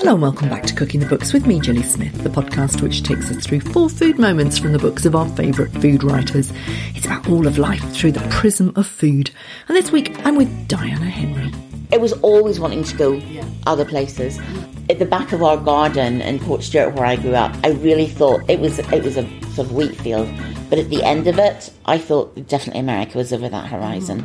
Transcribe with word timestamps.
Hello 0.00 0.14
and 0.14 0.22
welcome 0.22 0.48
back 0.48 0.62
to 0.62 0.74
Cooking 0.74 1.00
the 1.00 1.06
Books 1.06 1.34
with 1.34 1.46
me, 1.46 1.60
Gilly 1.60 1.82
Smith, 1.82 2.22
the 2.22 2.30
podcast 2.30 2.80
which 2.80 3.02
takes 3.02 3.30
us 3.30 3.44
through 3.44 3.60
four 3.60 3.90
food 3.90 4.18
moments 4.18 4.56
from 4.56 4.72
the 4.72 4.78
books 4.78 5.04
of 5.04 5.14
our 5.14 5.28
favourite 5.28 5.70
food 5.72 6.02
writers. 6.02 6.50
It's 6.94 7.04
about 7.04 7.28
all 7.28 7.46
of 7.46 7.58
life 7.58 7.86
through 7.92 8.12
the 8.12 8.26
prism 8.30 8.72
of 8.76 8.86
food. 8.86 9.30
And 9.68 9.76
this 9.76 9.92
week 9.92 10.18
I'm 10.24 10.36
with 10.36 10.68
Diana 10.68 11.04
Henry. 11.04 11.52
It 11.92 12.00
was 12.00 12.14
always 12.22 12.58
wanting 12.58 12.82
to 12.84 12.96
go 12.96 13.12
yeah. 13.12 13.44
other 13.66 13.84
places. 13.84 14.40
At 14.88 15.00
the 15.00 15.04
back 15.04 15.32
of 15.32 15.42
our 15.42 15.58
garden 15.58 16.22
in 16.22 16.38
Portstewart, 16.38 16.94
where 16.94 17.04
I 17.04 17.16
grew 17.16 17.34
up, 17.34 17.54
I 17.62 17.72
really 17.72 18.06
thought 18.06 18.40
it 18.48 18.58
was 18.58 18.78
it 18.78 19.04
was 19.04 19.18
a 19.18 19.28
sort 19.52 19.68
of 19.68 19.72
wheat 19.72 19.96
field 19.96 20.30
but 20.70 20.78
at 20.78 20.88
the 20.88 21.02
end 21.02 21.26
of 21.26 21.38
it, 21.38 21.70
I 21.84 21.98
thought 21.98 22.46
definitely 22.46 22.80
America 22.80 23.18
was 23.18 23.32
over 23.32 23.48
that 23.48 23.66
horizon. 23.66 24.24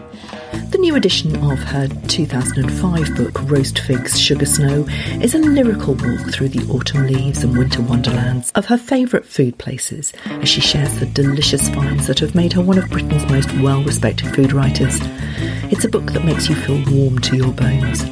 Mm. 0.51 0.71
The 0.71 0.77
new 0.77 0.95
edition 0.95 1.35
of 1.51 1.57
her 1.57 1.87
2005 2.07 3.15
book, 3.15 3.41
Roast 3.49 3.79
Figs, 3.79 4.19
Sugar 4.19 4.45
Snow, 4.45 4.85
is 5.21 5.33
a 5.33 5.39
lyrical 5.39 5.95
walk 5.95 6.31
through 6.31 6.49
the 6.49 6.71
autumn 6.71 7.07
leaves 7.07 7.43
and 7.43 7.57
winter 7.57 7.81
wonderlands 7.81 8.51
of 8.51 8.67
her 8.67 8.77
favourite 8.77 9.25
food 9.25 9.57
places 9.57 10.13
as 10.25 10.47
she 10.47 10.61
shares 10.61 10.99
the 10.99 11.07
delicious 11.07 11.67
finds 11.69 12.07
that 12.07 12.19
have 12.19 12.35
made 12.35 12.53
her 12.53 12.61
one 12.61 12.77
of 12.77 12.89
Britain's 12.89 13.25
most 13.29 13.51
well 13.59 13.83
respected 13.83 14.33
food 14.35 14.53
writers. 14.53 14.99
It's 15.71 15.85
a 15.85 15.89
book 15.89 16.11
that 16.13 16.25
makes 16.25 16.47
you 16.47 16.55
feel 16.55 16.83
warm 16.93 17.19
to 17.19 17.35
your 17.35 17.51
bones. 17.51 18.03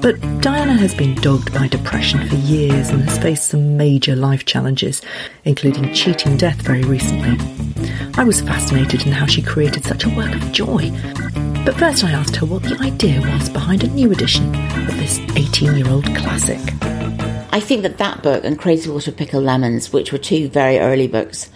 But 0.00 0.20
Diana 0.40 0.74
has 0.74 0.94
been 0.94 1.14
dogged 1.16 1.54
by 1.54 1.68
depression 1.68 2.28
for 2.28 2.36
years 2.36 2.90
and 2.90 3.02
has 3.02 3.18
faced 3.18 3.46
some 3.46 3.76
major 3.76 4.14
life 4.14 4.44
challenges, 4.44 5.00
including 5.44 5.94
cheating 5.94 6.36
death 6.36 6.60
very 6.62 6.82
recently. 6.82 7.38
I 8.16 8.24
was 8.24 8.42
fascinated 8.42 9.06
in 9.06 9.12
how 9.12 9.26
she 9.26 9.42
created 9.42 9.84
such 9.84 10.04
a 10.04 10.10
work 10.10 10.34
of 10.34 10.52
joy. 10.52 10.90
But 11.64 11.78
first 11.78 12.04
I 12.04 12.10
asked 12.10 12.36
her 12.36 12.46
what 12.46 12.62
the 12.62 12.78
idea 12.82 13.20
was 13.20 13.48
behind 13.48 13.82
a 13.84 13.88
new 13.88 14.12
edition 14.12 14.54
of 14.54 14.96
this 14.98 15.18
18 15.36 15.76
year 15.76 15.88
old 15.88 16.04
classic. 16.16 16.60
I 17.52 17.60
think 17.60 17.82
that 17.82 17.98
that 17.98 18.22
book 18.22 18.44
and 18.44 18.58
Crazy 18.58 18.90
Water 18.90 19.12
Pickled 19.12 19.44
Lemons, 19.44 19.92
which 19.92 20.12
were 20.12 20.18
two 20.18 20.48
very 20.48 20.78
early 20.78 21.08
books, 21.08 21.50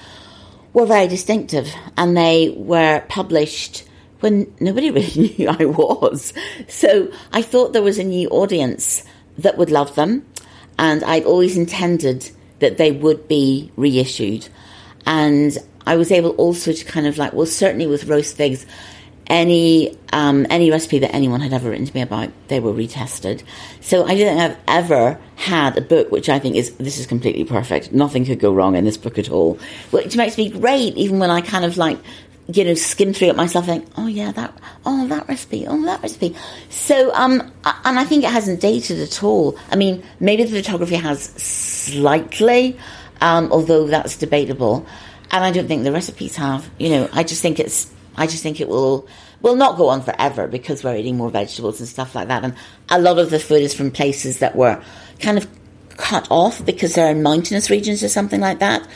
were 0.73 0.87
very 0.87 1.09
distinctive 1.09 1.75
and 1.97 2.17
they 2.17 2.55
were 2.57 3.03
published 3.09 3.85
when 4.21 4.53
nobody 4.61 4.91
really 4.93 5.35
knew 5.37 5.49
I 5.49 5.65
was. 5.65 6.33
So 6.69 7.11
I 7.33 7.43
thought 7.43 7.73
there 7.73 7.83
was 7.83 7.99
a 7.99 8.05
new 8.05 8.29
audience 8.29 9.05
that 9.39 9.59
would 9.59 9.71
love 9.71 9.95
them, 9.95 10.27
and 10.79 11.05
I'd 11.05 11.25
always 11.25 11.57
intended 11.57 12.31
that 12.59 12.77
they 12.77 12.91
would 12.91 13.29
be 13.29 13.71
reissued. 13.77 14.49
And 15.07 15.57
I 15.87 15.97
was 15.97 16.13
able 16.13 16.31
also 16.31 16.73
to 16.73 16.85
kind 16.85 17.07
of 17.07 17.19
like, 17.19 17.33
well, 17.33 17.47
certainly 17.47 17.87
with 17.87 18.05
roast 18.05 18.37
figs, 18.37 18.67
any 19.29 19.97
um, 20.13 20.47
any 20.49 20.71
recipe 20.71 20.99
that 21.01 21.15
anyone 21.15 21.41
had 21.41 21.53
ever 21.53 21.71
written 21.71 21.87
to 21.87 21.95
me 21.95 22.01
about, 22.01 22.31
they 22.49 22.61
were 22.61 22.73
retested. 22.73 23.43
So 23.81 24.05
I 24.05 24.17
don't 24.17 24.37
think 24.37 24.41
I've 24.41 24.59
ever 24.67 25.21
had 25.37 25.77
a 25.77 25.81
book 25.81 26.11
which 26.11 26.29
I 26.29 26.39
think 26.39 26.57
is 26.57 26.73
this 26.75 26.99
is 26.99 27.07
completely 27.07 27.45
perfect. 27.45 27.93
Nothing 27.93 28.25
could 28.25 28.41
go 28.41 28.53
wrong 28.53 28.75
in 28.75 28.85
this 28.85 28.97
book 28.97 29.19
at 29.19 29.31
all, 29.31 29.59
which 29.91 30.17
makes 30.17 30.39
me 30.39 30.49
great, 30.49 30.95
even 30.97 31.19
when 31.19 31.31
I 31.31 31.43
kind 31.43 31.65
of 31.65 31.77
like 31.77 31.99
you 32.51 32.65
know, 32.65 32.75
skim 32.75 33.13
through 33.13 33.29
it 33.29 33.37
myself, 33.37 33.67
think, 33.67 33.87
oh 33.99 34.07
yeah, 34.07 34.33
that, 34.33 34.57
oh 34.87 35.07
that 35.09 35.29
recipe, 35.29 35.67
oh 35.67 35.83
that 35.85 36.03
recipe. 36.03 36.35
So, 36.71 37.15
um, 37.15 37.41
and 37.85 37.99
I 37.99 38.05
think 38.05 38.25
it 38.25 38.31
hasn't 38.31 38.61
dated 38.61 39.01
at 39.01 39.23
all. 39.23 39.59
I 39.71 39.77
mean, 39.77 40.03
maybe 40.19 40.45
the 40.45 40.63
photography 40.63 40.95
has 40.95 41.23
slightly, 41.23 42.79
um, 43.21 43.53
although 43.53 43.87
that's 43.87 44.17
debatable. 44.17 44.87
And 45.31 45.45
I 45.45 45.51
don't 45.51 45.69
think 45.69 45.85
the 45.85 45.93
recipes 45.93 46.37
have. 46.37 46.71
You 46.79 46.89
know, 46.89 47.11
I 47.13 47.23
just 47.23 47.43
think 47.43 47.61
it's, 47.61 47.93
I 48.17 48.27
just 48.27 48.43
think 48.43 48.63
it 48.63 48.69
will, 48.69 49.07
will 49.43 49.57
not 49.57 49.77
go 49.77 49.89
on 49.91 50.03
forever 50.03 50.49
because 50.49 50.83
we're 50.83 50.97
eating 50.97 51.19
more 51.19 51.31
vegetables 51.31 51.81
and 51.81 51.89
stuff 51.89 52.15
like 52.15 52.29
that. 52.29 52.45
And 52.45 52.55
a 52.89 52.99
lot 52.99 53.19
of 53.19 53.29
the 53.29 53.39
food 53.39 53.61
is 53.61 53.75
from 53.75 53.91
places 53.91 54.39
that 54.39 54.57
were 54.57 54.83
kind 55.21 55.37
of 55.37 55.47
cut 55.99 56.27
off 56.31 56.65
because 56.65 56.95
they're 56.95 57.11
in 57.11 57.23
mountainous 57.23 57.69
regions 57.69 58.03
or 58.03 58.09
something 58.09 58.41
like 58.41 58.61
that 58.61 58.89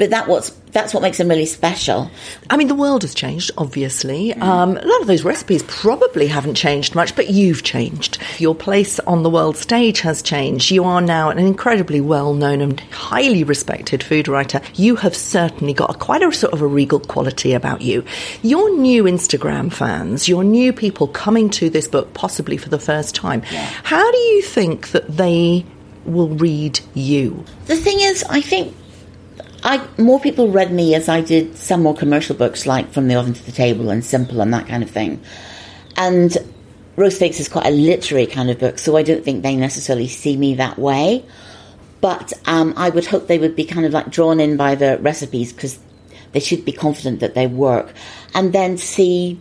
but 0.00 0.10
that 0.10 0.26
what's 0.26 0.48
that's 0.72 0.94
what 0.94 1.02
makes 1.02 1.18
them 1.18 1.28
really 1.28 1.44
special. 1.44 2.10
I 2.48 2.56
mean, 2.56 2.68
the 2.68 2.74
world 2.74 3.02
has 3.02 3.12
changed, 3.12 3.50
obviously. 3.58 4.30
Mm. 4.30 4.40
Um, 4.40 4.76
a 4.78 4.86
lot 4.86 5.00
of 5.02 5.06
those 5.06 5.24
recipes 5.24 5.62
probably 5.64 6.26
haven't 6.26 6.54
changed 6.54 6.94
much, 6.94 7.14
but 7.14 7.28
you've 7.28 7.64
changed. 7.64 8.16
Your 8.38 8.54
place 8.54 8.98
on 9.00 9.22
the 9.22 9.28
world 9.28 9.58
stage 9.58 10.00
has 10.00 10.22
changed. 10.22 10.70
You 10.70 10.84
are 10.84 11.02
now 11.02 11.28
an 11.28 11.38
incredibly 11.38 12.00
well 12.00 12.32
known 12.32 12.62
and 12.62 12.80
highly 12.80 13.44
respected 13.44 14.02
food 14.02 14.26
writer. 14.26 14.62
You 14.74 14.96
have 14.96 15.14
certainly 15.14 15.74
got 15.74 15.94
a, 15.94 15.98
quite 15.98 16.22
a 16.22 16.32
sort 16.32 16.54
of 16.54 16.62
a 16.62 16.66
regal 16.66 17.00
quality 17.00 17.52
about 17.52 17.82
you. 17.82 18.02
Your 18.40 18.74
new 18.78 19.04
Instagram 19.04 19.70
fans, 19.70 20.30
your 20.30 20.44
new 20.44 20.72
people 20.72 21.08
coming 21.08 21.50
to 21.50 21.68
this 21.68 21.88
book 21.88 22.14
possibly 22.14 22.56
for 22.56 22.70
the 22.70 22.78
first 22.78 23.14
time, 23.14 23.42
yeah. 23.52 23.66
how 23.82 24.10
do 24.10 24.18
you 24.18 24.40
think 24.40 24.92
that 24.92 25.08
they 25.08 25.66
will 26.06 26.28
read 26.28 26.80
you? 26.94 27.44
The 27.66 27.76
thing 27.76 28.00
is, 28.00 28.24
I 28.30 28.40
think 28.40 28.74
I 29.62 29.86
more 29.98 30.20
people 30.20 30.48
read 30.48 30.72
me 30.72 30.94
as 30.94 31.08
I 31.08 31.20
did 31.20 31.56
some 31.56 31.82
more 31.82 31.94
commercial 31.94 32.34
books 32.34 32.66
like 32.66 32.92
From 32.92 33.08
the 33.08 33.16
Oven 33.16 33.34
to 33.34 33.44
the 33.44 33.52
Table 33.52 33.90
and 33.90 34.04
Simple 34.04 34.40
and 34.40 34.52
that 34.54 34.66
kind 34.66 34.82
of 34.82 34.90
thing. 34.90 35.22
And 35.96 36.36
Roast 36.96 37.18
Figs 37.18 37.40
is 37.40 37.48
quite 37.48 37.66
a 37.66 37.70
literary 37.70 38.26
kind 38.26 38.50
of 38.50 38.58
book, 38.58 38.78
so 38.78 38.96
I 38.96 39.02
don't 39.02 39.24
think 39.24 39.42
they 39.42 39.56
necessarily 39.56 40.08
see 40.08 40.36
me 40.36 40.54
that 40.54 40.78
way. 40.78 41.24
But 42.00 42.32
um, 42.46 42.72
I 42.76 42.88
would 42.88 43.04
hope 43.04 43.26
they 43.26 43.38
would 43.38 43.54
be 43.54 43.64
kind 43.64 43.84
of 43.84 43.92
like 43.92 44.10
drawn 44.10 44.40
in 44.40 44.56
by 44.56 44.74
the 44.74 44.98
recipes 44.98 45.52
because 45.52 45.78
they 46.32 46.40
should 46.40 46.64
be 46.64 46.72
confident 46.72 47.20
that 47.20 47.34
they 47.34 47.46
work. 47.46 47.92
And 48.34 48.52
then 48.52 48.78
see, 48.78 49.38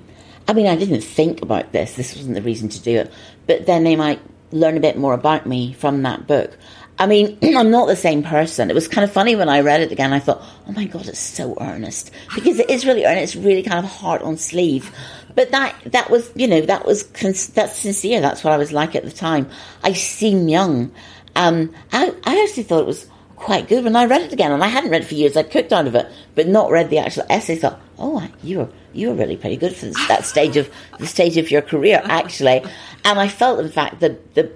I 0.47 0.53
mean, 0.53 0.68
I 0.68 0.75
didn't 0.75 1.01
think 1.01 1.41
about 1.41 1.72
this, 1.72 1.94
this 1.94 2.16
wasn't 2.16 2.36
the 2.36 2.41
reason 2.41 2.68
to 2.69 2.81
do 2.81 2.97
it, 2.97 3.12
but 3.47 3.66
then 3.66 3.84
they 3.86 3.96
might 3.96 4.19
learn 4.51 4.75
a 4.75 4.81
bit 4.81 4.97
more 4.97 5.13
about 5.13 5.46
me 5.46 5.74
from 5.74 6.01
that 6.03 6.28
book. 6.28 6.57
I 7.00 7.08
mean, 7.08 7.38
I'm 7.58 7.72
not 7.72 7.88
the 7.88 7.96
same 7.96 8.22
person. 8.22 8.70
It 8.70 8.74
was 8.74 8.88
kind 8.88 9.04
of 9.04 9.12
funny 9.12 9.36
when 9.36 9.50
I 9.50 9.62
read 9.62 9.82
it 9.82 9.92
again. 9.92 10.14
I 10.14 10.20
thought, 10.20 10.44
oh 10.68 10.72
my 10.74 10.86
God, 10.86 11.08
it's 11.08 11.20
so 11.20 11.58
earnest. 11.60 12.12
Because 12.36 12.60
it 12.60 12.70
is 12.70 12.86
really 12.86 13.06
earnest. 13.06 13.36
It's 13.36 13.44
really 13.44 13.64
kind 13.64 13.84
of 13.84 13.90
heart 13.90 14.22
on 14.22 14.38
sleeve. 14.38 14.94
But 15.34 15.52
that, 15.52 15.76
that 15.86 16.10
was, 16.10 16.32
you 16.36 16.48
know, 16.48 16.62
that 16.62 16.86
was, 16.86 17.04
that's 17.08 17.78
sincere. 17.78 18.20
That's 18.20 18.44
what 18.44 18.52
I 18.52 18.58
was 18.58 18.74
like 18.74 18.96
at 18.96 19.06
the 19.06 19.12
time. 19.12 19.50
I 19.84 19.94
seem 19.94 20.50
young. 20.50 20.92
Um, 21.36 21.74
I, 21.94 22.14
I 22.26 22.44
actually 22.44 22.64
thought 22.64 22.82
it 22.82 22.88
was 22.88 23.08
quite 23.38 23.70
good 23.70 23.86
when 23.86 23.96
I 23.96 24.06
read 24.06 24.22
it 24.22 24.34
again. 24.34 24.52
And 24.52 24.62
I 24.62 24.68
hadn't 24.68 24.92
read 24.92 25.04
it 25.04 25.08
for 25.08 25.16
years. 25.16 25.38
I'd 25.38 25.52
cooked 25.52 25.72
out 25.72 25.88
of 25.88 25.96
it, 25.96 26.12
but 26.36 26.48
not 26.48 26.72
read 26.72 26.90
the 26.90 26.98
actual 26.98 27.24
essay. 27.30 27.56
Thought, 27.56 27.80
oh, 27.98 28.28
you 28.44 28.58
were, 28.60 28.70
you 28.92 29.08
were 29.10 29.16
really 29.16 29.38
pretty 29.38 29.56
good 29.56 29.74
for 29.74 29.86
that 30.10 30.26
stage 30.26 30.58
of, 30.58 30.70
the 31.00 31.08
stage 31.08 31.38
of 31.38 31.50
your 31.50 31.62
career, 31.62 32.02
actually. 32.04 32.62
And 33.06 33.18
I 33.20 33.30
felt, 33.30 33.62
in 33.62 33.70
fact, 33.70 34.02
that 34.02 34.34
the, 34.36 34.52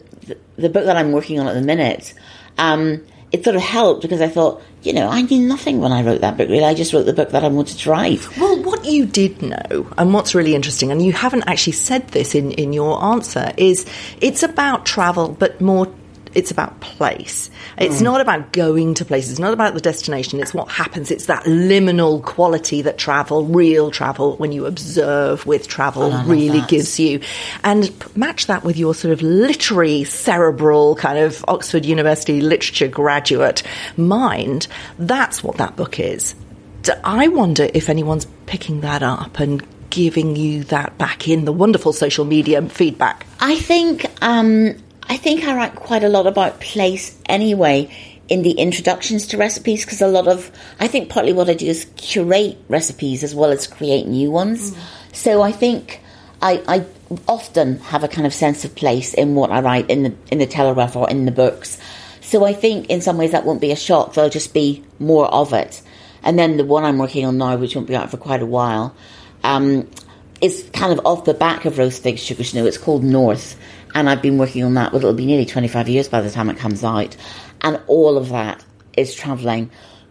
the, 0.58 0.70
book 0.70 0.86
that 0.86 0.98
I'm 0.98 1.12
working 1.12 1.40
on 1.40 1.48
at 1.48 1.54
the 1.54 1.62
minute, 1.62 2.14
um, 2.58 3.04
it 3.32 3.44
sort 3.44 3.56
of 3.56 3.64
helped 3.64 4.04
because 4.04 4.22
I 4.22 4.28
thought, 4.28 4.62
you 4.84 4.94
know, 4.94 5.10
I 5.10 5.22
knew 5.24 5.48
nothing 5.48 5.80
when 5.80 5.92
I 5.92 6.04
wrote 6.04 6.22
that 6.22 6.38
book, 6.38 6.50
really. 6.50 6.64
I 6.64 6.76
just 6.76 6.94
wrote 6.94 7.06
the 7.06 7.14
book 7.14 7.32
that 7.32 7.44
I 7.44 7.48
wanted 7.48 7.80
to 7.80 7.90
write. 7.90 8.38
Well, 8.38 8.62
what 8.62 8.86
you 8.86 9.06
did 9.06 9.42
know, 9.42 9.92
and 9.98 10.14
what's 10.14 10.36
really 10.36 10.54
interesting, 10.54 10.92
and 10.92 11.04
you 11.04 11.14
haven't 11.14 11.44
actually 11.48 11.74
said 11.74 12.08
this 12.10 12.36
in, 12.36 12.52
in 12.52 12.74
your 12.74 13.04
answer, 13.04 13.52
is 13.58 13.88
it's 14.22 14.44
about 14.44 14.86
travel, 14.86 15.30
but 15.30 15.60
more 15.60 15.92
it's 16.36 16.52
about 16.52 16.80
place. 16.82 17.50
It's 17.78 18.00
mm. 18.00 18.04
not 18.04 18.22
about 18.22 18.52
going 18.52 18.94
to 18.96 19.06
places. 19.06 19.32
It's 19.32 19.40
not 19.40 19.54
about 19.54 19.74
the 19.74 19.82
destination. 19.82 20.40
It's 20.40 20.54
what 20.54 20.70
happens. 20.70 21.12
It's 21.12 21.26
that 21.28 21.44
liminal 21.44 22.24
quality 22.24 22.82
that 22.84 22.98
travel, 22.98 23.46
real 23.46 23.92
travel, 23.92 24.36
when 24.38 24.52
you 24.52 24.66
observe 24.66 25.46
with 25.46 25.68
travel, 25.68 26.12
really 26.26 26.60
that. 26.60 26.70
gives 26.70 27.00
you. 27.00 27.22
And 27.64 27.92
match 28.16 28.48
that 28.48 28.64
with 28.64 28.78
your 28.78 28.94
sort 28.94 29.14
of 29.14 29.22
literary, 29.22 30.04
cerebral 30.04 30.96
kind 30.96 31.20
of 31.20 31.44
Oxford 31.48 31.86
University 31.86 32.42
literature 32.42 32.88
graduate 32.88 33.64
mind. 33.98 34.68
That's 34.98 35.44
what 35.44 35.58
that 35.58 35.76
book 35.76 36.00
is. 36.00 36.36
I 37.04 37.30
wonder 37.30 37.70
if 37.74 37.90
anyone's 37.90 38.28
picking 38.46 38.82
that 38.82 39.04
up 39.04 39.40
and 39.40 39.66
giving 39.94 40.36
you 40.36 40.64
that 40.66 40.98
back 40.98 41.28
in 41.28 41.46
the 41.46 41.52
wonderful 41.52 41.94
social 41.94 42.26
media 42.26 42.62
feedback? 42.64 43.28
I 43.40 43.56
think 43.58 44.06
um, 44.24 44.76
I 45.14 45.18
think 45.18 45.44
I 45.44 45.56
write 45.56 45.76
quite 45.76 46.04
a 46.04 46.10
lot 46.10 46.26
about 46.26 46.60
place 46.60 47.16
anyway 47.28 47.88
in 48.30 48.42
the 48.42 48.54
introductions 48.54 49.28
to 49.28 49.38
recipes 49.38 49.86
because 49.86 50.02
a 50.02 50.08
lot 50.08 50.28
of 50.28 50.50
I 50.80 50.88
think 50.88 51.10
partly 51.10 51.34
what 51.34 51.52
I 51.52 51.54
do 51.54 51.68
is 51.68 51.86
curate 51.98 52.58
recipes 52.68 53.24
as 53.24 53.36
well 53.36 53.52
as 53.52 53.68
create 53.68 54.08
new 54.08 54.32
ones. 54.32 54.72
Mm. 54.72 54.78
So 55.12 55.44
I 55.44 55.52
think 55.52 56.02
I, 56.42 56.64
I 56.68 56.86
often 57.28 57.78
have 57.82 58.04
a 58.04 58.08
kind 58.08 58.26
of 58.26 58.34
sense 58.34 58.66
of 58.66 58.74
place 58.74 59.14
in 59.14 59.36
what 59.36 59.52
I 59.52 59.62
write 59.62 59.88
in 59.92 60.02
the 60.02 60.16
in 60.32 60.40
the 60.40 60.48
telegraph 60.48 60.96
or 60.96 61.08
in 61.08 61.26
the 61.26 61.32
books. 61.32 61.78
So 62.22 62.44
I 62.44 62.54
think 62.54 62.90
in 62.90 63.02
some 63.02 63.20
ways 63.20 63.34
that 63.34 63.46
won't 63.46 63.62
be 63.62 63.72
a 63.72 63.76
shock. 63.76 64.16
There'll 64.16 64.32
just 64.32 64.52
be 64.52 64.84
more 64.98 65.28
of 65.28 65.54
it. 65.54 65.84
And 66.24 66.40
then 66.40 66.58
the 66.58 66.66
one 66.66 66.86
I'm 66.86 66.98
working 66.98 67.24
on 67.28 67.38
now, 67.38 67.56
which 67.58 67.76
won't 67.76 67.88
be 67.88 67.96
out 67.96 68.10
for 68.10 68.18
quite 68.18 68.42
a 68.42 68.48
while, 68.48 68.96
um, 69.44 69.88
is 70.42 70.68
kind 70.74 70.92
of 70.92 71.06
off 71.06 71.24
the 71.26 71.36
back 71.36 71.66
of 71.66 71.78
roast 71.78 72.02
figs 72.02 72.22
sugar 72.24 72.44
snow. 72.44 72.66
It's 72.66 72.80
called 72.80 73.04
North, 73.04 73.56
and 73.94 74.10
I've 74.10 74.22
been 74.22 74.38
working 74.38 74.64
on 74.64 74.74
that. 74.76 74.92
Well, 74.92 75.00
it'll 75.00 75.14
be 75.14 75.26
nearly 75.26 75.46
25 75.46 75.90
years 75.90 76.08
by 76.08 76.22
the 76.22 76.32
time 76.32 76.50
it 76.50 76.58
comes 76.58 76.84
out. 76.84 77.16
And 77.62 77.82
all 77.88 78.18
of 78.18 78.30
that 78.30 78.64
is 78.98 79.14
travelling. 79.14 79.70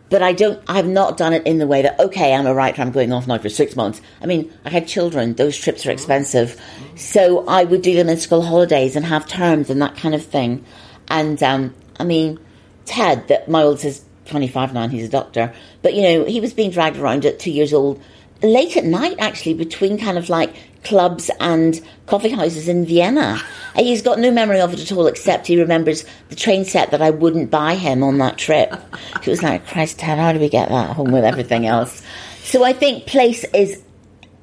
But 0.09 0.23
I 0.23 0.33
don't, 0.33 0.63
I've 0.69 0.87
not 0.87 1.17
done 1.17 1.33
it 1.33 1.47
in 1.47 1.59
the 1.59 1.67
way 1.67 1.83
that, 1.83 1.99
okay, 1.99 2.35
I'm 2.35 2.47
a 2.47 2.55
writer, 2.55 2.83
I'm 2.83 2.91
going 2.91 3.13
off 3.13 3.27
now 3.27 3.39
for 3.39 3.49
six 3.49 3.75
months. 3.75 4.03
I 4.21 4.27
mean, 4.27 4.53
I 4.65 4.69
had 4.69 4.87
children, 4.87 5.35
those 5.35 5.57
trips 5.57 5.87
are 5.87 5.91
expensive. 5.91 6.61
So 6.97 7.47
I 7.47 7.65
would 7.65 7.81
do 7.81 7.95
them 7.95 8.11
in 8.11 8.19
school 8.19 8.43
holidays 8.43 8.95
and 8.95 9.07
have 9.07 9.27
terms 9.27 9.71
and 9.71 9.81
that 9.81 9.97
kind 9.97 10.15
of 10.15 10.23
thing. 10.25 10.65
And, 11.09 11.43
um, 11.43 11.75
I 11.99 12.05
mean, 12.05 12.39
Ted, 12.85 13.29
that 13.29 13.49
my 13.49 13.63
oldest 13.63 13.85
is 13.85 14.05
25 14.27 14.75
now 14.75 14.87
he's 14.87 15.07
a 15.07 15.11
doctor, 15.11 15.53
but 15.83 15.95
you 15.95 16.03
know, 16.03 16.25
he 16.25 16.41
was 16.41 16.53
being 16.53 16.71
dragged 16.71 16.97
around 16.97 17.25
at 17.25 17.39
two 17.39 17.51
years 17.51 17.73
old 17.73 18.01
late 18.43 18.77
at 18.77 18.85
night 18.85 19.17
actually 19.19 19.55
between 19.55 19.99
kind 19.99 20.19
of 20.19 20.29
like 20.29 20.55
clubs 20.85 21.31
and 21.41 21.81
coffee 22.07 22.31
houses 22.31 22.69
in 22.69 22.85
Vienna. 22.85 23.41
He's 23.77 24.03
got 24.03 24.19
no 24.19 24.31
memory 24.31 24.61
of 24.61 24.73
it 24.73 24.81
at 24.81 24.93
all, 24.93 25.07
except 25.07 25.47
he 25.47 25.59
remembers 25.59 26.05
the 26.29 26.37
train 26.37 26.65
set 26.65 26.91
that 26.91 27.01
I 27.01 27.11
wouldn't 27.11 27.51
buy 27.51 27.75
him 27.75 28.03
on 28.03 28.19
that 28.19 28.39
trip. 28.39 28.73
It 29.17 29.27
was 29.27 29.43
like, 29.43 29.67
Christ, 29.67 30.01
how 30.01 30.33
do 30.33 30.39
we 30.39 30.49
get 30.49 30.69
that 30.69 30.91
home 30.91 31.13
with 31.13 31.25
everything 31.25 31.67
else? 31.67 32.03
So 32.43 32.65
I 32.65 32.73
think 32.73 33.07
place 33.07 33.45
is 33.55 33.83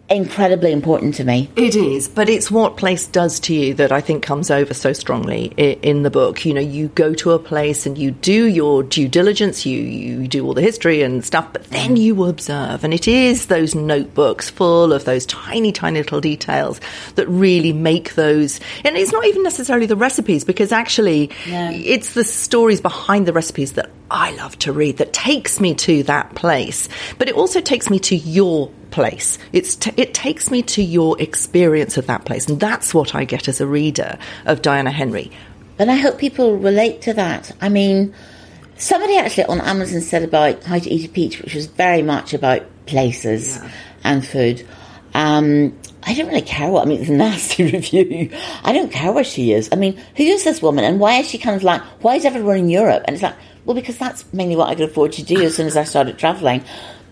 incredibly 0.10 0.72
important 0.72 1.16
to 1.16 1.24
me. 1.24 1.50
It 1.56 1.76
is, 1.76 2.08
but 2.08 2.30
it's 2.30 2.50
what 2.50 2.78
place 2.78 3.06
does 3.06 3.40
to 3.42 3.54
you 3.54 3.74
that 3.76 3.92
I 3.92 4.02
think 4.02 4.24
comes 4.24 4.50
over 4.50 4.74
so 4.74 4.94
strongly 4.94 5.46
in 5.58 6.04
the 6.04 6.10
book. 6.10 6.46
You 6.46 6.54
know, 6.54 6.62
you 6.62 6.88
go 6.90 7.14
to 7.16 7.32
a 7.32 7.40
place 7.40 7.86
and 7.86 7.98
you 7.98 8.12
do 8.12 8.46
your 8.46 8.84
due 8.84 9.08
diligence, 9.08 9.66
you, 9.66 9.80
you 9.80 10.28
do 10.28 10.46
all 10.46 10.54
the 10.54 10.62
history 10.62 11.02
and 11.02 11.24
stuff, 11.24 11.54
but 11.54 11.66
then 11.66 11.96
you 11.96 12.26
observe. 12.26 12.84
And 12.84 12.94
it 12.94 13.08
is 13.08 13.48
those 13.48 13.76
notebooks 13.76 14.50
full 14.50 14.94
of 14.94 15.06
those 15.06 15.26
tiny, 15.26 15.72
tiny 15.72 16.00
little 16.00 16.22
details 16.22 16.82
that 17.16 17.28
really 17.28 17.74
make 17.74 18.16
those. 18.16 18.60
And 18.84 18.98
it's 18.98 19.12
not 19.12 19.26
even 19.26 19.44
necessarily 19.44 19.86
the 19.86 19.96
recipes, 19.96 20.44
because 20.44 20.72
actually 20.72 21.30
yeah. 21.48 21.72
it's 21.72 22.14
the 22.14 22.24
stories 22.24 22.82
behind 22.82 23.28
the 23.28 23.34
recipes 23.34 23.74
that 23.74 23.90
I 24.12 24.32
love 24.38 24.58
to 24.60 24.74
read 24.74 24.98
that 24.98 25.14
takes 25.14 25.60
me 25.60 25.76
to 25.76 26.04
that 26.04 26.34
place. 26.34 26.90
But 27.20 27.30
it 27.30 27.36
also 27.36 27.62
takes 27.62 27.90
me 27.90 28.00
to 28.00 28.16
your 28.16 28.72
place. 28.92 29.38
It's 29.54 29.76
t- 29.76 29.94
it 29.98 30.14
takes 30.14 30.52
me 30.52 30.62
to 30.64 30.84
your 30.84 31.20
experience 31.22 31.98
of 31.98 32.08
that 32.08 32.26
place, 32.26 32.48
and 32.48 32.60
that's 32.60 32.94
what 32.94 33.16
I 33.16 33.26
get 33.26 33.48
as 33.48 33.62
a 33.62 33.68
reader 33.68 34.18
of 34.46 34.62
Diana 34.62 34.92
Henry. 34.92 35.32
And 35.78 35.90
I 35.90 35.96
hope 35.96 36.18
people 36.18 36.58
relate 36.58 37.02
to 37.04 37.14
that. 37.14 37.56
I 37.62 37.70
mean, 37.70 38.14
somebody 38.78 39.18
actually 39.18 39.46
on 39.46 39.62
Amazon 39.62 40.02
said 40.02 40.24
about 40.24 40.64
How 40.64 40.80
to 40.80 40.90
Eat 40.90 41.06
a 41.06 41.10
Peach, 41.10 41.42
which 41.42 41.56
was 41.56 41.68
very 41.68 42.02
much 42.02 42.34
about 42.34 42.64
places 42.86 43.58
yeah. 43.58 43.72
and 44.04 44.26
food. 44.26 44.68
Um, 45.14 45.78
I 46.04 46.14
don't 46.14 46.28
really 46.28 46.42
care 46.42 46.70
what, 46.70 46.86
I 46.86 46.90
mean, 46.90 47.02
it's 47.02 47.10
a 47.10 47.14
nasty 47.14 47.64
review. 47.72 48.32
I 48.64 48.74
don't 48.74 48.92
care 48.92 49.12
where 49.12 49.24
she 49.24 49.52
is. 49.52 49.70
I 49.72 49.76
mean, 49.76 49.98
who 50.16 50.24
is 50.24 50.44
this 50.44 50.62
woman 50.62 50.84
and 50.84 51.00
why 51.00 51.20
is 51.20 51.30
she 51.30 51.38
kind 51.38 51.56
of 51.56 51.64
like, 51.64 51.82
why 52.02 52.16
is 52.16 52.26
everyone 52.26 52.58
in 52.58 52.70
Europe? 52.70 53.04
And 53.06 53.14
it's 53.14 53.24
like, 53.24 53.36
well, 53.66 53.76
because 53.76 53.98
that's 53.98 54.26
mainly 54.34 54.56
what 54.56 54.70
I 54.70 54.76
could 54.76 54.90
afford 54.90 55.14
to 55.14 55.24
do 55.24 55.42
as 55.42 55.56
soon 55.56 55.68
as 55.68 55.78
I 55.78 55.84
started 55.84 56.18
traveling. 56.18 56.64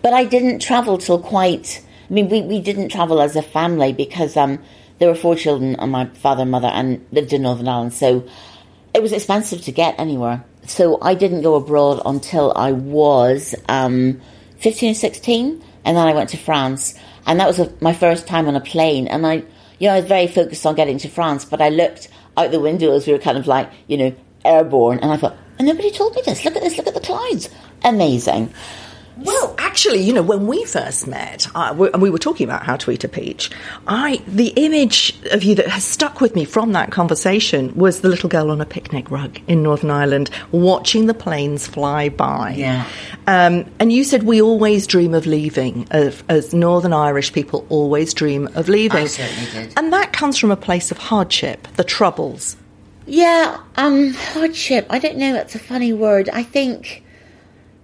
But 0.02 0.12
I 0.12 0.24
didn't 0.24 0.60
travel 0.60 0.98
till 0.98 1.18
quite. 1.18 1.84
I 2.08 2.12
mean, 2.12 2.28
we, 2.28 2.42
we 2.42 2.60
didn't 2.60 2.88
travel 2.88 3.20
as 3.20 3.36
a 3.36 3.42
family 3.42 3.92
because 3.92 4.36
um, 4.36 4.58
there 4.98 5.08
were 5.08 5.14
four 5.14 5.36
children 5.36 5.76
and 5.76 5.92
my 5.92 6.06
father 6.06 6.42
and 6.42 6.50
mother 6.50 6.68
and 6.68 7.04
lived 7.12 7.32
in 7.32 7.42
Northern 7.42 7.68
Ireland. 7.68 7.94
So 7.94 8.26
it 8.94 9.02
was 9.02 9.12
expensive 9.12 9.62
to 9.62 9.72
get 9.72 9.98
anywhere. 9.98 10.44
So 10.66 10.98
I 11.00 11.14
didn't 11.14 11.42
go 11.42 11.54
abroad 11.54 12.02
until 12.04 12.52
I 12.54 12.72
was 12.72 13.54
um, 13.68 14.20
15 14.58 14.92
or 14.92 14.94
16. 14.94 15.64
And 15.84 15.96
then 15.96 16.06
I 16.06 16.12
went 16.12 16.30
to 16.30 16.36
France. 16.36 16.94
And 17.26 17.40
that 17.40 17.46
was 17.46 17.58
a, 17.58 17.72
my 17.80 17.92
first 17.92 18.26
time 18.26 18.48
on 18.48 18.56
a 18.56 18.60
plane. 18.60 19.08
And 19.08 19.26
I, 19.26 19.44
you 19.78 19.88
know, 19.88 19.94
I 19.94 20.00
was 20.00 20.08
very 20.08 20.26
focused 20.26 20.66
on 20.66 20.74
getting 20.74 20.98
to 20.98 21.08
France, 21.08 21.44
but 21.44 21.60
I 21.60 21.68
looked 21.68 22.08
out 22.36 22.50
the 22.50 22.60
window 22.60 22.94
as 22.94 23.06
we 23.06 23.12
were 23.12 23.18
kind 23.18 23.38
of 23.38 23.46
like, 23.46 23.70
you 23.86 23.96
know, 23.96 24.14
airborne. 24.44 24.98
And 25.00 25.12
I 25.12 25.16
thought, 25.16 25.36
and 25.58 25.66
nobody 25.66 25.90
told 25.90 26.14
me 26.14 26.22
this. 26.24 26.44
Look 26.44 26.56
at 26.56 26.62
this. 26.62 26.76
Look 26.76 26.86
at 26.86 26.94
the 26.94 27.00
clouds. 27.00 27.50
Amazing. 27.84 28.52
Well, 29.20 29.56
actually, 29.58 30.00
you 30.02 30.12
know, 30.12 30.22
when 30.22 30.46
we 30.46 30.64
first 30.64 31.06
met, 31.08 31.48
uh, 31.54 31.74
we, 31.76 31.90
and 31.92 32.00
we 32.00 32.08
were 32.08 32.18
talking 32.18 32.44
about 32.44 32.62
how 32.64 32.76
to 32.76 32.90
eat 32.90 33.02
a 33.02 33.08
peach, 33.08 33.50
I 33.86 34.22
the 34.28 34.48
image 34.56 35.18
of 35.32 35.42
you 35.42 35.56
that 35.56 35.66
has 35.68 35.84
stuck 35.84 36.20
with 36.20 36.36
me 36.36 36.44
from 36.44 36.72
that 36.72 36.92
conversation 36.92 37.74
was 37.74 38.00
the 38.00 38.08
little 38.08 38.28
girl 38.28 38.50
on 38.50 38.60
a 38.60 38.66
picnic 38.66 39.10
rug 39.10 39.40
in 39.48 39.62
Northern 39.62 39.90
Ireland, 39.90 40.30
watching 40.52 41.06
the 41.06 41.14
planes 41.14 41.66
fly 41.66 42.08
by. 42.08 42.54
Yeah. 42.56 42.86
Um, 43.26 43.64
and 43.80 43.92
you 43.92 44.04
said 44.04 44.22
we 44.22 44.40
always 44.40 44.86
dream 44.86 45.14
of 45.14 45.26
leaving, 45.26 45.88
of, 45.90 46.22
as 46.28 46.54
Northern 46.54 46.92
Irish 46.92 47.32
people 47.32 47.66
always 47.68 48.14
dream 48.14 48.48
of 48.54 48.68
leaving. 48.68 49.02
I 49.02 49.06
certainly 49.06 49.50
did. 49.50 49.72
And 49.76 49.92
that 49.92 50.12
comes 50.12 50.38
from 50.38 50.50
a 50.52 50.56
place 50.56 50.90
of 50.92 50.98
hardship, 50.98 51.66
the 51.74 51.84
troubles. 51.84 52.56
Yeah, 53.06 53.58
um, 53.76 54.12
hardship. 54.12 54.86
I 54.90 54.98
don't 54.98 55.16
know. 55.16 55.32
That's 55.32 55.54
a 55.54 55.58
funny 55.58 55.92
word. 55.92 56.28
I 56.28 56.42
think 56.42 57.02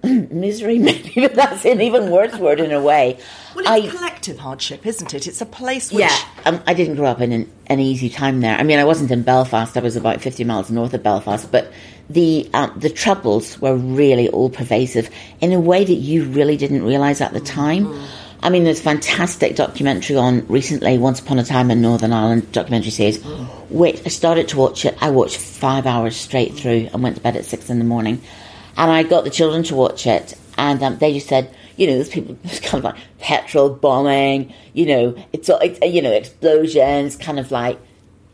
misery, 0.31 0.79
maybe 0.81 1.27
that's 1.29 1.65
an 1.65 1.81
even 1.81 2.11
worse 2.11 2.37
word 2.37 2.61
in 2.61 2.73
a 2.73 2.81
way. 2.81 3.19
Well, 3.55 3.65
it's 3.77 3.87
I, 3.87 3.97
collective 3.97 4.39
hardship, 4.39 4.87
isn't 4.87 5.15
it? 5.15 5.27
It's 5.27 5.41
a 5.41 5.47
place 5.47 5.91
which. 5.91 6.01
Yeah, 6.01 6.17
um, 6.45 6.63
I 6.67 6.75
didn't 6.75 6.97
grow 6.97 7.07
up 7.07 7.21
in 7.21 7.33
an, 7.33 7.53
an, 7.67 7.81
easy 7.81 8.11
time 8.11 8.41
there. 8.41 8.57
I 8.57 8.63
mean, 8.65 8.79
I 8.79 8.85
wasn't 8.85 9.11
in 9.11 9.23
Belfast, 9.23 9.77
I 9.77 9.81
was 9.81 9.97
about 9.97 10.21
50 10.21 10.45
miles 10.45 10.71
north 10.71 10.93
of 10.95 11.03
Belfast, 11.03 11.51
but 11.51 11.73
the, 12.11 12.51
um, 12.53 12.73
the 12.77 12.91
troubles 12.91 13.59
were 13.61 13.75
really 13.75 14.29
all 14.29 14.51
pervasive 14.51 15.09
in 15.41 15.53
a 15.53 15.61
way 15.61 15.85
that 15.85 15.95
you 15.95 16.25
really 16.25 16.57
didn't 16.57 16.83
realise 16.83 17.21
at 17.21 17.33
the 17.33 17.41
time. 17.41 17.87
Mm. 17.87 18.07
I 18.43 18.51
mean, 18.51 18.65
there's 18.65 18.81
a 18.81 18.83
fantastic 18.83 19.57
documentary 19.57 20.17
on 20.17 20.47
recently, 20.49 20.99
Once 20.99 21.21
Upon 21.21 21.39
a 21.39 21.45
Time 21.45 21.71
in 21.71 21.81
Northern 21.81 22.13
Ireland 22.13 22.53
documentary 22.53 22.91
series, 22.91 23.19
mm. 23.19 23.47
which 23.71 24.03
I 24.05 24.11
started 24.11 24.49
to 24.49 24.59
watch 24.59 24.85
it. 24.85 24.99
I 25.01 25.11
watched 25.11 25.39
five 25.39 25.87
hours 25.87 26.15
straight 26.15 26.55
through 26.55 26.91
and 26.93 27.03
went 27.03 27.17
to 27.17 27.23
bed 27.23 27.37
at 27.37 27.47
six 27.47 27.71
in 27.71 27.79
the 27.79 27.87
morning 27.87 28.21
and 28.77 28.91
I 28.91 29.03
got 29.03 29.25
the 29.25 29.31
children 29.31 29.63
to 29.65 29.75
watch 29.75 30.07
it, 30.07 30.35
and 30.57 30.83
um, 30.83 30.99
they 30.99 31.13
just 31.15 31.29
said, 31.29 31.55
you 31.77 31.87
know, 31.87 31.95
there's 31.95 32.09
people 32.09 32.37
it's 32.45 32.61
kind 32.61 32.79
of 32.79 32.85
like 32.85 33.03
petrol 33.19 33.71
bombing, 33.71 34.53
you 34.73 34.87
know, 34.87 35.17
it's, 35.33 35.49
it's 35.51 35.79
you 35.95 36.03
know 36.03 36.13
explosions, 36.13 37.17
kind 37.17 37.39
of 37.39 37.51
like 37.51 37.79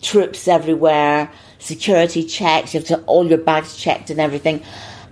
troops 0.02 0.48
everywhere, 0.48 1.30
security 1.58 2.24
checks, 2.24 2.74
you 2.74 2.80
have 2.80 2.88
to 2.88 3.00
all 3.02 3.26
your 3.26 3.38
bags 3.38 3.76
checked 3.76 4.10
and 4.10 4.20
everything, 4.20 4.62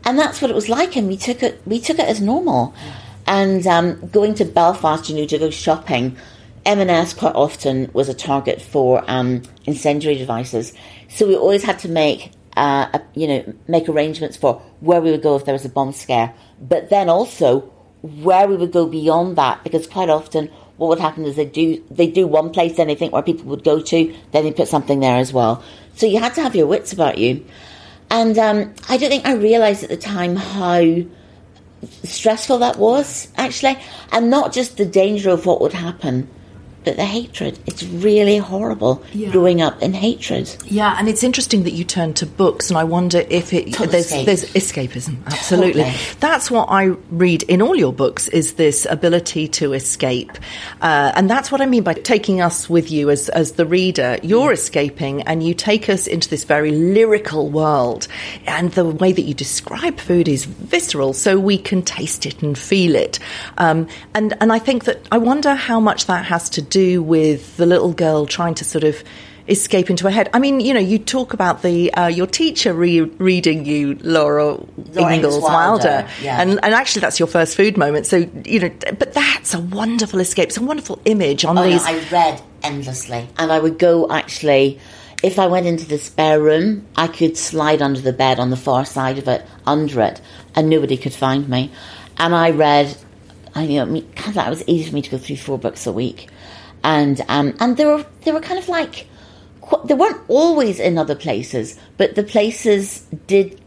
and 0.04 0.18
that's 0.18 0.40
what 0.40 0.50
it 0.50 0.54
was 0.54 0.68
like, 0.68 0.96
and 0.96 1.08
we 1.08 1.16
took 1.16 1.42
it 1.42 1.60
we 1.66 1.80
took 1.80 1.98
it 1.98 2.06
as 2.06 2.20
normal, 2.20 2.74
and 3.26 3.66
um, 3.66 4.08
going 4.08 4.34
to 4.34 4.44
Belfast, 4.44 5.08
you 5.08 5.16
know, 5.16 5.26
to 5.26 5.38
go 5.38 5.50
shopping. 5.50 6.16
M&S 6.66 7.14
quite 7.14 7.34
often 7.34 7.88
was 7.94 8.10
a 8.10 8.14
target 8.14 8.60
for 8.60 9.02
um, 9.06 9.42
incendiary 9.64 10.18
devices, 10.18 10.74
so 11.08 11.26
we 11.26 11.34
always 11.34 11.62
had 11.62 11.78
to 11.78 11.88
make 11.88 12.32
uh, 12.58 12.98
you 13.14 13.26
know, 13.28 13.54
make 13.68 13.88
arrangements 13.88 14.36
for 14.36 14.60
where 14.80 15.00
we 15.00 15.10
would 15.12 15.22
go 15.22 15.36
if 15.36 15.44
there 15.44 15.54
was 15.54 15.64
a 15.64 15.68
bomb 15.68 15.92
scare, 15.92 16.34
but 16.60 16.90
then 16.90 17.08
also 17.08 17.60
where 18.02 18.46
we 18.46 18.56
would 18.56 18.72
go 18.72 18.86
beyond 18.86 19.36
that, 19.36 19.62
because 19.64 19.86
quite 19.86 20.10
often 20.10 20.50
what 20.76 20.88
would 20.88 21.00
happen 21.00 21.24
is 21.24 21.34
they 21.34 21.44
do 21.44 21.82
they 21.90 22.06
do 22.06 22.26
one 22.26 22.50
place, 22.50 22.76
then 22.76 22.86
they 22.88 22.94
think 22.94 23.12
where 23.12 23.22
people 23.22 23.46
would 23.46 23.64
go 23.64 23.80
to, 23.80 24.14
then 24.32 24.44
they 24.44 24.52
put 24.52 24.68
something 24.68 25.00
there 25.00 25.16
as 25.16 25.32
well. 25.32 25.62
So 25.94 26.06
you 26.06 26.18
had 26.20 26.34
to 26.34 26.42
have 26.42 26.54
your 26.54 26.66
wits 26.66 26.92
about 26.92 27.18
you, 27.18 27.44
and 28.10 28.38
um, 28.38 28.74
I 28.88 28.96
don't 28.98 29.10
think 29.10 29.26
I 29.26 29.34
realised 29.34 29.82
at 29.82 29.90
the 29.90 29.96
time 29.96 30.36
how 30.36 30.82
stressful 32.02 32.58
that 32.58 32.76
was 32.76 33.28
actually, 33.36 33.78
and 34.12 34.30
not 34.30 34.52
just 34.52 34.76
the 34.76 34.86
danger 34.86 35.30
of 35.30 35.46
what 35.46 35.60
would 35.60 35.74
happen, 35.74 36.28
but 36.88 36.96
the 36.96 37.04
hatred. 37.04 37.58
It's 37.66 37.82
really 37.82 38.38
horrible 38.38 39.04
yeah. 39.12 39.30
growing 39.30 39.60
up 39.60 39.82
in 39.82 39.92
hatred. 39.92 40.56
Yeah, 40.64 40.96
and 40.98 41.06
it's 41.06 41.22
interesting 41.22 41.64
that 41.64 41.72
you 41.72 41.84
turn 41.84 42.14
to 42.14 42.24
books, 42.24 42.70
and 42.70 42.78
I 42.78 42.84
wonder 42.84 43.18
if 43.28 43.52
it 43.52 43.76
there's, 43.76 44.06
escape. 44.06 44.24
there's 44.24 44.44
escapism. 44.54 45.18
Absolutely, 45.26 45.82
totally. 45.82 46.16
that's 46.18 46.50
what 46.50 46.68
I 46.70 46.84
read 47.10 47.42
in 47.42 47.60
all 47.60 47.76
your 47.76 47.92
books 47.92 48.28
is 48.28 48.54
this 48.54 48.86
ability 48.88 49.48
to 49.48 49.74
escape, 49.74 50.32
uh, 50.80 51.12
and 51.14 51.28
that's 51.28 51.52
what 51.52 51.60
I 51.60 51.66
mean 51.66 51.82
by 51.82 51.92
taking 51.92 52.40
us 52.40 52.70
with 52.70 52.90
you 52.90 53.10
as 53.10 53.28
as 53.28 53.52
the 53.52 53.66
reader. 53.66 54.16
You're 54.22 54.52
mm. 54.52 54.54
escaping, 54.54 55.22
and 55.24 55.42
you 55.42 55.52
take 55.52 55.90
us 55.90 56.06
into 56.06 56.30
this 56.30 56.44
very 56.44 56.70
lyrical 56.70 57.50
world, 57.50 58.08
and 58.46 58.72
the 58.72 58.86
way 58.86 59.12
that 59.12 59.22
you 59.22 59.34
describe 59.34 60.00
food 60.00 60.26
is 60.26 60.46
visceral, 60.46 61.12
so 61.12 61.38
we 61.38 61.58
can 61.58 61.82
taste 61.82 62.24
it 62.24 62.42
and 62.42 62.56
feel 62.56 62.94
it. 62.94 63.18
Um, 63.58 63.88
and 64.14 64.34
and 64.40 64.50
I 64.50 64.58
think 64.58 64.84
that 64.84 65.06
I 65.12 65.18
wonder 65.18 65.54
how 65.54 65.80
much 65.80 66.06
that 66.06 66.24
has 66.24 66.48
to 66.50 66.62
do 66.62 66.77
do 66.78 67.02
with 67.02 67.56
the 67.56 67.66
little 67.66 67.92
girl 67.92 68.26
trying 68.26 68.54
to 68.54 68.64
sort 68.64 68.84
of 68.84 69.02
escape 69.48 69.88
into 69.90 70.04
her 70.04 70.10
head. 70.10 70.28
I 70.32 70.38
mean, 70.38 70.60
you 70.60 70.74
know, 70.74 70.80
you 70.80 70.98
talk 70.98 71.32
about 71.32 71.62
the 71.62 71.92
uh, 71.94 72.06
your 72.06 72.26
teacher 72.26 72.72
re- 72.72 73.00
reading 73.00 73.64
you 73.64 73.94
Laura, 74.02 74.58
Laura 74.92 75.14
Ingalls 75.14 75.42
Wilder, 75.42 75.88
Wilder 75.88 76.08
yeah. 76.22 76.40
and 76.40 76.50
and 76.62 76.74
actually 76.74 77.00
that's 77.00 77.18
your 77.18 77.28
first 77.28 77.56
food 77.56 77.76
moment. 77.76 78.06
So 78.06 78.28
you 78.44 78.60
know, 78.60 78.70
but 78.98 79.12
that's 79.12 79.54
a 79.54 79.60
wonderful 79.60 80.20
escape. 80.20 80.48
It's 80.48 80.58
a 80.58 80.62
wonderful 80.62 81.00
image 81.04 81.44
on 81.44 81.58
oh, 81.58 81.64
these. 81.64 81.84
No, 81.84 81.90
I 81.90 82.08
read 82.10 82.42
endlessly, 82.62 83.28
and 83.38 83.50
I 83.50 83.58
would 83.58 83.78
go 83.78 84.08
actually. 84.10 84.78
If 85.20 85.40
I 85.40 85.48
went 85.48 85.66
into 85.66 85.84
the 85.84 85.98
spare 85.98 86.40
room, 86.40 86.86
I 86.94 87.08
could 87.08 87.36
slide 87.36 87.82
under 87.82 88.00
the 88.00 88.12
bed 88.12 88.38
on 88.38 88.50
the 88.50 88.56
far 88.56 88.84
side 88.84 89.18
of 89.18 89.26
it, 89.26 89.44
under 89.66 90.00
it, 90.02 90.20
and 90.54 90.70
nobody 90.70 90.96
could 90.96 91.12
find 91.12 91.48
me. 91.48 91.72
And 92.18 92.32
I 92.36 92.50
read, 92.50 92.96
I 93.52 93.64
you 93.64 93.84
know, 93.84 93.96
it 93.96 94.36
was 94.48 94.62
easy 94.68 94.88
for 94.88 94.94
me 94.94 95.02
to 95.02 95.10
go 95.10 95.18
through 95.18 95.38
four 95.38 95.58
books 95.58 95.88
a 95.88 95.92
week 95.92 96.28
and 96.88 97.20
um, 97.28 97.54
and 97.60 97.76
they 97.76 97.84
were 97.84 98.04
they 98.22 98.32
were 98.32 98.40
kind 98.40 98.58
of 98.58 98.68
like 98.68 99.06
they 99.84 99.92
weren't 99.92 100.22
always 100.28 100.80
in 100.80 100.96
other 100.96 101.14
places, 101.14 101.78
but 101.98 102.14
the 102.14 102.22
places 102.22 103.00
did. 103.26 103.60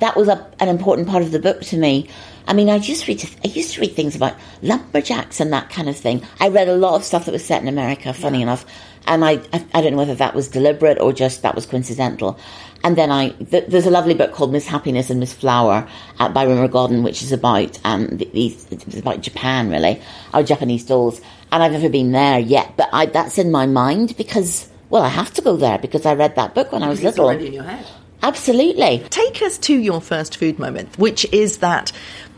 That 0.00 0.16
was 0.16 0.28
a, 0.28 0.48
an 0.60 0.68
important 0.68 1.08
part 1.08 1.24
of 1.24 1.32
the 1.32 1.40
book 1.40 1.62
to 1.62 1.76
me. 1.76 2.08
I 2.46 2.54
mean, 2.54 2.68
I 2.68 2.76
used 2.76 3.04
to 3.04 3.12
read 3.12 3.24
I 3.44 3.48
used 3.48 3.74
to 3.74 3.80
read 3.80 3.94
things 3.94 4.16
about 4.16 4.34
lumberjacks 4.62 5.40
and 5.40 5.52
that 5.52 5.70
kind 5.70 5.88
of 5.88 5.96
thing. 5.96 6.26
I 6.40 6.48
read 6.48 6.68
a 6.68 6.76
lot 6.76 6.94
of 6.96 7.04
stuff 7.04 7.24
that 7.26 7.32
was 7.32 7.44
set 7.44 7.62
in 7.62 7.68
America. 7.68 8.12
Funny 8.12 8.38
yeah. 8.38 8.44
enough, 8.44 8.66
and 9.06 9.24
I, 9.24 9.40
I, 9.52 9.64
I 9.74 9.82
don't 9.82 9.92
know 9.92 9.98
whether 9.98 10.14
that 10.14 10.34
was 10.34 10.48
deliberate 10.48 11.00
or 11.00 11.12
just 11.12 11.42
that 11.42 11.54
was 11.54 11.66
coincidental. 11.66 12.38
And 12.84 12.96
then 12.96 13.10
I, 13.12 13.28
th- 13.30 13.66
there's 13.68 13.86
a 13.86 13.90
lovely 13.90 14.14
book 14.14 14.32
called 14.32 14.52
Miss 14.52 14.66
Happiness 14.66 15.08
and 15.08 15.20
Miss 15.20 15.32
Flower 15.32 15.88
uh, 16.18 16.28
by 16.28 16.42
Rumer 16.44 16.66
Godden, 16.66 17.04
which 17.04 17.22
is 17.22 17.30
about 17.30 17.78
um, 17.84 18.08
these, 18.08 18.66
it's 18.72 18.98
about 18.98 19.20
Japan 19.20 19.70
really, 19.70 20.02
our 20.34 20.42
Japanese 20.42 20.84
dolls. 20.84 21.20
And 21.52 21.62
I've 21.62 21.72
never 21.72 21.88
been 21.88 22.12
there 22.12 22.40
yet, 22.40 22.76
but 22.76 22.88
I, 22.92 23.06
that's 23.06 23.38
in 23.38 23.52
my 23.52 23.66
mind 23.66 24.16
because, 24.16 24.68
well, 24.90 25.02
I 25.02 25.08
have 25.08 25.32
to 25.34 25.42
go 25.42 25.56
there 25.56 25.78
because 25.78 26.06
I 26.06 26.14
read 26.14 26.34
that 26.36 26.54
book 26.54 26.72
when 26.72 26.82
I 26.82 26.88
was 26.88 26.98
it's 26.98 27.04
little. 27.04 27.26
already 27.26 27.48
in 27.48 27.52
your 27.52 27.64
head. 27.64 27.86
Absolutely. 28.22 29.04
Take 29.10 29.42
us 29.42 29.58
to 29.58 29.74
your 29.76 30.00
first 30.00 30.36
food 30.36 30.58
moment, 30.58 30.96
which 30.98 31.24
is 31.32 31.58
that 31.58 31.92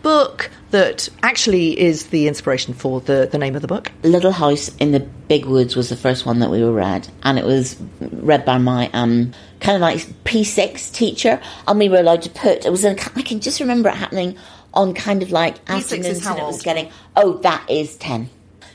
book 0.05 0.51
that 0.71 1.09
actually 1.23 1.81
is 1.81 2.09
the 2.09 2.29
inspiration 2.29 2.75
for 2.75 3.01
the, 3.01 3.29
the 3.33 3.39
name 3.39 3.57
of 3.57 3.63
the 3.63 3.69
book. 3.69 3.91
Little 4.03 4.31
House 4.31 4.69
in 4.77 4.93
the 4.93 5.01
Big 5.01 5.47
Woods 5.47 5.75
was 5.75 5.89
the 5.89 5.97
first 5.97 6.27
one 6.27 6.39
that 6.41 6.51
we 6.51 6.63
were 6.63 6.73
read, 6.73 7.09
and 7.25 7.39
it 7.39 7.45
was 7.45 7.77
read 8.01 8.45
by 8.45 8.59
my 8.59 8.91
um, 8.93 9.33
kind 9.61 9.75
of 9.75 9.81
like 9.81 9.99
P6 10.25 10.93
teacher, 10.93 11.41
and 11.67 11.79
we 11.79 11.89
were 11.89 11.99
allowed 11.99 12.23
to 12.23 12.31
put, 12.31 12.67
it 12.67 12.71
was, 12.71 12.85
in, 12.85 12.99
I 13.17 13.23
can 13.23 13.41
just 13.41 13.61
remember 13.61 13.89
it 13.89 13.97
happening 13.97 14.37
on 14.75 14.93
kind 14.93 15.23
of 15.23 15.33
like 15.33 15.57
afternoons 15.69 16.27
and 16.27 16.39
it 16.39 16.45
was 16.45 16.63
getting, 16.63 16.91
oh, 17.17 17.39
that 17.39 17.69
is 17.71 17.97
10. 17.97 18.29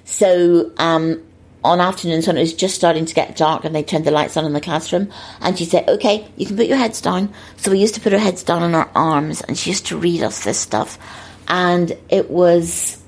So, 0.05 0.71
um, 0.77 1.23
on 1.63 1.81
afternoons 1.81 2.27
when 2.27 2.37
it 2.37 2.41
was 2.41 2.53
just 2.53 2.75
starting 2.75 3.05
to 3.05 3.13
get 3.13 3.35
dark 3.35 3.65
and 3.65 3.75
they 3.75 3.83
turned 3.83 4.05
the 4.05 4.11
lights 4.11 4.37
on 4.37 4.45
in 4.45 4.53
the 4.53 4.61
classroom 4.61 5.11
and 5.41 5.57
she 5.57 5.65
said, 5.65 5.87
okay, 5.89 6.27
you 6.37 6.45
can 6.45 6.55
put 6.55 6.67
your 6.67 6.77
heads 6.77 7.01
down. 7.01 7.33
So 7.57 7.71
we 7.71 7.79
used 7.79 7.95
to 7.95 8.01
put 8.01 8.13
our 8.13 8.19
heads 8.19 8.43
down 8.43 8.63
on 8.63 8.73
our 8.73 8.89
arms 8.95 9.41
and 9.41 9.57
she 9.57 9.71
used 9.71 9.87
to 9.87 9.97
read 9.97 10.23
us 10.23 10.43
this 10.43 10.57
stuff. 10.57 10.97
And 11.49 11.97
it 12.09 12.29
was, 12.29 13.01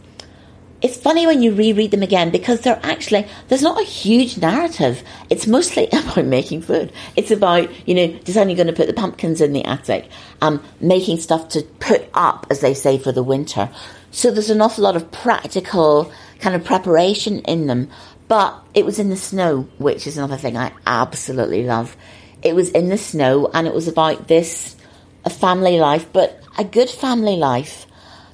it's 0.82 0.98
funny 0.98 1.28
when 1.28 1.42
you 1.42 1.54
reread 1.54 1.92
them 1.92 2.04
again 2.04 2.30
because 2.30 2.62
they're 2.62 2.80
actually, 2.84 3.26
there's 3.48 3.62
not 3.62 3.80
a 3.80 3.86
huge 3.86 4.38
narrative. 4.38 5.02
It's 5.30 5.48
mostly 5.48 5.88
about 5.94 6.26
making 6.26 6.64
food. 6.64 6.92
It's 7.16 7.32
about, 7.32 7.70
you 7.88 7.96
know, 7.96 8.08
deciding 8.20 8.50
you're 8.50 8.64
going 8.64 8.76
to 8.76 8.80
put 8.80 8.88
the 8.88 8.94
pumpkins 8.94 9.40
in 9.40 9.54
the 9.54 9.64
attic, 9.64 10.10
um, 10.42 10.62
making 10.82 11.20
stuff 11.20 11.48
to 11.50 11.62
put 11.80 12.10
up, 12.14 12.48
as 12.50 12.60
they 12.60 12.74
say, 12.74 12.98
for 12.98 13.14
the 13.14 13.24
winter. 13.24 13.70
So 14.12 14.30
there's 14.30 14.50
an 14.50 14.60
awful 14.60 14.84
lot 14.84 14.98
of 14.98 15.10
practical 15.12 16.12
kind 16.42 16.56
of 16.56 16.66
preparation 16.66 17.40
in 17.42 17.68
them. 17.68 17.90
But 18.32 18.64
it 18.74 18.86
was 18.86 18.98
in 18.98 19.10
the 19.10 19.18
snow, 19.18 19.68
which 19.78 20.08
is 20.08 20.16
another 20.16 20.38
thing 20.38 20.56
I 20.56 20.72
absolutely 20.88 21.66
love. 21.66 21.98
It 22.42 22.56
was 22.56 22.70
in 22.70 22.88
the 22.88 22.98
snow 22.98 23.52
and 23.54 23.68
it 23.68 23.74
was 23.74 23.90
about 23.90 24.30
this, 24.30 24.78
a 25.26 25.30
family 25.30 25.78
life, 25.78 26.08
but 26.14 26.42
a 26.58 26.64
good 26.64 26.90
family 26.90 27.36
life. 27.36 27.88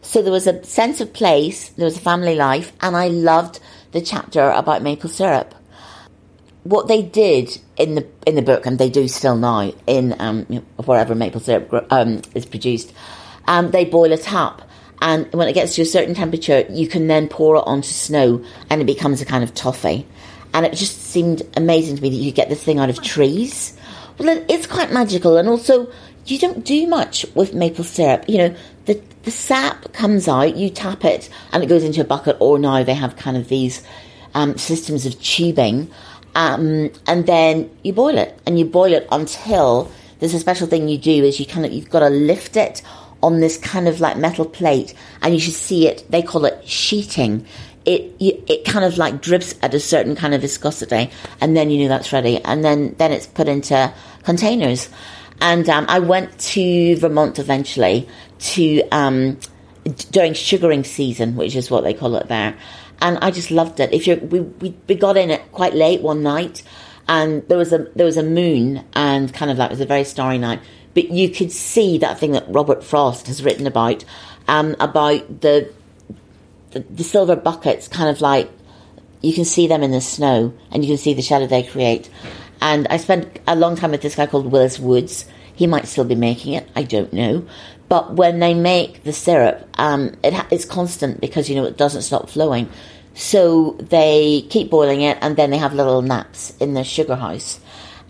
So 0.03 0.21
there 0.21 0.31
was 0.31 0.45
a 0.45 0.63
sense 0.63 1.01
of 1.01 1.13
place, 1.13 1.69
there 1.69 1.85
was 1.85 1.97
a 1.97 1.99
family 1.99 2.35
life, 2.35 2.73
and 2.79 2.95
I 2.95 3.07
loved 3.07 3.59
the 3.91 3.99
chapter 3.99 4.51
about 4.51 4.83
maple 4.83 5.09
syrup. 5.09 5.55
What 6.61 6.87
they 6.87 7.01
did 7.01 7.59
in 7.75 7.95
the 7.95 8.07
in 8.27 8.35
the 8.35 8.43
book, 8.43 8.67
and 8.67 8.77
they 8.77 8.91
do 8.91 9.07
still 9.07 9.35
now 9.35 9.73
in 9.87 10.15
um, 10.19 10.45
wherever 10.85 11.15
maple 11.15 11.41
syrup 11.41 11.87
um, 11.89 12.21
is 12.35 12.45
produced, 12.45 12.93
um, 13.47 13.71
they 13.71 13.83
boil 13.83 14.11
it 14.11 14.31
up, 14.31 14.61
and 15.01 15.31
when 15.33 15.47
it 15.47 15.53
gets 15.53 15.75
to 15.75 15.83
a 15.83 15.85
certain 15.85 16.15
temperature, 16.15 16.65
you 16.69 16.87
can 16.87 17.07
then 17.07 17.27
pour 17.27 17.57
it 17.57 17.63
onto 17.65 17.87
snow, 17.89 18.43
and 18.69 18.81
it 18.81 18.85
becomes 18.85 19.21
a 19.21 19.25
kind 19.25 19.43
of 19.43 19.53
toffee. 19.53 20.07
And 20.53 20.65
it 20.65 20.73
just 20.73 21.01
seemed 21.01 21.43
amazing 21.55 21.97
to 21.97 22.01
me 22.01 22.09
that 22.09 22.15
you 22.15 22.31
get 22.31 22.49
this 22.49 22.63
thing 22.63 22.79
out 22.79 22.89
of 22.89 23.03
trees. 23.03 23.77
Well, 24.17 24.43
it's 24.49 24.65
quite 24.65 24.91
magical, 24.91 25.37
and 25.37 25.47
also 25.47 25.91
you 26.25 26.39
don't 26.39 26.65
do 26.65 26.87
much 26.87 27.25
with 27.35 27.53
maple 27.53 27.83
syrup. 27.83 28.25
You 28.27 28.37
know, 28.39 28.55
the 28.85 29.01
the 29.23 29.31
sap 29.31 29.93
comes 29.93 30.27
out, 30.27 30.55
you 30.55 30.69
tap 30.69 31.05
it, 31.05 31.29
and 31.51 31.63
it 31.63 31.67
goes 31.67 31.83
into 31.83 32.01
a 32.01 32.05
bucket. 32.05 32.37
Or 32.39 32.57
now 32.57 32.83
they 32.83 32.95
have 32.95 33.15
kind 33.17 33.37
of 33.37 33.49
these 33.49 33.83
um, 34.33 34.57
systems 34.57 35.05
of 35.05 35.21
tubing, 35.21 35.91
um, 36.33 36.89
and 37.05 37.27
then 37.27 37.69
you 37.83 37.93
boil 37.93 38.17
it, 38.17 38.39
and 38.47 38.57
you 38.57 38.65
boil 38.65 38.93
it 38.93 39.07
until 39.11 39.91
there's 40.19 40.33
a 40.33 40.39
special 40.39 40.67
thing 40.67 40.87
you 40.87 40.97
do 40.97 41.23
is 41.23 41.39
you 41.39 41.45
kind 41.45 41.65
of 41.65 41.71
you've 41.71 41.89
got 41.89 41.99
to 41.99 42.09
lift 42.09 42.55
it 42.55 42.81
on 43.23 43.39
this 43.39 43.57
kind 43.57 43.87
of 43.87 43.99
like 43.99 44.17
metal 44.17 44.45
plate, 44.45 44.93
and 45.21 45.33
you 45.33 45.39
should 45.39 45.53
see 45.53 45.87
it. 45.87 46.05
They 46.09 46.21
call 46.21 46.45
it 46.45 46.67
sheeting. 46.67 47.45
It 47.85 48.13
you, 48.19 48.43
it 48.47 48.65
kind 48.65 48.83
of 48.85 48.97
like 48.97 49.21
drips 49.21 49.55
at 49.61 49.73
a 49.73 49.79
certain 49.79 50.15
kind 50.15 50.33
of 50.33 50.41
viscosity, 50.41 51.09
and 51.41 51.55
then 51.55 51.69
you 51.69 51.83
know 51.83 51.89
that's 51.89 52.11
ready, 52.13 52.43
and 52.43 52.63
then 52.63 52.95
then 52.97 53.11
it's 53.11 53.27
put 53.27 53.47
into 53.47 53.93
containers. 54.23 54.89
And 55.39 55.69
um, 55.69 55.85
I 55.87 55.99
went 55.99 56.37
to 56.39 56.95
Vermont 56.97 57.37
eventually 57.39 58.07
to 58.39 58.81
um, 58.89 59.37
during 60.11 60.33
sugaring 60.33 60.83
season, 60.83 61.35
which 61.35 61.55
is 61.55 61.69
what 61.69 61.83
they 61.83 61.93
call 61.93 62.15
it 62.15 62.27
there. 62.27 62.57
And 62.99 63.19
I 63.19 63.31
just 63.31 63.51
loved 63.51 63.79
it. 63.79 63.93
If 63.93 64.07
you 64.07 64.15
we, 64.17 64.41
we 64.41 64.75
we 64.87 64.95
got 64.95 65.17
in 65.17 65.29
it 65.29 65.51
quite 65.51 65.75
late 65.75 66.01
one 66.01 66.23
night, 66.23 66.63
and 67.07 67.47
there 67.47 67.57
was 67.57 67.71
a 67.71 67.87
there 67.95 68.05
was 68.05 68.17
a 68.17 68.23
moon, 68.23 68.83
and 68.93 69.33
kind 69.33 69.51
of 69.51 69.57
like 69.57 69.69
it 69.69 69.73
was 69.73 69.81
a 69.81 69.85
very 69.85 70.03
starry 70.03 70.37
night. 70.37 70.59
But 70.97 71.11
you 71.11 71.29
could 71.29 71.51
see 71.51 71.99
that 71.99 72.17
thing 72.17 72.31
that 72.31 72.45
Robert 72.47 72.83
Frost 72.83 73.27
has 73.27 73.43
written 73.43 73.67
about, 73.67 74.03
um, 74.47 74.75
about 74.79 75.41
the, 75.41 75.71
the 76.71 76.79
the 76.79 77.03
silver 77.03 77.35
buckets, 77.35 77.87
kind 77.87 78.09
of 78.09 78.19
like 78.19 78.49
you 79.21 79.31
can 79.31 79.45
see 79.45 79.67
them 79.67 79.83
in 79.83 79.91
the 79.91 80.01
snow, 80.01 80.55
and 80.71 80.83
you 80.83 80.89
can 80.89 80.97
see 80.97 81.13
the 81.13 81.21
shadow 81.21 81.45
they 81.45 81.61
create. 81.61 82.09
And 82.61 82.87
I 82.87 82.97
spent 82.97 83.39
a 83.45 83.55
long 83.55 83.75
time 83.75 83.91
with 83.91 84.01
this 84.01 84.15
guy 84.15 84.25
called 84.25 84.51
Willis 84.51 84.79
Woods. 84.79 85.27
He 85.53 85.67
might 85.67 85.87
still 85.87 86.03
be 86.03 86.15
making 86.15 86.53
it. 86.53 86.67
I 86.75 86.81
don't 86.81 87.13
know. 87.13 87.45
But 87.89 88.15
when 88.15 88.39
they 88.39 88.55
make 88.55 89.03
the 89.03 89.13
syrup, 89.13 89.69
um, 89.75 90.15
it 90.23 90.33
it's 90.49 90.65
constant 90.65 91.21
because 91.21 91.47
you 91.47 91.57
know 91.57 91.65
it 91.65 91.77
doesn't 91.77 92.01
stop 92.01 92.27
flowing. 92.27 92.71
So 93.13 93.77
they 93.79 94.47
keep 94.49 94.71
boiling 94.71 95.01
it, 95.01 95.19
and 95.21 95.37
then 95.37 95.51
they 95.51 95.59
have 95.59 95.75
little 95.75 96.01
naps 96.01 96.57
in 96.59 96.73
the 96.73 96.83
sugar 96.83 97.17
house. 97.17 97.59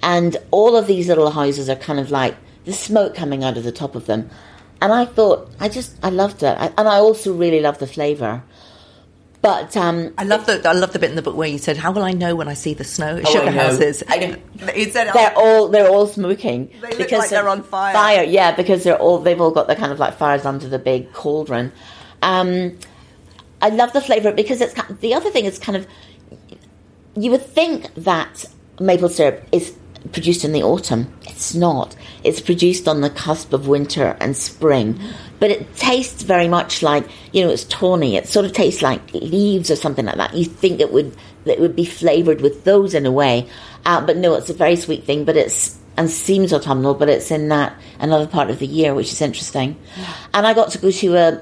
And 0.02 0.38
all 0.52 0.78
of 0.78 0.88
these 0.88 1.10
little 1.10 1.32
houses 1.32 1.70
are 1.70 1.76
kind 1.76 2.00
of 2.00 2.12
like 2.12 2.38
the 2.68 2.74
smoke 2.74 3.16
coming 3.16 3.44
out 3.44 3.58
of 3.58 3.64
the 3.64 3.72
top 3.72 3.96
of 3.96 4.06
them. 4.06 4.30
And 4.82 4.94
I 4.94 5.06
thought, 5.06 5.50
I 5.60 5.70
just, 5.70 5.98
I 6.04 6.10
loved 6.10 6.44
it, 6.44 6.56
I, 6.56 6.68
and 6.78 6.88
I 6.88 6.98
also 6.98 7.34
really 7.34 7.62
love 7.62 7.80
the 7.80 7.88
flavour. 7.88 8.44
But 9.42 9.78
um, 9.78 10.14
I 10.18 10.24
love 10.24 10.46
the 10.46 10.68
I 10.68 10.74
love 10.74 10.94
the 10.94 11.00
bit 11.00 11.12
in 11.12 11.16
the 11.16 11.22
book 11.22 11.36
where 11.36 11.48
you 11.48 11.60
said, 11.60 11.78
"How 11.78 11.92
will 11.92 12.02
I 12.02 12.12
know 12.12 12.36
when 12.36 12.48
I 12.48 12.56
see 12.56 12.74
the 12.74 12.84
snow?" 12.84 13.22
Oh, 13.24 13.32
Sugar 13.32 13.52
houses. 13.52 14.00
Said, 14.08 14.42
they're 15.14 15.34
all 15.38 15.70
they're 15.70 15.88
all 15.88 16.08
smoking 16.08 16.72
They 16.82 16.98
look 16.98 17.12
like 17.12 17.30
they're 17.30 17.48
on 17.48 17.62
fire. 17.62 17.94
Fire, 17.94 18.24
yeah, 18.24 18.56
because 18.56 18.84
they're 18.84 18.98
all 18.98 19.20
they've 19.20 19.40
all 19.40 19.52
got 19.52 19.68
the 19.68 19.76
kind 19.76 19.92
of 19.92 20.00
like 20.00 20.18
fires 20.18 20.44
under 20.44 20.68
the 20.68 20.80
big 20.80 21.14
cauldron. 21.14 21.72
Um, 22.24 22.80
I 23.62 23.70
love 23.70 23.94
the 23.94 24.02
flavour 24.02 24.32
because 24.32 24.60
it's 24.60 24.74
the 25.00 25.14
other 25.14 25.30
thing 25.30 25.46
is 25.46 25.60
kind 25.60 25.78
of 25.78 25.88
you 27.16 27.30
would 27.30 27.46
think 27.46 27.94
that 27.94 28.44
maple 28.80 29.08
syrup 29.08 29.48
is 29.52 29.74
produced 30.12 30.44
in 30.44 30.52
the 30.52 30.64
autumn. 30.64 31.12
It's 31.24 31.54
not. 31.54 31.96
It's 32.24 32.42
produced 32.42 32.88
on 32.88 33.02
the 33.02 33.10
cusp 33.10 33.54
of 33.54 33.68
winter 33.68 34.18
and 34.20 34.36
spring. 34.36 35.00
But 35.40 35.52
it 35.52 35.76
tastes 35.76 36.24
very 36.24 36.48
much 36.48 36.82
like, 36.82 37.08
you 37.32 37.44
know, 37.44 37.52
it's 37.52 37.66
tawny. 37.66 38.16
It 38.16 38.28
sort 38.28 38.46
of 38.46 38.54
tastes 38.54 38.82
like 38.82 39.14
leaves 39.14 39.70
or 39.70 39.76
something 39.76 40.06
like 40.06 40.18
that. 40.18 40.34
You 40.34 40.46
think 40.46 40.80
it 40.80 40.92
would 40.92 41.16
it 41.46 41.60
would 41.60 41.76
be 41.76 41.86
flavoured 41.86 42.42
with 42.42 42.64
those 42.64 42.94
in 42.94 43.06
a 43.06 43.12
way. 43.12 43.48
Uh, 43.86 44.06
but 44.06 44.18
no, 44.18 44.36
it's 44.36 44.50
a 44.50 44.54
very 44.54 44.76
sweet 44.76 45.06
thing, 45.06 45.24
but 45.24 45.38
it's 45.38 45.78
and 45.96 46.12
seems 46.12 46.54
autumnal, 46.54 46.94
but 46.94 47.10
it's 47.10 47.32
in 47.32 47.50
that 47.50 47.76
another 48.00 48.28
part 48.28 48.50
of 48.50 48.60
the 48.60 48.68
year, 48.68 48.94
which 48.94 49.12
is 49.12 49.22
interesting. 49.22 49.76
And 50.34 50.46
I 50.46 50.54
got 50.54 50.72
to 50.72 50.78
go 50.78 50.92
to 50.92 51.16
a 51.16 51.42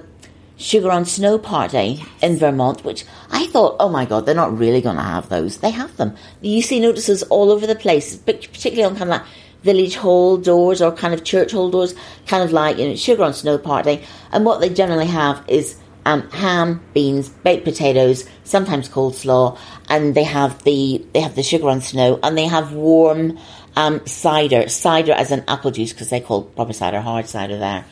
sugar 0.57 0.91
on 0.91 1.05
snow 1.05 1.37
party 1.37 2.03
in 2.21 2.37
Vermont, 2.37 2.83
which 2.83 3.05
I 3.31 3.47
thought, 3.47 3.75
oh 3.79 3.89
my 3.89 4.05
god, 4.05 4.25
they're 4.25 4.35
not 4.35 4.57
really 4.57 4.81
going 4.81 4.95
to 4.95 5.01
have 5.01 5.29
those. 5.29 5.57
They 5.57 5.71
have 5.71 5.95
them. 5.97 6.15
You 6.41 6.61
see 6.61 6.79
notices 6.79 7.23
all 7.23 7.51
over 7.51 7.67
the 7.67 7.75
place, 7.75 8.15
particularly 8.15 8.83
on 8.83 8.95
kind 8.95 9.11
of 9.11 9.19
like 9.19 9.27
village 9.63 9.95
hall 9.95 10.37
doors 10.37 10.81
or 10.81 10.91
kind 10.91 11.13
of 11.13 11.23
church 11.23 11.51
hall 11.51 11.69
doors, 11.71 11.95
kind 12.27 12.43
of 12.43 12.51
like 12.51 12.77
you 12.77 12.87
know 12.87 12.95
sugar 12.95 13.23
on 13.23 13.33
snow 13.33 13.57
party. 13.57 14.03
And 14.31 14.45
what 14.45 14.61
they 14.61 14.69
generally 14.69 15.07
have 15.07 15.43
is 15.47 15.77
um, 16.05 16.29
ham, 16.29 16.81
beans, 16.93 17.29
baked 17.29 17.65
potatoes, 17.65 18.29
sometimes 18.43 18.87
coleslaw, 18.87 19.57
and 19.89 20.15
they 20.15 20.23
have 20.23 20.63
the 20.63 21.03
they 21.13 21.19
have 21.19 21.35
the 21.35 21.43
sugar 21.43 21.67
on 21.67 21.81
snow, 21.81 22.19
and 22.23 22.37
they 22.37 22.45
have 22.45 22.73
warm 22.73 23.37
um, 23.75 24.05
cider, 24.05 24.69
cider 24.69 25.11
as 25.11 25.31
an 25.31 25.43
apple 25.47 25.71
juice 25.71 25.91
because 25.91 26.09
they 26.09 26.21
call 26.21 26.43
proper 26.43 26.73
cider 26.73 27.01
hard 27.01 27.27
cider 27.27 27.57
there. 27.57 27.85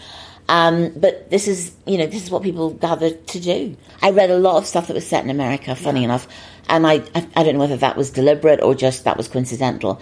Um, 0.50 0.92
but 0.96 1.30
this 1.30 1.48
is, 1.48 1.72
you 1.86 1.98
know, 1.98 2.06
this 2.06 2.24
is 2.24 2.32
what 2.32 2.44
people 2.44 2.72
gather 2.72 3.12
to 3.12 3.40
do. 3.40 3.78
I 4.02 4.12
read 4.12 4.30
a 4.30 4.38
lot 4.38 4.58
of 4.58 4.66
stuff 4.66 4.88
that 4.88 4.94
was 4.94 5.08
set 5.08 5.24
in 5.24 5.30
America, 5.30 5.76
funny 5.76 6.04
enough, 6.04 6.28
and 6.68 6.86
I, 6.86 6.96
I, 7.16 7.28
I 7.36 7.44
don't 7.44 7.54
know 7.54 7.62
whether 7.62 7.78
that 7.78 7.96
was 7.96 8.10
deliberate 8.12 8.62
or 8.62 8.76
just 8.76 9.06
that 9.06 9.18
was 9.18 9.28
coincidental. 9.28 10.02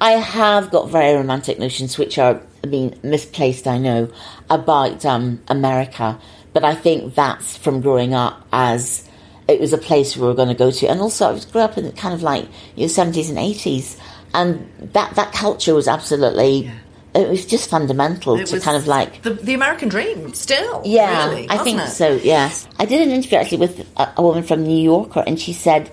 I 0.00 0.12
have 0.12 0.70
got 0.70 0.90
very 0.90 1.16
romantic 1.16 1.58
notions, 1.58 1.98
which 1.98 2.18
are, 2.18 2.40
I 2.62 2.66
mean, 2.66 2.98
misplaced, 3.02 3.66
I 3.66 3.78
know, 3.78 4.12
about 4.48 5.04
um, 5.04 5.40
America, 5.48 6.20
but 6.52 6.64
I 6.64 6.74
think 6.74 7.14
that's 7.14 7.56
from 7.56 7.80
growing 7.80 8.14
up 8.14 8.46
as 8.52 9.08
it 9.48 9.60
was 9.60 9.72
a 9.72 9.78
place 9.78 10.16
we 10.16 10.26
were 10.26 10.34
going 10.34 10.48
to 10.48 10.54
go 10.54 10.70
to, 10.70 10.86
and 10.86 11.00
also 11.00 11.28
I 11.28 11.32
was 11.32 11.46
grew 11.46 11.62
up 11.62 11.78
in 11.78 11.90
kind 11.92 12.14
of 12.14 12.22
like 12.22 12.46
you 12.76 12.82
know 12.82 12.88
seventies 12.88 13.30
and 13.30 13.38
eighties, 13.38 13.96
and 14.34 14.70
that 14.92 15.14
that 15.16 15.32
culture 15.32 15.74
was 15.74 15.88
absolutely. 15.88 16.70
It 17.14 17.28
was 17.28 17.46
just 17.46 17.70
fundamental 17.70 18.38
It 18.38 18.46
to 18.48 18.60
kind 18.60 18.76
of 18.76 18.86
like 18.86 19.22
the, 19.22 19.30
the 19.30 19.54
American 19.54 19.88
dream. 19.88 20.34
Still, 20.34 20.82
yeah, 20.84 21.28
really, 21.28 21.46
I 21.50 21.58
think 21.58 21.80
it? 21.80 21.88
so. 21.88 22.16
Yes, 22.16 22.68
I 22.78 22.84
did 22.84 23.00
an 23.00 23.10
interview 23.10 23.38
actually 23.38 23.58
with 23.58 23.86
a, 23.96 24.12
a 24.16 24.22
woman 24.22 24.42
from 24.42 24.62
New 24.62 24.80
Yorker, 24.80 25.24
and 25.26 25.40
she 25.40 25.52
said 25.52 25.90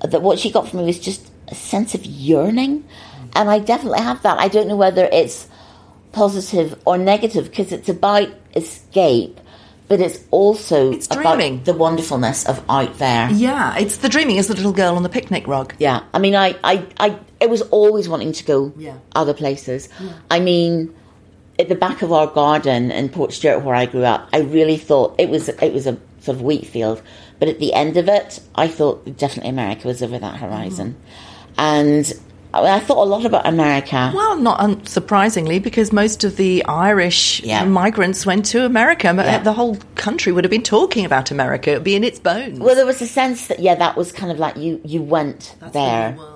that 0.00 0.22
what 0.22 0.38
she 0.38 0.50
got 0.50 0.68
from 0.68 0.80
me 0.80 0.86
was 0.86 0.98
just 0.98 1.28
a 1.48 1.54
sense 1.54 1.94
of 1.94 2.06
yearning, 2.06 2.84
and 3.34 3.50
I 3.50 3.58
definitely 3.58 4.00
have 4.00 4.22
that. 4.22 4.38
I 4.38 4.48
don't 4.48 4.68
know 4.68 4.76
whether 4.76 5.04
it's 5.04 5.48
positive 6.12 6.80
or 6.86 6.96
negative 6.96 7.50
because 7.50 7.72
it's 7.72 7.88
about 7.88 8.28
escape, 8.54 9.40
but 9.88 10.00
it's 10.00 10.18
also 10.30 10.92
It's 10.92 11.06
about 11.06 11.64
the 11.64 11.74
wonderfulness 11.74 12.46
of 12.46 12.64
out 12.68 12.98
there. 12.98 13.30
Yeah, 13.30 13.76
it's 13.76 13.98
the 13.98 14.08
dreaming 14.08 14.36
is 14.36 14.48
the 14.48 14.54
little 14.54 14.72
girl 14.72 14.96
on 14.96 15.02
the 15.02 15.08
picnic 15.08 15.46
rug. 15.46 15.74
Yeah, 15.78 16.02
I 16.12 16.18
mean, 16.18 16.34
I, 16.34 16.56
I, 16.64 16.86
I, 16.98 17.18
it 17.40 17.50
was 17.50 17.62
always 17.62 18.08
wanting 18.08 18.32
to 18.32 18.44
go 18.44 18.72
Yeah. 18.76 18.96
other 19.14 19.34
places. 19.34 19.88
I 20.30 20.40
mean, 20.40 20.94
at 21.58 21.68
the 21.68 21.74
back 21.74 22.02
of 22.02 22.12
our 22.12 22.26
garden 22.26 22.90
in 22.90 23.08
Portstewart, 23.08 23.62
where 23.62 23.74
I 23.74 23.86
grew 23.86 24.04
up, 24.04 24.28
I 24.32 24.40
really 24.40 24.76
thought 24.76 25.14
it 25.18 25.28
was 25.28 25.48
it 25.48 25.72
was 25.72 25.86
a 25.86 25.96
sort 26.20 26.36
of 26.36 26.42
wheat 26.42 26.66
field, 26.66 27.02
but 27.38 27.48
at 27.48 27.58
the 27.58 27.74
end 27.74 27.96
of 27.96 28.08
it, 28.08 28.40
I 28.54 28.68
thought 28.68 29.04
definitely 29.16 29.50
America 29.50 29.86
was 29.86 30.02
over 30.02 30.18
that 30.18 30.36
horizon, 30.36 30.96
mm-hmm. 30.96 31.60
and 31.60 32.12
I, 32.56 32.76
I 32.76 32.80
thought 32.80 32.98
a 32.98 33.08
lot 33.08 33.24
about 33.24 33.46
America. 33.46 34.12
Well, 34.14 34.36
not 34.38 34.60
unsurprisingly, 34.60 35.62
because 35.62 35.92
most 35.92 36.24
of 36.24 36.36
the 36.36 36.64
Irish 36.66 37.42
Yeah. 37.42 37.64
migrants 37.64 38.24
went 38.26 38.46
to 38.46 38.64
America. 38.64 39.12
Yeah. 39.16 39.38
The 39.38 39.52
whole 39.52 39.76
country 39.94 40.32
would 40.32 40.44
have 40.44 40.50
been 40.50 40.62
talking 40.62 41.04
about 41.04 41.30
America. 41.30 41.70
It 41.70 41.74
would 41.74 41.84
be 41.84 41.96
in 41.96 42.04
its 42.04 42.18
bones. 42.18 42.58
Well, 42.60 42.74
there 42.74 42.86
was 42.86 43.00
a 43.02 43.06
sense 43.06 43.48
that 43.48 43.60
yeah, 43.60 43.74
that 43.76 43.96
was 43.96 44.12
kind 44.12 44.30
of 44.32 44.38
like 44.38 44.56
you 44.56 44.80
you 44.84 45.02
went 45.02 45.54
That's 45.60 45.72
there. 45.72 46.12
the. 46.12 46.34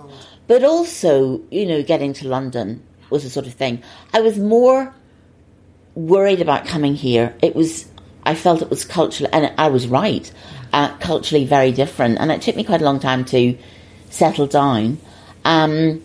But 0.48 0.64
also, 0.64 1.40
you 1.50 1.66
know, 1.66 1.82
getting 1.82 2.12
to 2.14 2.28
London 2.28 2.82
was 3.10 3.22
the 3.22 3.30
sort 3.30 3.46
of 3.46 3.52
thing. 3.54 3.82
I 4.14 4.20
was 4.20 4.38
more 4.38 4.94
worried 5.94 6.40
about 6.40 6.64
coming 6.66 6.94
here. 6.94 7.34
It 7.42 7.54
was, 7.54 7.86
I 8.24 8.34
felt 8.34 8.62
it 8.62 8.70
was 8.70 8.84
culturally, 8.84 9.32
and 9.32 9.52
I 9.58 9.68
was 9.68 9.86
right, 9.88 10.30
uh, 10.72 10.96
culturally 10.98 11.44
very 11.44 11.72
different. 11.72 12.18
And 12.18 12.30
it 12.32 12.40
took 12.42 12.56
me 12.56 12.64
quite 12.64 12.80
a 12.80 12.84
long 12.84 13.00
time 13.00 13.24
to 13.26 13.58
settle 14.10 14.46
down. 14.46 14.98
Um, 15.44 16.02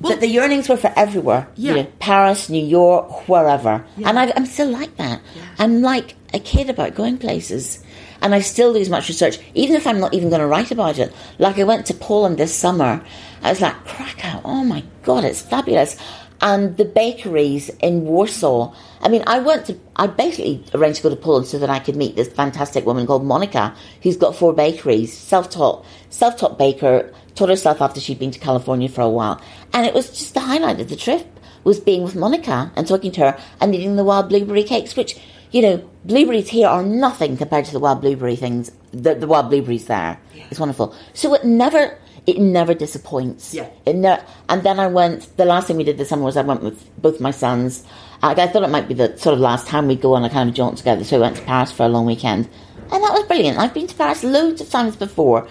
but 0.00 0.20
the 0.20 0.28
yearnings 0.28 0.68
were 0.68 0.76
for 0.76 0.92
everywhere. 0.96 1.48
Yeah. 1.54 1.70
You 1.70 1.76
know, 1.82 1.88
Paris, 1.98 2.48
New 2.48 2.64
York, 2.64 3.28
wherever. 3.28 3.84
And 4.04 4.18
I, 4.18 4.32
I'm 4.36 4.46
still 4.46 4.70
like 4.70 4.96
that. 4.96 5.20
I'm 5.58 5.82
like 5.82 6.14
a 6.34 6.38
kid 6.38 6.70
about 6.70 6.94
going 6.94 7.18
places. 7.18 7.82
And 8.22 8.34
I 8.34 8.40
still 8.40 8.72
do 8.72 8.80
as 8.80 8.88
much 8.88 9.08
research, 9.08 9.38
even 9.54 9.76
if 9.76 9.86
I'm 9.86 10.00
not 10.00 10.14
even 10.14 10.30
going 10.30 10.40
to 10.40 10.46
write 10.46 10.70
about 10.70 10.98
it. 10.98 11.14
Like 11.38 11.58
I 11.58 11.64
went 11.64 11.86
to 11.86 11.94
Poland 11.94 12.38
this 12.38 12.54
summer. 12.54 13.04
I 13.42 13.50
was 13.50 13.60
like, 13.60 13.74
Krakow, 13.84 14.40
oh 14.44 14.64
my 14.64 14.82
God, 15.02 15.24
it's 15.24 15.42
fabulous. 15.42 15.96
And 16.40 16.76
the 16.76 16.84
bakeries 16.84 17.68
in 17.80 18.04
Warsaw. 18.04 18.74
I 19.00 19.08
mean, 19.08 19.22
I 19.26 19.38
went 19.38 19.66
to, 19.66 19.78
I 19.96 20.06
basically 20.06 20.64
arranged 20.74 20.98
to 20.98 21.02
go 21.04 21.10
to 21.10 21.16
Poland 21.16 21.46
so 21.46 21.58
that 21.58 21.70
I 21.70 21.78
could 21.78 21.96
meet 21.96 22.16
this 22.16 22.28
fantastic 22.28 22.84
woman 22.84 23.06
called 23.06 23.24
Monica, 23.24 23.74
who's 24.02 24.16
got 24.16 24.34
four 24.34 24.52
bakeries, 24.52 25.12
self-taught, 25.16 25.84
self-taught 26.10 26.58
baker, 26.58 27.12
taught 27.34 27.48
herself 27.48 27.80
after 27.80 28.00
she'd 28.00 28.18
been 28.18 28.30
to 28.32 28.38
California 28.38 28.88
for 28.88 29.02
a 29.02 29.08
while. 29.08 29.40
And 29.72 29.86
it 29.86 29.94
was 29.94 30.10
just 30.10 30.34
the 30.34 30.40
highlight 30.40 30.80
of 30.80 30.88
the 30.88 30.96
trip 30.96 31.26
was 31.64 31.80
being 31.80 32.02
with 32.02 32.14
Monica 32.14 32.70
and 32.76 32.86
talking 32.86 33.10
to 33.12 33.20
her 33.20 33.40
and 33.60 33.74
eating 33.74 33.96
the 33.96 34.04
wild 34.04 34.28
blueberry 34.28 34.62
cakes, 34.62 34.94
which, 34.96 35.18
you 35.50 35.62
know, 35.62 35.90
blueberries 36.04 36.48
here 36.48 36.68
are 36.68 36.82
nothing 36.82 37.36
compared 37.36 37.64
to 37.64 37.72
the 37.72 37.80
wild 37.80 38.00
blueberry 38.00 38.36
things, 38.36 38.70
the, 38.92 39.14
the 39.16 39.26
wild 39.26 39.50
blueberries 39.50 39.86
there. 39.86 40.18
It's 40.50 40.60
wonderful. 40.60 40.94
So 41.12 41.34
it 41.34 41.44
never, 41.44 41.98
it 42.26 42.38
never 42.38 42.72
disappoints. 42.72 43.52
Yeah. 43.52 43.68
It 43.84 43.96
ne- 43.96 44.22
and 44.48 44.62
then 44.62 44.78
I 44.78 44.86
went, 44.86 45.36
the 45.36 45.44
last 45.44 45.66
thing 45.66 45.76
we 45.76 45.84
did 45.84 45.98
this 45.98 46.08
summer 46.08 46.22
was 46.22 46.36
I 46.36 46.42
went 46.42 46.62
with 46.62 46.88
both 47.02 47.20
my 47.20 47.32
sons. 47.32 47.84
Uh, 48.22 48.34
I 48.38 48.46
thought 48.46 48.62
it 48.62 48.70
might 48.70 48.88
be 48.88 48.94
the 48.94 49.16
sort 49.18 49.34
of 49.34 49.40
last 49.40 49.66
time 49.66 49.88
we'd 49.88 50.00
go 50.00 50.14
on 50.14 50.24
a 50.24 50.30
kind 50.30 50.48
of 50.48 50.54
jaunt 50.54 50.78
together, 50.78 51.04
so 51.04 51.16
we 51.16 51.22
went 51.22 51.36
to 51.36 51.42
Paris 51.42 51.72
for 51.72 51.82
a 51.84 51.88
long 51.88 52.06
weekend. 52.06 52.48
And 52.92 53.02
that 53.02 53.12
was 53.12 53.24
brilliant. 53.24 53.58
I've 53.58 53.74
been 53.74 53.88
to 53.88 53.94
Paris 53.96 54.22
loads 54.22 54.60
of 54.60 54.70
times 54.70 54.94
before. 54.94 55.48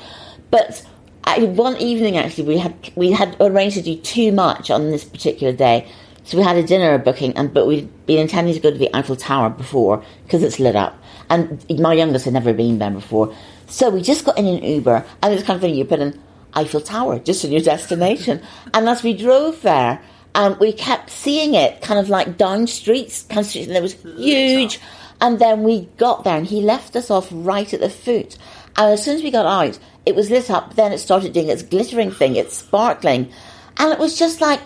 But 0.49 0.85
I, 0.85 0.94
one 1.25 1.77
evening 1.77 2.17
actually 2.17 2.45
we 2.45 2.57
had 2.57 2.73
we 2.95 3.11
had 3.11 3.35
arranged 3.39 3.77
to 3.77 3.81
do 3.81 3.97
too 3.97 4.31
much 4.31 4.69
on 4.69 4.91
this 4.91 5.03
particular 5.03 5.53
day. 5.53 5.87
So 6.23 6.37
we 6.37 6.43
had 6.43 6.55
a 6.55 6.63
dinner 6.63 6.97
booking, 6.97 7.37
and 7.37 7.53
but 7.53 7.67
we'd 7.67 7.89
been 8.07 8.19
intending 8.19 8.53
to 8.55 8.59
go 8.59 8.71
to 8.71 8.77
the 8.77 8.89
Eiffel 8.95 9.15
Tower 9.15 9.49
before 9.49 10.03
because 10.23 10.41
it's 10.41 10.59
lit 10.59 10.75
up, 10.75 10.97
and 11.29 11.63
my 11.79 11.93
youngest 11.93 12.25
had 12.25 12.33
never 12.33 12.51
been 12.51 12.79
there 12.79 12.89
before. 12.89 13.35
So 13.67 13.89
we 13.91 14.01
just 14.01 14.25
got 14.25 14.37
in 14.37 14.47
an 14.47 14.63
Uber, 14.63 15.05
and 15.21 15.31
it 15.31 15.35
was 15.35 15.43
kind 15.43 15.57
of 15.57 15.61
funny. 15.61 15.77
You 15.77 15.85
put 15.85 15.99
in 15.99 16.19
Eiffel 16.55 16.81
Tower 16.81 17.19
just 17.19 17.45
in 17.45 17.51
your 17.51 17.61
destination, 17.61 18.41
and 18.73 18.89
as 18.89 19.03
we 19.03 19.15
drove 19.15 19.61
there, 19.61 20.01
um, 20.33 20.57
we 20.59 20.73
kept 20.73 21.11
seeing 21.11 21.53
it 21.53 21.81
kind 21.81 21.99
of 21.99 22.09
like 22.09 22.37
down 22.37 22.65
streets, 22.65 23.23
kind 23.23 23.41
of 23.41 23.45
streets, 23.45 23.67
and 23.67 23.77
it 23.77 23.83
was 23.83 23.93
huge. 23.93 24.79
And 25.21 25.39
then 25.39 25.63
we 25.63 25.87
got 25.97 26.23
there, 26.23 26.37
and 26.37 26.47
he 26.47 26.61
left 26.61 26.95
us 26.95 27.11
off 27.11 27.29
right 27.31 27.71
at 27.71 27.79
the 27.79 27.89
foot. 27.89 28.37
And 28.77 28.93
as 28.93 29.03
soon 29.03 29.15
as 29.15 29.23
we 29.23 29.31
got 29.31 29.45
out, 29.45 29.79
it 30.05 30.15
was 30.15 30.29
lit 30.29 30.49
up. 30.49 30.75
Then 30.75 30.91
it 30.91 30.99
started 30.99 31.33
doing 31.33 31.49
its 31.49 31.63
glittering 31.63 32.11
thing, 32.11 32.35
its 32.35 32.57
sparkling, 32.57 33.31
and 33.77 33.91
it 33.91 33.99
was 33.99 34.17
just 34.17 34.41
like 34.41 34.61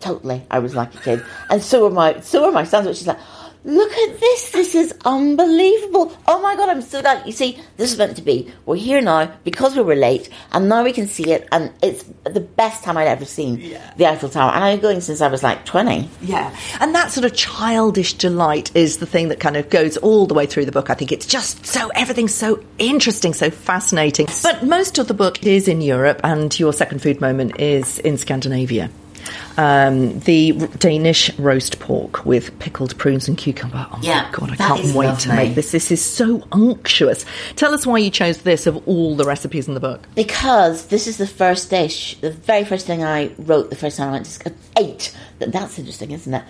totally. 0.00 0.42
I 0.50 0.58
was 0.58 0.74
like 0.74 0.94
a 0.94 0.98
kid, 0.98 1.24
and 1.50 1.62
so 1.62 1.84
were 1.84 1.90
my 1.90 2.20
so 2.20 2.46
were 2.46 2.52
my 2.52 2.64
sons. 2.64 2.86
Which 2.86 3.00
is 3.00 3.06
like, 3.06 3.18
look 3.64 3.92
at 3.92 4.20
this. 4.20 4.50
This 4.50 4.74
is 4.74 4.94
unbelievable. 5.04 6.16
Oh 6.26 6.40
my 6.40 6.56
god, 6.56 6.68
I'm 6.68 6.82
so 6.82 7.00
glad. 7.00 7.26
You 7.26 7.32
see, 7.32 7.58
this 7.76 7.92
is 7.92 7.98
meant 7.98 8.16
to 8.16 8.22
be. 8.22 8.52
We're 8.66 8.76
here 8.76 9.00
now 9.00 9.32
because 9.44 9.76
we 9.76 9.82
were 9.82 9.94
late, 9.94 10.28
and 10.52 10.68
now 10.68 10.84
we 10.84 10.92
can 10.92 11.06
see 11.06 11.32
it, 11.32 11.48
and 11.52 11.72
it's 11.82 12.04
the 12.24 12.40
best 12.40 12.84
time 12.84 12.96
I'd 12.96 13.08
ever 13.08 13.24
seen 13.24 13.76
the 13.96 14.06
Eiffel 14.06 14.28
Tower. 14.28 14.52
And 14.52 14.64
I've 14.64 14.80
been 14.80 14.90
going 14.90 15.00
since 15.00 15.20
I 15.20 15.28
was 15.28 15.42
like 15.42 15.64
twenty. 15.64 16.08
Yeah, 16.22 16.54
and 16.80 16.94
that 16.94 17.10
sort 17.10 17.24
of 17.24 17.34
childish 17.34 18.14
delight 18.14 18.74
is 18.74 18.98
the 18.98 19.06
thing 19.06 19.28
that 19.28 19.40
kind 19.40 19.56
of 19.56 19.70
goes 19.70 19.96
all 19.96 20.26
the 20.26 20.34
way 20.34 20.46
through 20.46 20.64
the 20.64 20.72
book. 20.72 20.90
I 20.90 20.94
think 20.94 21.12
it's 21.12 21.26
just 21.26 21.66
so 21.66 21.88
everything's 21.94 22.34
so 22.34 22.62
interesting, 22.78 23.34
so 23.34 23.50
fascinating. 23.50 24.26
But 24.42 24.64
most 24.64 24.98
of 24.98 25.08
the 25.08 25.14
book 25.14 25.44
is 25.44 25.68
in 25.68 25.80
Europe, 25.80 26.20
and 26.24 26.58
your 26.58 26.72
second 26.72 27.02
food 27.02 27.20
moment 27.20 27.60
is 27.60 27.98
in 27.98 28.18
Scandinavia. 28.18 28.90
Um, 29.56 30.20
the 30.20 30.52
Danish 30.78 31.36
roast 31.38 31.80
pork 31.80 32.24
with 32.24 32.56
pickled 32.58 32.96
prunes 32.98 33.26
and 33.28 33.36
cucumber. 33.36 33.86
Oh 33.90 33.98
Yeah, 34.02 34.22
my 34.22 34.30
god, 34.38 34.50
I 34.52 34.56
can't 34.56 34.94
wait 34.94 35.18
to 35.20 35.28
make 35.34 35.54
this. 35.54 35.72
This 35.72 35.90
is 35.90 36.02
so 36.04 36.46
unctuous. 36.52 37.24
Tell 37.56 37.74
us 37.74 37.84
why 37.86 37.98
you 37.98 38.10
chose 38.10 38.38
this 38.42 38.66
of 38.66 38.86
all 38.86 39.16
the 39.16 39.24
recipes 39.24 39.66
in 39.68 39.74
the 39.74 39.80
book. 39.80 40.06
Because 40.14 40.86
this 40.86 41.06
is 41.06 41.16
the 41.16 41.26
first 41.26 41.70
dish, 41.70 42.16
the 42.20 42.30
very 42.30 42.64
first 42.64 42.86
thing 42.86 43.02
I 43.02 43.32
wrote 43.38 43.70
the 43.70 43.76
first 43.76 43.96
time 43.96 44.08
I 44.08 44.12
went 44.12 44.26
to 44.26 44.52
ate. 44.76 45.16
That's 45.40 45.78
interesting, 45.78 46.10
isn't 46.10 46.34
it? 46.34 46.44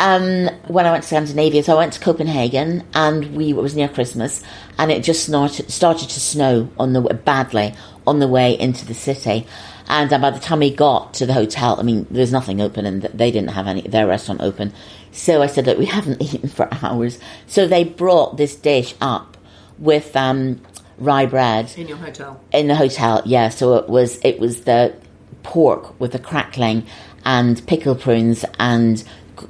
Um, 0.00 0.48
when 0.68 0.86
I 0.86 0.92
went 0.92 1.02
to 1.02 1.08
Scandinavia, 1.08 1.62
so 1.62 1.74
I 1.74 1.76
went 1.76 1.92
to 1.94 2.00
Copenhagen, 2.00 2.84
and 2.94 3.36
we 3.36 3.50
it 3.50 3.56
was 3.56 3.74
near 3.74 3.88
Christmas, 3.88 4.42
and 4.78 4.90
it 4.92 5.02
just 5.02 5.24
started 5.26 5.70
started 5.70 6.08
to 6.10 6.20
snow 6.20 6.68
on 6.78 6.92
the 6.92 7.00
badly 7.00 7.74
on 8.06 8.20
the 8.20 8.28
way 8.28 8.58
into 8.58 8.86
the 8.86 8.94
city. 8.94 9.46
And 9.88 10.12
uh, 10.12 10.18
by 10.18 10.30
the 10.30 10.38
time 10.38 10.60
we 10.60 10.72
got 10.74 11.14
to 11.14 11.26
the 11.26 11.32
hotel, 11.32 11.76
I 11.80 11.82
mean, 11.82 12.06
there's 12.10 12.30
nothing 12.32 12.60
open, 12.60 12.84
and 12.86 13.02
they 13.02 13.30
didn't 13.30 13.50
have 13.50 13.66
any 13.66 13.80
their 13.82 14.06
restaurant 14.06 14.40
open. 14.42 14.72
So 15.12 15.42
I 15.42 15.46
said, 15.46 15.66
"Look, 15.66 15.78
we 15.78 15.86
haven't 15.98 16.20
eaten 16.22 16.48
for 16.48 16.68
hours." 16.82 17.18
So 17.46 17.66
they 17.66 17.84
brought 17.84 18.36
this 18.36 18.54
dish 18.54 18.94
up 19.00 19.36
with 19.78 20.14
um, 20.16 20.60
rye 20.98 21.26
bread 21.26 21.72
In 21.76 21.88
your 21.88 21.96
hotel. 21.96 22.40
in 22.52 22.68
the 22.68 22.74
hotel, 22.74 23.22
yeah. 23.24 23.48
So 23.48 23.74
it 23.76 23.88
was 23.88 24.20
it 24.22 24.38
was 24.38 24.62
the 24.62 24.94
pork 25.42 25.98
with 26.00 26.12
the 26.12 26.18
crackling 26.18 26.84
and 27.24 27.64
pickled 27.66 28.00
prunes 28.00 28.44
and 28.58 29.02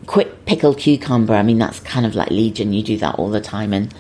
quick 0.07 0.45
pickled 0.45 0.79
cucumber. 0.79 1.35
I 1.35 1.43
mean, 1.43 1.59
that's 1.59 1.81
kind 1.81 2.07
of 2.07 2.15
like 2.15 2.31
Legion. 2.31 2.73
You 2.73 2.83
do 2.83 2.97
that 2.99 3.17
all 3.17 3.31
the 3.31 3.41
time 3.41 3.73
in 3.73 3.91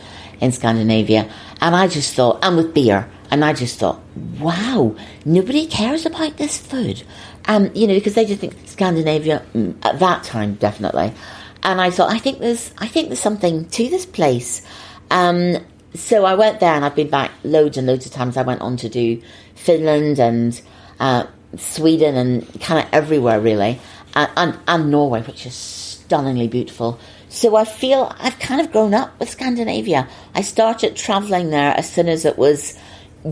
in 0.40 0.52
Scandinavia. 0.52 1.28
And 1.60 1.74
I 1.74 1.88
just 1.88 2.14
thought, 2.14 2.38
and 2.44 2.56
with 2.56 2.72
beer, 2.74 3.10
and 3.30 3.44
I 3.44 3.52
just 3.52 3.78
thought, 3.78 4.00
wow, 4.38 4.96
nobody 5.24 5.66
cares 5.66 6.06
about 6.06 6.36
this 6.36 6.58
food. 6.58 7.02
Um, 7.46 7.70
you 7.74 7.86
know, 7.86 7.94
because 7.94 8.14
they 8.14 8.24
just 8.24 8.40
think 8.40 8.54
Scandinavia 8.66 9.42
mm, 9.54 9.74
at 9.82 9.98
that 9.98 10.24
time 10.24 10.54
definitely. 10.54 11.12
And 11.62 11.80
I 11.80 11.90
thought, 11.90 12.12
I 12.12 12.18
think 12.18 12.38
there's, 12.38 12.72
I 12.78 12.86
think 12.86 13.08
there's 13.08 13.20
something 13.20 13.68
to 13.70 13.88
this 13.88 14.06
place. 14.06 14.62
Um, 15.10 15.56
so 15.94 16.24
I 16.24 16.34
went 16.34 16.60
there, 16.60 16.74
and 16.74 16.84
I've 16.84 16.94
been 16.94 17.10
back 17.10 17.30
loads 17.44 17.76
and 17.76 17.86
loads 17.86 18.06
of 18.06 18.12
times. 18.12 18.36
I 18.36 18.42
went 18.42 18.60
on 18.60 18.76
to 18.78 18.88
do 18.88 19.20
Finland 19.54 20.18
and 20.18 20.60
uh, 21.00 21.26
Sweden 21.56 22.14
and 22.16 22.60
kind 22.60 22.84
of 22.84 22.92
everywhere 22.92 23.40
really, 23.40 23.80
and, 24.14 24.30
and 24.36 24.58
and 24.68 24.90
Norway, 24.90 25.22
which 25.22 25.46
is 25.46 25.54
stunningly 25.54 26.48
beautiful. 26.48 26.98
So 27.30 27.56
I 27.56 27.64
feel 27.64 28.14
I've 28.18 28.38
kind 28.38 28.60
of 28.60 28.72
grown 28.72 28.94
up 28.94 29.18
with 29.18 29.30
Scandinavia. 29.30 30.08
I 30.34 30.42
started 30.42 30.96
traveling 30.96 31.50
there 31.50 31.74
as 31.76 31.90
soon 31.90 32.08
as 32.08 32.24
it 32.24 32.38
was 32.38 32.78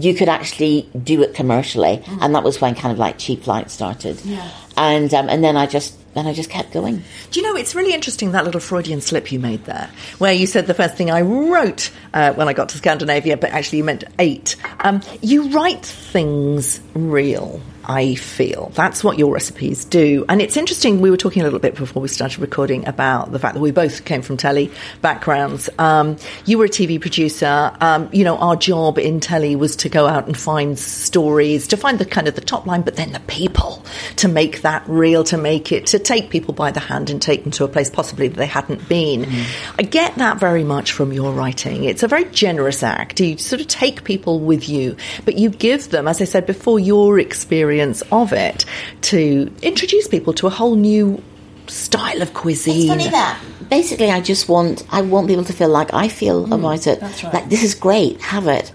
you 0.00 0.14
could 0.14 0.28
actually 0.28 0.88
do 1.02 1.22
it 1.22 1.34
commercially, 1.34 2.02
and 2.20 2.34
that 2.34 2.42
was 2.42 2.60
when 2.60 2.74
kind 2.74 2.92
of 2.92 2.98
like 2.98 3.18
cheap 3.18 3.44
flights 3.44 3.72
started. 3.72 4.20
Yeah. 4.24 4.48
And 4.76 5.12
um, 5.14 5.28
and 5.28 5.42
then 5.42 5.56
I 5.56 5.66
just 5.66 5.96
then 6.14 6.26
I 6.26 6.32
just 6.32 6.48
kept 6.48 6.72
going. 6.72 7.02
Do 7.30 7.40
you 7.40 7.46
know, 7.46 7.56
it's 7.56 7.74
really 7.74 7.92
interesting 7.92 8.32
that 8.32 8.44
little 8.44 8.60
Freudian 8.60 9.02
slip 9.02 9.30
you 9.30 9.38
made 9.38 9.64
there, 9.66 9.90
where 10.18 10.32
you 10.32 10.46
said 10.46 10.66
the 10.66 10.74
first 10.74 10.94
thing 10.94 11.10
I 11.10 11.20
wrote 11.20 11.90
uh, 12.14 12.32
when 12.32 12.48
I 12.48 12.54
got 12.54 12.70
to 12.70 12.78
Scandinavia, 12.78 13.36
but 13.36 13.50
actually 13.50 13.78
you 13.78 13.84
meant 13.84 14.04
eight. 14.18 14.56
Um, 14.80 15.02
you 15.20 15.50
write 15.50 15.84
things 15.84 16.80
real. 16.94 17.60
I 17.86 18.16
feel. 18.16 18.72
That's 18.74 19.04
what 19.04 19.16
your 19.16 19.32
recipes 19.32 19.84
do. 19.84 20.24
And 20.28 20.42
it's 20.42 20.56
interesting, 20.56 21.00
we 21.00 21.08
were 21.08 21.16
talking 21.16 21.42
a 21.42 21.44
little 21.44 21.60
bit 21.60 21.76
before 21.76 22.02
we 22.02 22.08
started 22.08 22.40
recording 22.40 22.86
about 22.88 23.30
the 23.30 23.38
fact 23.38 23.54
that 23.54 23.60
we 23.60 23.70
both 23.70 24.04
came 24.04 24.22
from 24.22 24.36
telly 24.36 24.72
backgrounds. 25.02 25.70
Um, 25.78 26.16
you 26.46 26.58
were 26.58 26.64
a 26.64 26.68
TV 26.68 27.00
producer. 27.00 27.72
Um, 27.80 28.08
you 28.12 28.24
know, 28.24 28.38
our 28.38 28.56
job 28.56 28.98
in 28.98 29.20
telly 29.20 29.54
was 29.54 29.76
to 29.76 29.88
go 29.88 30.08
out 30.08 30.26
and 30.26 30.36
find 30.36 30.76
stories, 30.76 31.68
to 31.68 31.76
find 31.76 32.00
the 32.00 32.04
kind 32.04 32.26
of 32.26 32.34
the 32.34 32.40
top 32.40 32.66
line, 32.66 32.82
but 32.82 32.96
then 32.96 33.12
the 33.12 33.20
people, 33.20 33.84
to 34.16 34.26
make 34.26 34.62
that 34.62 34.82
real, 34.88 35.22
to 35.24 35.38
make 35.38 35.70
it, 35.70 35.86
to 35.86 36.00
take 36.00 36.28
people 36.28 36.54
by 36.54 36.72
the 36.72 36.80
hand 36.80 37.08
and 37.08 37.22
take 37.22 37.44
them 37.44 37.52
to 37.52 37.64
a 37.64 37.68
place 37.68 37.88
possibly 37.88 38.26
that 38.26 38.36
they 38.36 38.46
hadn't 38.46 38.88
been. 38.88 39.24
Mm. 39.24 39.74
I 39.78 39.82
get 39.82 40.16
that 40.16 40.40
very 40.40 40.64
much 40.64 40.90
from 40.90 41.12
your 41.12 41.32
writing. 41.32 41.84
It's 41.84 42.02
a 42.02 42.08
very 42.08 42.24
generous 42.26 42.82
act. 42.82 43.20
You 43.20 43.38
sort 43.38 43.60
of 43.60 43.68
take 43.68 44.02
people 44.02 44.40
with 44.40 44.68
you, 44.68 44.96
but 45.24 45.38
you 45.38 45.50
give 45.50 45.90
them, 45.90 46.08
as 46.08 46.20
I 46.20 46.24
said 46.24 46.46
before, 46.46 46.80
your 46.80 47.20
experience 47.20 47.75
of 47.80 48.32
it 48.32 48.64
to 49.02 49.52
introduce 49.62 50.08
people 50.08 50.32
to 50.34 50.46
a 50.46 50.50
whole 50.50 50.76
new 50.76 51.22
style 51.66 52.22
of 52.22 52.34
cuisine. 52.34 52.90
It's 52.90 53.04
funny 53.04 53.10
that 53.10 53.40
basically 53.68 54.10
I 54.10 54.20
just 54.20 54.48
want 54.48 54.86
I 54.90 55.02
want 55.02 55.28
people 55.28 55.44
to 55.44 55.52
feel 55.52 55.68
like 55.68 55.92
I 55.92 56.08
feel 56.08 56.46
mm, 56.46 56.54
about 56.54 56.86
it. 56.86 57.00
Right. 57.02 57.34
Like 57.34 57.48
this 57.48 57.62
is 57.62 57.74
great, 57.74 58.20
have 58.20 58.46
it. 58.46 58.72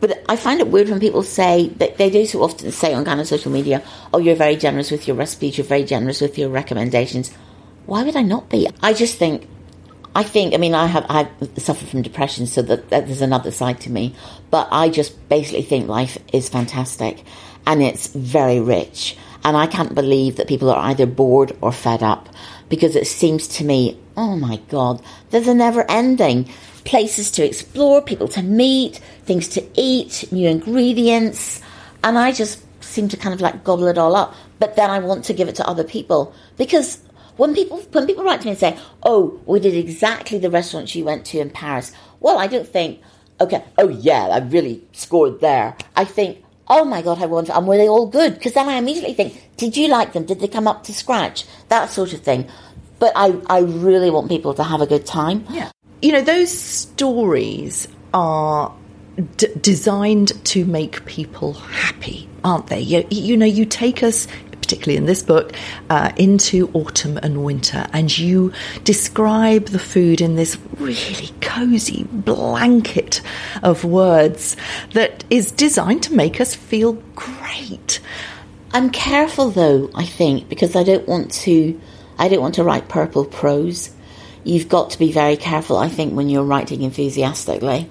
But 0.00 0.24
I 0.28 0.34
find 0.34 0.60
it 0.60 0.66
weird 0.66 0.88
when 0.88 0.98
people 0.98 1.22
say 1.22 1.68
that 1.76 1.96
they 1.96 2.10
do 2.10 2.26
so 2.26 2.42
often 2.42 2.72
say 2.72 2.92
on 2.92 3.04
kind 3.04 3.20
of 3.20 3.28
social 3.28 3.52
media, 3.52 3.82
"Oh, 4.12 4.18
you're 4.18 4.34
very 4.34 4.56
generous 4.56 4.90
with 4.90 5.06
your 5.06 5.16
recipes. 5.16 5.56
You're 5.56 5.66
very 5.66 5.84
generous 5.84 6.20
with 6.20 6.36
your 6.36 6.48
recommendations." 6.48 7.30
Why 7.86 8.02
would 8.02 8.16
I 8.16 8.22
not 8.22 8.48
be? 8.48 8.68
I 8.82 8.94
just 8.94 9.18
think 9.18 9.46
I 10.14 10.22
think, 10.22 10.54
I 10.54 10.58
mean, 10.58 10.74
I 10.74 10.86
have 10.86 11.06
I 11.08 11.28
suffer 11.56 11.86
from 11.86 12.02
depression, 12.02 12.46
so 12.46 12.60
that, 12.62 12.90
that, 12.90 13.06
there's 13.06 13.22
another 13.22 13.50
side 13.50 13.80
to 13.80 13.90
me. 13.90 14.14
But 14.50 14.68
I 14.70 14.90
just 14.90 15.28
basically 15.28 15.62
think 15.62 15.88
life 15.88 16.18
is 16.32 16.48
fantastic, 16.48 17.24
and 17.66 17.82
it's 17.82 18.08
very 18.08 18.60
rich. 18.60 19.16
And 19.44 19.56
I 19.56 19.66
can't 19.66 19.94
believe 19.94 20.36
that 20.36 20.48
people 20.48 20.70
are 20.70 20.90
either 20.90 21.06
bored 21.06 21.56
or 21.60 21.72
fed 21.72 22.02
up, 22.02 22.28
because 22.68 22.96
it 22.96 23.06
seems 23.06 23.48
to 23.48 23.64
me, 23.64 23.98
oh 24.16 24.36
my 24.36 24.56
god, 24.68 25.02
there's 25.30 25.48
a 25.48 25.54
never 25.54 25.84
ending 25.90 26.48
places 26.84 27.30
to 27.32 27.44
explore, 27.44 28.02
people 28.02 28.28
to 28.28 28.42
meet, 28.42 28.96
things 29.24 29.48
to 29.48 29.64
eat, 29.74 30.24
new 30.32 30.48
ingredients, 30.48 31.60
and 32.02 32.18
I 32.18 32.32
just 32.32 32.62
seem 32.82 33.08
to 33.08 33.16
kind 33.16 33.34
of 33.34 33.40
like 33.40 33.64
gobble 33.64 33.86
it 33.86 33.98
all 33.98 34.16
up. 34.16 34.34
But 34.58 34.76
then 34.76 34.90
I 34.90 34.98
want 34.98 35.24
to 35.26 35.34
give 35.34 35.48
it 35.48 35.56
to 35.56 35.66
other 35.66 35.84
people 35.84 36.34
because 36.56 36.98
when 37.36 37.54
people 37.54 37.78
when 37.92 38.06
people 38.06 38.24
write 38.24 38.40
to 38.40 38.46
me 38.46 38.52
and 38.52 38.60
say, 38.60 38.76
"Oh, 39.02 39.40
we 39.46 39.60
did 39.60 39.74
exactly 39.74 40.38
the 40.38 40.50
restaurant 40.50 40.94
you 40.94 41.04
went 41.04 41.24
to 41.26 41.38
in 41.38 41.50
Paris," 41.50 41.92
well, 42.20 42.38
I 42.38 42.46
don't 42.46 42.68
think, 42.68 43.00
"Okay, 43.40 43.64
oh 43.78 43.88
yeah, 43.88 44.28
I 44.28 44.38
really 44.38 44.82
scored 44.92 45.40
there." 45.40 45.76
I 45.96 46.04
think, 46.04 46.41
"Oh 46.68 46.84
my 46.84 47.02
god, 47.02 47.22
I 47.22 47.26
wonder, 47.26 47.52
and 47.52 47.66
were 47.66 47.76
they 47.76 47.88
all 47.88 48.06
good?" 48.06 48.34
Because 48.34 48.52
then 48.52 48.68
I 48.68 48.74
immediately 48.74 49.14
think, 49.14 49.50
"Did 49.56 49.76
you 49.76 49.88
like 49.88 50.12
them? 50.12 50.24
Did 50.24 50.40
they 50.40 50.48
come 50.48 50.68
up 50.68 50.84
to 50.84 50.94
scratch?" 50.94 51.44
That 51.68 51.90
sort 51.90 52.12
of 52.12 52.20
thing. 52.20 52.48
But 52.98 53.12
I, 53.16 53.34
I 53.48 53.60
really 53.60 54.10
want 54.10 54.28
people 54.28 54.54
to 54.54 54.62
have 54.62 54.80
a 54.80 54.86
good 54.86 55.04
time. 55.04 55.44
Yeah, 55.50 55.70
you 56.00 56.12
know, 56.12 56.22
those 56.22 56.56
stories 56.56 57.88
are 58.14 58.72
D- 59.36 59.48
designed 59.60 60.42
to 60.46 60.64
make 60.64 61.04
people 61.04 61.52
happy, 61.52 62.28
aren't 62.44 62.68
they? 62.68 62.80
You, 62.80 63.06
you, 63.10 63.36
know, 63.36 63.44
you 63.46 63.66
take 63.66 64.02
us 64.02 64.26
particularly 64.72 64.96
in 64.96 65.04
this 65.04 65.22
book, 65.22 65.52
uh, 65.90 66.12
into 66.16 66.70
autumn 66.72 67.18
and 67.18 67.44
winter. 67.44 67.86
And 67.92 68.16
you 68.16 68.52
describe 68.84 69.66
the 69.66 69.78
food 69.78 70.22
in 70.22 70.36
this 70.36 70.56
really 70.78 71.28
cozy 71.42 72.04
blanket 72.04 73.20
of 73.62 73.84
words 73.84 74.56
that 74.94 75.24
is 75.28 75.50
designed 75.50 76.04
to 76.04 76.14
make 76.14 76.40
us 76.40 76.54
feel 76.54 76.94
great. 77.14 78.00
I'm 78.72 78.88
careful 78.88 79.50
though, 79.50 79.90
I 79.94 80.06
think, 80.06 80.48
because 80.48 80.74
I 80.74 80.84
don't 80.84 81.06
want 81.06 81.32
to 81.44 81.78
I 82.18 82.28
don't 82.28 82.40
want 82.40 82.54
to 82.54 82.64
write 82.64 82.88
purple 82.88 83.26
prose. 83.26 83.90
You've 84.42 84.70
got 84.70 84.90
to 84.90 84.98
be 84.98 85.12
very 85.12 85.36
careful, 85.36 85.76
I 85.76 85.88
think, 85.90 86.14
when 86.14 86.30
you're 86.30 86.44
writing 86.44 86.80
enthusiastically. 86.80 87.90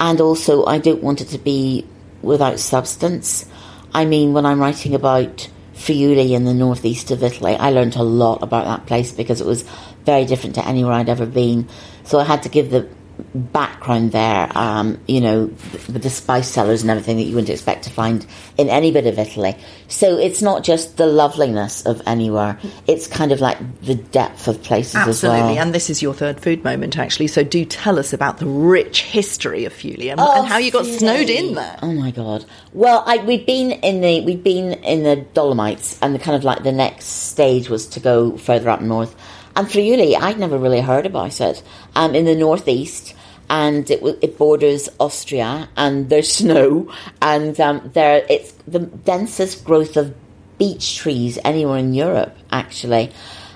And 0.00 0.20
also 0.22 0.64
I 0.64 0.78
don't 0.78 1.02
want 1.02 1.20
it 1.20 1.28
to 1.28 1.38
be 1.38 1.86
without 2.22 2.60
substance. 2.60 3.44
I 3.92 4.06
mean, 4.06 4.32
when 4.32 4.46
I'm 4.46 4.60
writing 4.60 4.94
about 4.94 5.48
Friuli 5.78 6.34
in 6.34 6.44
the 6.44 6.54
northeast 6.54 7.10
of 7.10 7.22
Italy. 7.22 7.54
I 7.54 7.70
learned 7.70 7.96
a 7.96 8.02
lot 8.02 8.42
about 8.42 8.64
that 8.64 8.86
place 8.86 9.12
because 9.12 9.40
it 9.40 9.46
was 9.46 9.62
very 10.04 10.24
different 10.24 10.56
to 10.56 10.66
anywhere 10.66 10.92
I'd 10.92 11.08
ever 11.08 11.26
been. 11.26 11.68
So 12.04 12.18
I 12.18 12.24
had 12.24 12.42
to 12.42 12.48
give 12.48 12.70
the 12.70 12.88
background 13.34 14.12
there, 14.12 14.50
um, 14.54 15.00
you 15.06 15.20
know, 15.20 15.46
with 15.72 16.02
the 16.02 16.10
spice 16.10 16.48
cellars 16.48 16.82
and 16.82 16.90
everything 16.90 17.16
that 17.16 17.24
you 17.24 17.34
wouldn't 17.34 17.50
expect 17.50 17.84
to 17.84 17.90
find 17.90 18.26
in 18.56 18.68
any 18.68 18.92
bit 18.92 19.06
of 19.06 19.18
Italy. 19.18 19.56
So 19.88 20.18
it's 20.18 20.42
not 20.42 20.64
just 20.64 20.96
the 20.96 21.06
loveliness 21.06 21.84
of 21.84 22.02
anywhere, 22.06 22.58
it's 22.86 23.06
kind 23.06 23.32
of 23.32 23.40
like 23.40 23.58
the 23.82 23.94
depth 23.94 24.48
of 24.48 24.62
places 24.62 24.96
Absolutely. 24.96 25.40
Well. 25.40 25.58
And 25.58 25.74
this 25.74 25.90
is 25.90 26.02
your 26.02 26.14
third 26.14 26.40
food 26.40 26.62
moment, 26.64 26.98
actually. 26.98 27.26
So 27.26 27.42
do 27.42 27.64
tell 27.64 27.98
us 27.98 28.12
about 28.12 28.38
the 28.38 28.46
rich 28.46 29.02
history 29.02 29.64
of 29.64 29.72
Friuli 29.72 30.10
and, 30.10 30.20
oh, 30.20 30.40
and 30.40 30.46
how 30.46 30.58
you 30.58 30.70
got 30.70 30.84
Friuli. 30.84 30.98
snowed 30.98 31.30
in 31.30 31.54
there. 31.54 31.78
Oh 31.82 31.92
my 31.92 32.10
God. 32.10 32.44
Well, 32.72 33.02
I, 33.06 33.18
we'd 33.18 33.46
been 33.46 33.72
in 33.72 34.00
the, 34.00 34.20
we'd 34.20 34.44
been 34.44 34.74
in 34.84 35.02
the 35.02 35.16
Dolomites 35.16 35.98
and 36.00 36.14
the 36.14 36.18
kind 36.18 36.36
of 36.36 36.44
like 36.44 36.62
the 36.62 36.72
next 36.72 37.06
stage 37.06 37.68
was 37.68 37.86
to 37.88 38.00
go 38.00 38.36
further 38.36 38.70
up 38.70 38.80
north. 38.80 39.14
And 39.58 39.68
Friuli, 39.68 40.14
I'd 40.14 40.38
never 40.38 40.56
really 40.56 40.80
heard 40.80 41.04
about 41.04 41.40
it. 41.40 41.64
Um, 41.96 42.14
in 42.14 42.26
the 42.26 42.36
northeast, 42.36 43.12
and 43.50 43.90
it, 43.90 44.00
it 44.22 44.38
borders 44.38 44.88
Austria, 45.00 45.68
and 45.76 46.08
there's 46.08 46.30
snow, 46.40 46.92
and 47.20 47.60
um, 47.60 47.90
there 47.92 48.24
it's 48.30 48.52
the 48.68 48.78
densest 48.78 49.64
growth 49.64 49.96
of 49.96 50.14
beech 50.58 50.98
trees 50.98 51.40
anywhere 51.44 51.78
in 51.78 51.92
Europe, 51.92 52.36
actually, 52.52 53.10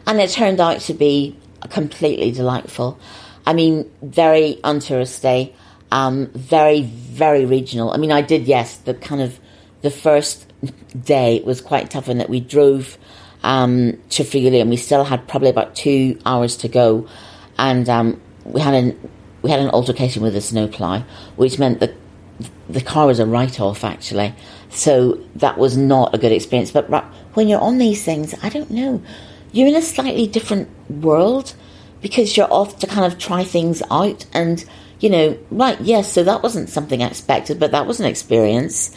and 0.05 0.21
it 0.21 0.31
turned 0.31 0.59
out 0.61 0.81
to 0.81 0.95
be 0.95 1.39
completely 1.71 2.33
delightful. 2.33 2.99
I 3.47 3.53
mean, 3.53 3.89
very 4.03 4.59
untouristy, 4.65 5.53
um, 5.93 6.33
very 6.35 6.83
very 6.83 7.45
regional. 7.45 7.93
I 7.93 7.99
mean, 7.99 8.11
I 8.11 8.23
did 8.23 8.49
yes, 8.49 8.77
the 8.79 8.95
kind 8.95 9.21
of 9.21 9.39
the 9.83 9.91
first 9.93 10.53
day 11.05 11.43
was 11.45 11.61
quite 11.61 11.93
tough 11.93 12.09
in 12.09 12.19
that 12.19 12.29
we 12.29 12.41
drove 12.41 12.99
um, 13.43 13.99
to 14.11 14.25
Friuli 14.25 14.61
and 14.61 14.71
we 14.71 14.77
still 14.77 15.05
had 15.05 15.27
probably 15.29 15.51
about 15.51 15.75
two 15.75 16.19
hours 16.25 16.57
to 16.59 16.69
go, 16.69 17.09
and 17.59 17.89
um, 17.89 18.21
we 18.45 18.61
had 18.61 18.75
an 18.75 19.11
we 19.43 19.51
had 19.51 19.61
an 19.61 19.71
altercation 19.71 20.23
with 20.23 20.37
a 20.37 20.41
snowplow, 20.41 21.05
which 21.37 21.59
meant 21.59 21.81
that 21.81 21.95
the 22.69 22.81
car 22.81 23.07
was 23.07 23.19
a 23.19 23.27
write 23.27 23.61
off 23.61 23.85
actually. 23.85 24.35
So 24.71 25.21
that 25.37 25.59
was 25.59 25.77
not 25.77 26.15
a 26.15 26.19
good 26.19 26.33
experience. 26.33 26.71
But 26.71 26.89
when 27.35 27.49
you're 27.49 27.61
on 27.61 27.79
these 27.79 28.05
things, 28.05 28.35
I 28.43 28.49
don't 28.49 28.71
know, 28.71 29.03
you're 29.53 29.69
in 29.69 29.75
a 29.75 29.83
slightly 29.83 30.27
different 30.27 30.69
world 30.89 31.55
because 32.01 32.37
you're 32.37 32.53
off 32.53 32.79
to 32.81 32.87
kind 32.87 33.11
of 33.11 33.19
try 33.19 33.45
things 33.45 33.83
out 33.91 34.25
and 34.33 34.65
you 35.03 35.11
know, 35.11 35.37
right, 35.51 35.79
yes, 35.81 36.13
so 36.13 36.23
that 36.23 36.45
wasn't 36.45 36.69
something 36.69 37.03
I 37.03 37.09
expected, 37.09 37.59
but 37.59 37.73
that 37.73 37.89
was 37.89 37.99
an 37.99 38.07
experience. 38.07 38.97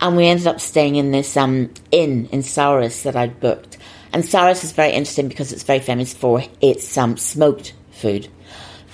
And 0.00 0.16
we 0.16 0.26
ended 0.26 0.46
up 0.46 0.60
staying 0.60 0.96
in 0.96 1.12
this 1.12 1.36
um, 1.36 1.72
inn 1.90 2.26
in 2.32 2.40
Sauris 2.40 3.02
that 3.02 3.16
I'd 3.16 3.38
booked. 3.38 3.76
And 4.12 4.24
Sauris 4.24 4.62
is 4.62 4.72
very 4.72 4.92
interesting 4.92 5.28
because 5.28 5.52
it's 5.52 5.62
very 5.62 5.80
famous 5.80 6.12
for 6.12 6.42
its 6.60 6.96
um, 6.98 7.16
smoked 7.16 7.74
food. 7.92 8.28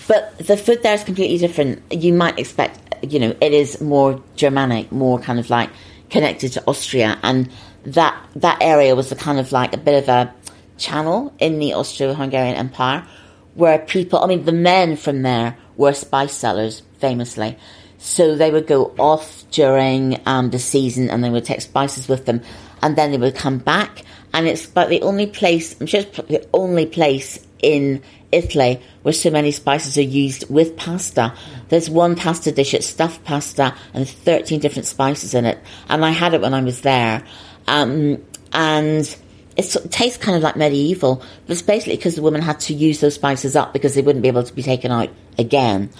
But 0.06 0.38
the 0.38 0.56
food 0.56 0.82
there 0.82 0.94
is 0.94 1.04
completely 1.04 1.38
different. 1.38 1.82
You 1.92 2.14
might 2.14 2.38
expect, 2.38 2.94
you 3.02 3.18
know, 3.18 3.34
it 3.40 3.52
is 3.52 3.80
more 3.80 4.22
Germanic, 4.36 4.90
more 4.90 5.18
kind 5.18 5.38
of 5.38 5.50
like 5.50 5.70
connected 6.08 6.52
to 6.52 6.64
Austria, 6.66 7.18
and 7.22 7.50
that 7.84 8.16
that 8.36 8.58
area 8.62 8.94
was 8.94 9.12
a 9.12 9.16
kind 9.16 9.38
of 9.38 9.52
like 9.52 9.74
a 9.74 9.76
bit 9.76 10.02
of 10.02 10.08
a 10.08 10.34
channel 10.78 11.34
in 11.38 11.58
the 11.58 11.74
Austro-Hungarian 11.74 12.54
Empire, 12.54 13.06
where 13.54 13.78
people, 13.78 14.20
I 14.20 14.26
mean, 14.26 14.44
the 14.44 14.52
men 14.52 14.96
from 14.96 15.22
there 15.22 15.56
were 15.76 15.92
spice 15.92 16.32
sellers, 16.32 16.82
famously. 17.00 17.58
So 17.98 18.36
they 18.36 18.50
would 18.50 18.66
go 18.66 18.94
off 18.98 19.44
during 19.50 20.20
um, 20.24 20.50
the 20.50 20.58
season 20.58 21.10
and 21.10 21.22
they 21.22 21.30
would 21.30 21.44
take 21.44 21.60
spices 21.60 22.08
with 22.08 22.24
them, 22.26 22.40
and 22.82 22.96
then 22.96 23.10
they 23.10 23.18
would 23.18 23.34
come 23.34 23.58
back. 23.58 24.04
And 24.32 24.46
it's 24.46 24.66
about 24.66 24.88
the 24.88 25.02
only 25.02 25.26
place, 25.26 25.78
I'm 25.80 25.86
sure 25.86 26.00
it's 26.00 26.16
the 26.16 26.46
only 26.52 26.86
place 26.86 27.44
in 27.60 28.02
Italy 28.30 28.80
where 29.02 29.12
so 29.12 29.30
many 29.30 29.50
spices 29.50 29.96
are 29.96 30.02
used 30.02 30.48
with 30.50 30.76
pasta. 30.76 31.34
There's 31.68 31.88
one 31.88 32.14
pasta 32.14 32.52
dish, 32.52 32.74
it's 32.74 32.86
stuffed 32.86 33.24
pasta 33.24 33.74
and 33.94 34.08
13 34.08 34.60
different 34.60 34.86
spices 34.86 35.34
in 35.34 35.44
it. 35.44 35.58
And 35.88 36.04
I 36.04 36.10
had 36.10 36.34
it 36.34 36.40
when 36.40 36.54
I 36.54 36.62
was 36.62 36.82
there. 36.82 37.24
Um, 37.66 38.22
and 38.52 39.16
it 39.56 39.76
tastes 39.90 40.18
kind 40.18 40.36
of 40.36 40.42
like 40.42 40.56
medieval, 40.56 41.16
but 41.16 41.52
it's 41.52 41.62
basically 41.62 41.96
because 41.96 42.14
the 42.14 42.22
women 42.22 42.42
had 42.42 42.60
to 42.60 42.74
use 42.74 43.00
those 43.00 43.16
spices 43.16 43.56
up 43.56 43.72
because 43.72 43.94
they 43.94 44.02
wouldn't 44.02 44.22
be 44.22 44.28
able 44.28 44.44
to 44.44 44.54
be 44.54 44.62
taken 44.62 44.92
out 44.92 45.10
again. 45.36 45.90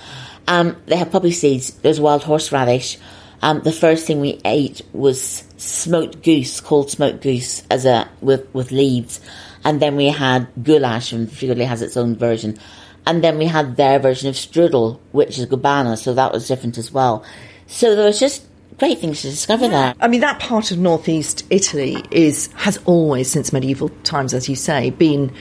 Um, 0.46 0.76
they 0.86 0.96
have 0.96 1.10
poppy 1.10 1.32
seeds, 1.32 1.72
there's 1.74 2.00
wild 2.00 2.22
horseradish. 2.22 2.98
Um, 3.40 3.60
the 3.60 3.72
first 3.72 4.06
thing 4.06 4.20
we 4.20 4.40
ate 4.44 4.82
was 4.92 5.44
smoked 5.56 6.22
goose, 6.22 6.60
called 6.60 6.90
smoked 6.90 7.22
goose, 7.22 7.62
as 7.70 7.84
a 7.84 8.08
with 8.20 8.52
with 8.52 8.72
leaves 8.72 9.20
and 9.64 9.80
then 9.80 9.96
we 9.96 10.06
had 10.06 10.48
goulash, 10.62 11.12
and 11.12 11.30
Friuli 11.30 11.64
has 11.64 11.82
its 11.82 11.96
own 11.96 12.16
version. 12.16 12.58
And 13.06 13.24
then 13.24 13.38
we 13.38 13.46
had 13.46 13.76
their 13.76 13.98
version 13.98 14.28
of 14.28 14.34
strudel, 14.34 15.00
which 15.12 15.38
is 15.38 15.46
gubana, 15.46 15.98
so 15.98 16.14
that 16.14 16.32
was 16.32 16.46
different 16.46 16.78
as 16.78 16.92
well. 16.92 17.24
So 17.66 17.94
there 17.94 18.06
was 18.06 18.20
just 18.20 18.46
great 18.78 18.98
things 18.98 19.22
to 19.22 19.30
discover 19.30 19.68
there. 19.68 19.94
I 19.98 20.08
mean, 20.08 20.20
that 20.20 20.40
part 20.40 20.70
of 20.70 20.78
northeast 20.78 21.44
Italy 21.50 22.02
is 22.10 22.48
has 22.54 22.78
always, 22.84 23.30
since 23.30 23.52
medieval 23.52 23.88
times, 24.04 24.34
as 24.34 24.48
you 24.48 24.56
say, 24.56 24.90
been 24.90 25.32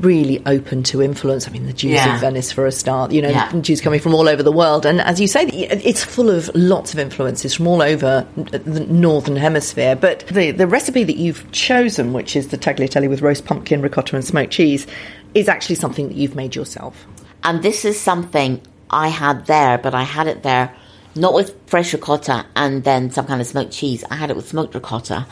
really 0.00 0.42
open 0.46 0.82
to 0.84 1.02
influence. 1.02 1.46
I 1.48 1.50
mean, 1.50 1.66
the 1.66 1.72
Jews 1.72 1.92
Yeah. 1.92 2.14
of 2.14 2.20
Venice 2.20 2.52
for 2.52 2.66
a 2.66 2.72
start. 2.72 3.12
You 3.12 3.22
know, 3.22 3.30
Yeah. 3.30 3.52
Jews 3.60 3.80
coming 3.80 4.00
from 4.00 4.14
all 4.14 4.28
over 4.28 4.42
the 4.42 4.52
world, 4.52 4.84
and 4.86 5.00
as 5.00 5.20
you 5.20 5.26
say, 5.26 5.44
it's 5.46 6.04
full 6.04 6.30
of 6.30 6.50
lots 6.54 6.92
of 6.92 6.98
influences 7.00 7.54
from 7.54 7.66
all 7.66 7.82
over 7.82 8.26
the 8.36 8.80
northern 8.88 9.36
hemisphere. 9.36 9.96
But 9.96 10.26
the 10.28 10.50
the 10.50 10.66
recipe 10.66 11.04
that 11.04 11.16
you've 11.16 11.50
chosen, 11.52 12.12
which 12.12 12.36
is 12.36 12.48
the 12.48 12.58
tagliatelle 12.58 13.08
with 13.08 13.22
roast 13.22 13.44
pumpkin, 13.44 13.80
ricotta, 13.82 14.16
and 14.16 14.24
smoked 14.24 14.52
cheese, 14.52 14.86
is 15.34 15.48
actually 15.48 15.76
something 15.76 16.08
that 16.08 16.16
you've 16.16 16.34
made 16.34 16.54
yourself. 16.54 17.06
And 17.44 17.62
this 17.62 17.84
is 17.84 17.98
something 18.00 18.60
I 18.90 19.08
had 19.08 19.46
there, 19.46 19.78
but 19.78 19.94
I 19.94 20.02
had 20.02 20.26
it 20.26 20.42
there 20.42 20.70
not 21.14 21.34
with 21.34 21.52
fresh 21.66 21.92
ricotta 21.92 22.44
and 22.54 22.84
then 22.84 23.10
some 23.10 23.26
kind 23.26 23.40
of 23.40 23.46
smoked 23.46 23.72
cheese. 23.72 24.04
I 24.10 24.14
had 24.14 24.30
it 24.30 24.36
with 24.36 24.48
smoked 24.48 24.74
ricotta. 24.74 25.26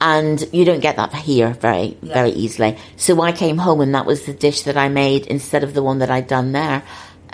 And 0.00 0.46
you 0.52 0.64
don't 0.64 0.80
get 0.80 0.96
that 0.96 1.14
here 1.14 1.50
very, 1.50 1.96
very 2.02 2.30
easily. 2.30 2.76
So 2.96 3.20
I 3.22 3.32
came 3.32 3.58
home 3.58 3.80
and 3.80 3.94
that 3.94 4.06
was 4.06 4.26
the 4.26 4.34
dish 4.34 4.62
that 4.62 4.76
I 4.76 4.88
made 4.88 5.26
instead 5.26 5.64
of 5.64 5.72
the 5.72 5.82
one 5.82 5.98
that 6.00 6.10
I'd 6.10 6.26
done 6.26 6.52
there. 6.52 6.82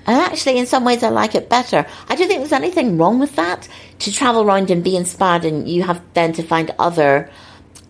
And 0.06 0.20
actually, 0.20 0.58
in 0.58 0.66
some 0.66 0.84
ways, 0.84 1.02
I 1.02 1.08
like 1.08 1.34
it 1.34 1.48
better. 1.48 1.86
I 2.08 2.16
don't 2.16 2.28
think 2.28 2.40
there's 2.40 2.52
anything 2.52 2.96
wrong 2.98 3.18
with 3.18 3.36
that. 3.36 3.68
To 4.00 4.12
travel 4.12 4.42
around 4.42 4.70
and 4.70 4.82
be 4.82 4.96
inspired, 4.96 5.44
and 5.44 5.68
you 5.68 5.82
have 5.82 6.00
then 6.14 6.32
to 6.34 6.42
find 6.42 6.70
other 6.78 7.30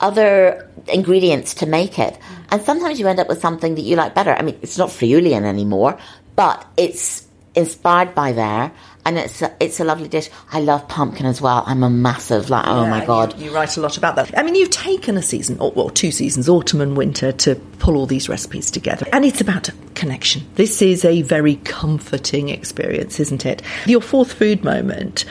other 0.00 0.68
ingredients 0.88 1.54
to 1.54 1.66
make 1.66 1.98
it. 1.98 2.14
Mm. 2.14 2.20
And 2.52 2.62
sometimes 2.62 2.98
you 2.98 3.06
end 3.06 3.20
up 3.20 3.28
with 3.28 3.40
something 3.40 3.74
that 3.74 3.82
you 3.82 3.96
like 3.96 4.14
better. 4.14 4.32
I 4.32 4.42
mean, 4.42 4.58
it's 4.62 4.78
not 4.78 4.88
Friulian 4.88 5.44
anymore, 5.44 5.98
but 6.36 6.66
it's 6.76 7.26
inspired 7.54 8.14
by 8.14 8.32
there. 8.32 8.72
And 9.04 9.18
it's 9.18 9.40
a, 9.40 9.54
it's 9.60 9.80
a 9.80 9.84
lovely 9.84 10.08
dish. 10.08 10.28
I 10.52 10.60
love 10.60 10.86
pumpkin 10.86 11.24
as 11.24 11.40
well. 11.40 11.64
I'm 11.66 11.82
a 11.82 11.88
massive 11.88 12.50
like. 12.50 12.66
Oh 12.66 12.86
my 12.86 13.04
god! 13.04 13.38
You, 13.38 13.46
you 13.46 13.54
write 13.54 13.76
a 13.78 13.80
lot 13.80 13.96
about 13.96 14.16
that. 14.16 14.38
I 14.38 14.42
mean, 14.42 14.54
you've 14.54 14.70
taken 14.70 15.16
a 15.16 15.22
season, 15.22 15.58
or 15.58 15.72
well, 15.72 15.88
two 15.88 16.10
seasons, 16.10 16.50
autumn 16.50 16.82
and 16.82 16.96
winter, 16.96 17.32
to 17.32 17.54
pull 17.78 17.96
all 17.96 18.06
these 18.06 18.28
recipes 18.28 18.70
together. 18.70 19.06
And 19.12 19.24
it's 19.24 19.40
about 19.40 19.70
connection. 19.94 20.42
This 20.56 20.82
is 20.82 21.04
a 21.04 21.22
very 21.22 21.56
comforting 21.56 22.50
experience, 22.50 23.18
isn't 23.20 23.46
it? 23.46 23.62
Your 23.86 24.02
fourth 24.02 24.34
food 24.34 24.64
moment, 24.64 25.24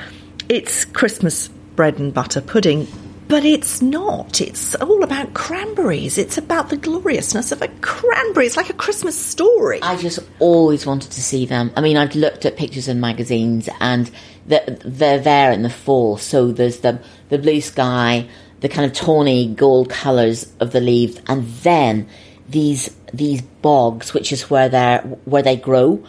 it's 0.49 0.84
Christmas 0.86 1.47
bread 1.75 1.99
and 1.99 2.12
butter 2.12 2.41
pudding. 2.41 2.88
But 3.30 3.46
it's 3.46 3.80
not. 3.80 4.42
It's 4.42 4.74
all 4.74 5.04
about 5.04 5.36
cranberries. 5.36 6.18
It's 6.18 6.39
about 6.39 6.70
the 6.70 6.78
gloriousness 6.78 7.52
of 7.52 7.62
a 7.62 7.68
cranberry. 7.82 8.48
It's 8.48 8.58
like 8.58 8.72
a 8.72 8.74
Christmas 8.74 9.15
story. 9.15 9.80
I 9.84 9.98
just 9.98 10.18
always 10.39 10.88
wanted 10.88 11.12
to 11.12 11.22
see 11.22 11.46
them. 11.46 11.72
I 11.76 11.82
mean, 11.82 11.96
I've 11.96 12.15
looked 12.15 12.46
at 12.46 12.58
pictures 12.58 12.88
in 12.88 13.00
magazines, 13.00 13.70
and 13.80 14.10
they're, 14.48 14.80
they're 14.84 15.20
there 15.20 15.52
in 15.52 15.62
the 15.62 15.70
fall. 15.70 16.18
So 16.18 16.52
there's 16.52 16.80
the 16.80 17.00
the 17.30 17.38
blue 17.38 17.62
sky, 17.62 18.28
the 18.62 18.68
kind 18.68 18.89
of 18.89 18.98
tawny 18.98 19.54
gold 19.54 19.92
colours 19.92 20.52
of 20.60 20.72
the 20.72 20.82
leaves, 20.82 21.22
and 21.28 21.46
then 21.62 22.10
these 22.50 22.89
these 23.13 23.44
bogs, 23.44 24.12
which 24.12 24.32
is 24.32 24.50
where 24.50 24.70
they 24.70 24.98
where 25.26 25.44
they 25.44 25.56
grow, 25.56 26.04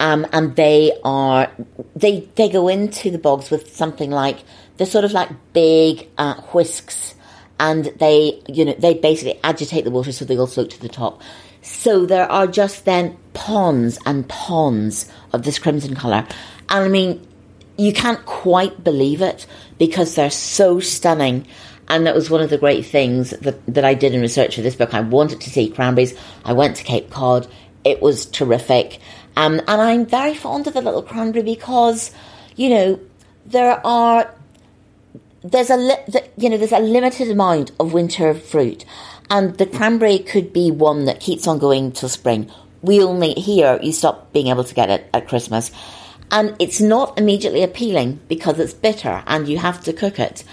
um, 0.00 0.26
and 0.32 0.56
they 0.56 0.98
are 1.04 1.52
they 1.94 2.28
they 2.34 2.48
go 2.48 2.66
into 2.66 3.12
the 3.12 3.18
bogs 3.18 3.48
with 3.48 3.76
something 3.76 4.10
like 4.10 4.38
they're 4.76 4.86
sort 4.86 5.04
of 5.04 5.12
like 5.12 5.30
big 5.52 6.08
uh, 6.18 6.34
whisks 6.52 7.14
and 7.60 7.84
they, 7.84 8.42
you 8.48 8.64
know, 8.64 8.74
they 8.78 8.94
basically 8.94 9.38
agitate 9.44 9.84
the 9.84 9.90
water 9.90 10.12
so 10.12 10.24
they 10.24 10.36
all 10.36 10.46
float 10.46 10.70
to 10.70 10.80
the 10.80 10.88
top. 10.88 11.22
So 11.62 12.04
there 12.04 12.30
are 12.30 12.46
just 12.46 12.84
then 12.84 13.16
ponds 13.32 13.98
and 14.04 14.28
ponds 14.28 15.10
of 15.32 15.44
this 15.44 15.58
crimson 15.58 15.94
colour. 15.94 16.26
And 16.68 16.84
I 16.84 16.88
mean, 16.88 17.26
you 17.76 17.92
can't 17.92 18.24
quite 18.26 18.84
believe 18.84 19.22
it 19.22 19.46
because 19.78 20.14
they're 20.14 20.30
so 20.30 20.80
stunning. 20.80 21.46
And 21.88 22.06
that 22.06 22.14
was 22.14 22.30
one 22.30 22.40
of 22.40 22.50
the 22.50 22.58
great 22.58 22.86
things 22.86 23.30
that, 23.30 23.64
that 23.66 23.84
I 23.84 23.94
did 23.94 24.14
in 24.14 24.20
research 24.20 24.56
for 24.56 24.62
this 24.62 24.76
book. 24.76 24.94
I 24.94 25.00
wanted 25.00 25.40
to 25.42 25.50
see 25.50 25.68
cranberries. 25.68 26.18
I 26.44 26.52
went 26.54 26.76
to 26.76 26.84
Cape 26.84 27.10
Cod. 27.10 27.46
It 27.84 28.00
was 28.02 28.26
terrific. 28.26 29.00
Um, 29.36 29.60
and 29.60 29.80
I'm 29.80 30.06
very 30.06 30.34
fond 30.34 30.66
of 30.66 30.74
the 30.74 30.82
little 30.82 31.02
cranberry 31.02 31.44
because, 31.44 32.12
you 32.56 32.70
know, 32.70 33.00
there 33.46 33.84
are 33.86 34.34
there's 35.44 35.70
a 35.70 35.76
li- 35.76 36.04
th- 36.10 36.30
you 36.38 36.48
know 36.48 36.56
there's 36.56 36.72
a 36.72 36.80
limited 36.80 37.30
amount 37.30 37.70
of 37.78 37.92
winter 37.92 38.32
fruit, 38.34 38.84
and 39.30 39.56
the 39.58 39.66
cranberry 39.66 40.18
could 40.18 40.52
be 40.52 40.70
one 40.70 41.04
that 41.04 41.20
keeps 41.20 41.46
on 41.46 41.58
going 41.58 41.92
till 41.92 42.08
spring. 42.08 42.50
We 42.82 43.02
only 43.02 43.34
here 43.34 43.78
you 43.82 43.92
stop 43.92 44.32
being 44.32 44.48
able 44.48 44.64
to 44.64 44.74
get 44.74 44.90
it 44.90 45.08
at 45.12 45.28
Christmas, 45.28 45.70
and 46.30 46.56
it's 46.58 46.80
not 46.80 47.18
immediately 47.18 47.62
appealing 47.62 48.20
because 48.26 48.58
it's 48.58 48.72
bitter 48.72 49.22
and 49.26 49.46
you 49.46 49.58
have 49.58 49.84
to 49.84 49.92
cook 49.92 50.18
it. 50.18 50.44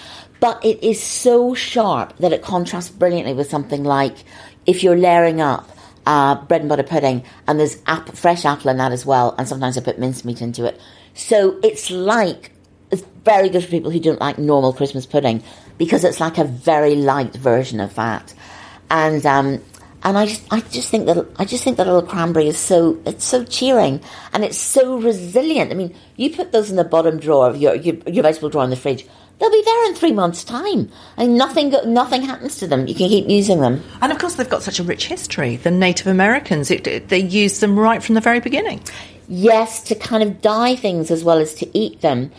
But 0.42 0.64
it 0.66 0.84
is 0.84 1.02
so 1.02 1.54
sharp 1.54 2.18
that 2.18 2.34
it 2.34 2.42
contrasts 2.42 2.90
brilliantly 2.90 3.34
with 3.34 3.50
something 3.50 3.84
like 3.84 4.26
if 4.66 4.84
you're 4.84 4.98
layering 4.98 5.40
up 5.40 5.70
uh, 6.06 6.36
bread 6.36 6.62
and 6.62 6.70
butter 6.70 6.84
pudding, 6.84 7.24
and 7.48 7.60
there's 7.60 7.78
fresh 8.14 8.44
apple 8.44 8.72
in 8.72 8.78
that 8.78 8.92
as 8.92 9.06
well, 9.06 9.36
and 9.38 9.48
sometimes 9.48 9.78
I 9.78 9.82
put 9.82 10.00
mincemeat 10.00 10.42
into 10.42 10.66
it. 10.66 10.80
So 11.14 11.60
it's 11.64 11.92
like 11.92 12.51
it's 12.92 13.04
very 13.26 13.50
good 13.50 13.64
for 13.64 13.70
people 13.70 13.92
who 13.92 14.00
don't 14.00 14.20
like 14.20 14.38
normal 14.38 14.74
Christmas 14.74 15.06
pudding 15.06 15.44
because 15.78 16.04
it's 16.04 16.20
like 16.20 16.38
a 16.38 16.44
very 16.44 16.96
light 16.96 17.34
version 17.36 17.80
of 17.80 17.96
that. 17.96 18.34
And 18.90 19.26
um, 19.26 19.62
and 20.04 20.18
I 20.18 20.26
just 20.26 20.44
I 20.52 20.60
just 20.62 20.90
think 20.90 21.06
that 21.06 21.26
I 21.38 21.46
just 21.46 21.64
think 21.64 21.78
that 21.78 21.86
little 21.88 22.02
cranberry 22.02 22.48
is 22.48 22.58
so 22.58 23.00
it's 23.06 23.24
so 23.24 23.44
cheering 23.46 24.02
and 24.34 24.44
it's 24.44 24.58
so 24.58 24.98
resilient. 25.00 25.72
I 25.72 25.76
mean, 25.76 25.96
you 26.18 26.36
put 26.36 26.52
those 26.52 26.70
in 26.70 26.76
the 26.76 26.84
bottom 26.84 27.20
drawer 27.20 27.48
of 27.50 27.58
your 27.58 27.76
your, 27.76 27.96
your 28.08 28.24
vegetable 28.24 28.50
drawer 28.50 28.64
in 28.64 28.70
the 28.70 28.76
fridge. 28.76 29.06
They'll 29.40 29.50
be 29.50 29.64
there 29.66 29.86
in 29.88 29.96
three 29.96 30.12
months' 30.12 30.44
time, 30.44 30.92
and 31.18 31.36
nothing 31.36 31.74
nothing 31.86 32.22
happens 32.22 32.58
to 32.58 32.68
them. 32.68 32.86
You 32.88 32.94
can 32.94 33.08
keep 33.10 33.28
using 33.28 33.60
them. 33.60 33.82
And 34.02 34.12
of 34.12 34.20
course, 34.20 34.36
they've 34.36 34.48
got 34.48 34.62
such 34.62 34.80
a 34.80 34.84
rich 34.84 35.08
history. 35.08 35.56
The 35.56 35.72
Native 35.72 36.06
Americans, 36.08 36.70
it, 36.70 36.86
it- 36.86 37.08
they 37.10 37.18
used 37.20 37.60
them 37.60 37.80
right 37.80 38.04
from 38.04 38.14
the 38.16 38.22
very 38.22 38.40
beginning. 38.40 38.82
yes, 39.28 39.82
to 39.84 39.96
kind 39.96 40.22
of 40.22 40.42
dye 40.42 40.76
things 40.76 41.10
as 41.10 41.24
well 41.24 41.40
as 41.40 41.56
to 41.56 41.78
eat 41.78 42.02
them. 42.02 42.32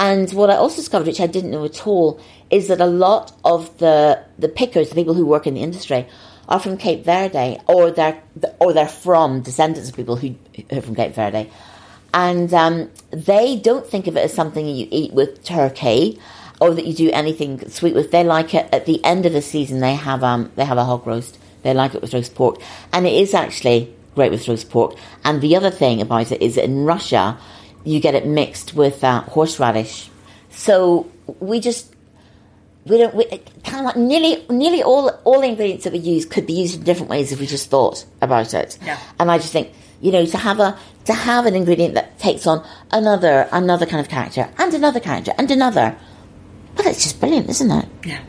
And 0.00 0.32
what 0.32 0.48
I 0.48 0.56
also 0.56 0.76
discovered, 0.76 1.06
which 1.06 1.20
I 1.20 1.26
didn't 1.26 1.50
know 1.50 1.64
at 1.66 1.86
all, 1.86 2.18
is 2.48 2.68
that 2.68 2.80
a 2.80 2.86
lot 2.86 3.32
of 3.44 3.76
the 3.78 4.24
the 4.38 4.48
pickers, 4.48 4.88
the 4.88 4.94
people 4.94 5.12
who 5.12 5.26
work 5.26 5.46
in 5.46 5.52
the 5.52 5.62
industry, 5.62 6.08
are 6.48 6.58
from 6.58 6.78
Cape 6.78 7.04
Verde, 7.04 7.58
or 7.66 7.90
they're 7.90 8.20
or 8.58 8.72
they're 8.72 8.88
from 8.88 9.42
descendants 9.42 9.90
of 9.90 9.94
people 9.94 10.16
who 10.16 10.34
who 10.56 10.78
are 10.78 10.80
from 10.80 10.94
Cape 10.94 11.14
Verde, 11.14 11.50
and 12.14 12.52
um, 12.54 12.90
they 13.10 13.56
don't 13.56 13.86
think 13.86 14.06
of 14.06 14.16
it 14.16 14.24
as 14.24 14.32
something 14.32 14.66
you 14.66 14.88
eat 14.90 15.12
with 15.12 15.44
turkey. 15.44 16.18
Or 16.62 16.74
that 16.74 16.84
you 16.84 16.92
do 16.92 17.10
anything 17.12 17.70
sweet 17.70 17.94
with. 17.94 18.10
They 18.10 18.22
like 18.22 18.52
it 18.52 18.68
at 18.70 18.84
the 18.84 19.02
end 19.02 19.24
of 19.24 19.32
the 19.32 19.40
season. 19.40 19.80
They 19.80 19.94
have 19.94 20.22
um 20.22 20.52
they 20.56 20.66
have 20.66 20.76
a 20.76 20.84
hog 20.84 21.06
roast. 21.06 21.38
They 21.62 21.72
like 21.72 21.94
it 21.94 22.02
with 22.02 22.12
roast 22.12 22.34
pork, 22.34 22.60
and 22.92 23.06
it 23.06 23.14
is 23.14 23.32
actually 23.32 23.94
great 24.14 24.30
with 24.30 24.46
roast 24.46 24.68
pork. 24.68 24.94
And 25.24 25.40
the 25.40 25.56
other 25.56 25.70
thing 25.70 26.02
about 26.02 26.32
it 26.32 26.42
is 26.42 26.58
in 26.58 26.84
Russia, 26.84 27.38
you 27.84 28.00
get 28.00 28.14
it 28.14 28.26
mixed 28.26 28.74
with 28.74 29.02
uh, 29.02 29.22
horseradish. 29.22 30.10
So 30.50 31.10
we 31.38 31.60
just 31.60 31.94
we 32.86 32.98
don't 32.98 33.14
we, 33.14 33.24
kind 33.64 33.80
of 33.80 33.84
like 33.84 33.96
nearly 33.96 34.44
nearly 34.48 34.82
all 34.82 35.08
all 35.24 35.40
the 35.40 35.46
ingredients 35.46 35.84
that 35.84 35.92
we 35.92 35.98
use 35.98 36.24
could 36.24 36.46
be 36.46 36.54
used 36.54 36.76
in 36.76 36.84
different 36.84 37.10
ways 37.10 37.32
if 37.32 37.40
we 37.40 37.46
just 37.46 37.70
thought 37.70 38.04
about 38.20 38.54
it. 38.54 38.78
Yeah. 38.82 38.98
And 39.18 39.30
I 39.30 39.38
just 39.38 39.52
think 39.52 39.72
you 40.00 40.12
know 40.12 40.24
to 40.26 40.38
have 40.38 40.60
a 40.60 40.78
to 41.04 41.12
have 41.12 41.46
an 41.46 41.54
ingredient 41.54 41.94
that 41.94 42.18
takes 42.18 42.46
on 42.46 42.66
another 42.90 43.48
another 43.52 43.86
kind 43.86 44.00
of 44.00 44.08
character 44.08 44.48
and 44.58 44.74
another 44.74 45.00
character 45.00 45.32
and 45.38 45.50
another. 45.50 45.96
Well, 46.76 46.88
it's 46.88 47.02
just 47.02 47.20
brilliant, 47.20 47.48
isn't 47.50 47.70
it? 47.70 47.88
Yeah. 48.04 48.22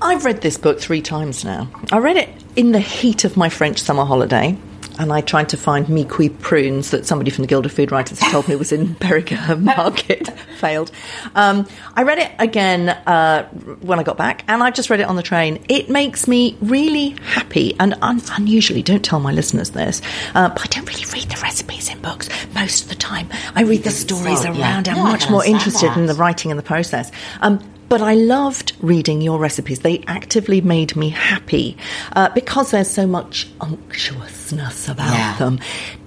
I've 0.00 0.24
read 0.24 0.40
this 0.40 0.56
book 0.56 0.80
three 0.80 1.02
times 1.02 1.44
now. 1.44 1.68
I 1.92 1.98
read 1.98 2.16
it 2.16 2.28
in 2.56 2.72
the 2.72 2.80
heat 2.80 3.24
of 3.24 3.36
my 3.36 3.48
French 3.48 3.80
summer 3.80 4.04
holiday, 4.04 4.56
and 5.02 5.12
I 5.12 5.20
tried 5.20 5.48
to 5.50 5.56
find 5.56 5.88
mi-cuit 5.88 6.40
prunes 6.40 6.90
that 6.92 7.04
somebody 7.06 7.30
from 7.30 7.42
the 7.42 7.48
Guild 7.48 7.66
of 7.66 7.72
Food 7.72 7.90
Writers 7.92 8.20
had 8.20 8.30
told 8.30 8.48
me 8.48 8.56
was 8.56 8.72
in 8.72 8.92
Berwick 8.94 9.32
Market. 9.58 10.28
Failed. 10.58 10.90
Um, 11.34 11.66
I 11.94 12.04
read 12.04 12.18
it 12.18 12.30
again 12.38 12.88
uh, 12.90 13.48
when 13.80 13.98
I 13.98 14.02
got 14.04 14.16
back, 14.16 14.44
and 14.48 14.62
I 14.62 14.70
just 14.70 14.90
read 14.90 15.00
it 15.00 15.04
on 15.08 15.16
the 15.16 15.22
train. 15.22 15.62
It 15.68 15.90
makes 15.90 16.28
me 16.28 16.56
really 16.60 17.10
happy, 17.24 17.74
and 17.80 17.94
un- 18.00 18.22
unusually, 18.38 18.82
don't 18.82 19.04
tell 19.04 19.18
my 19.20 19.32
listeners 19.32 19.70
this, 19.70 20.00
uh, 20.34 20.48
but 20.50 20.62
I 20.62 20.66
don't 20.68 20.88
really 20.88 21.04
read 21.12 21.28
the 21.28 21.40
recipes 21.42 21.88
in 21.90 22.00
books 22.00 22.28
most 22.54 22.84
of 22.84 22.88
the 22.88 22.94
time. 22.94 23.28
I 23.56 23.62
read 23.62 23.82
the 23.82 23.90
stories 23.90 24.42
So, 24.42 24.52
yeah. 24.52 24.60
around. 24.74 24.88
I'm 24.88 24.96
No, 24.98 25.02
much 25.04 25.28
more 25.28 25.44
interested 25.44 25.92
in 25.96 26.06
the 26.06 26.14
writing 26.14 26.50
and 26.52 26.58
the 26.58 26.64
process. 26.64 27.10
Um, 27.40 27.58
but 27.92 28.00
I 28.00 28.14
loved 28.14 28.72
reading 28.80 29.20
your 29.20 29.38
recipes. 29.38 29.80
They 29.80 30.02
actively 30.06 30.62
made 30.62 30.96
me 30.96 31.10
happy 31.10 31.76
uh, 32.16 32.30
because 32.30 32.70
there's 32.70 32.88
so 32.88 33.06
much 33.06 33.46
unctuousness 33.60 34.88
about 34.88 35.12
Yeah. 35.12 35.36
them. 35.36 35.60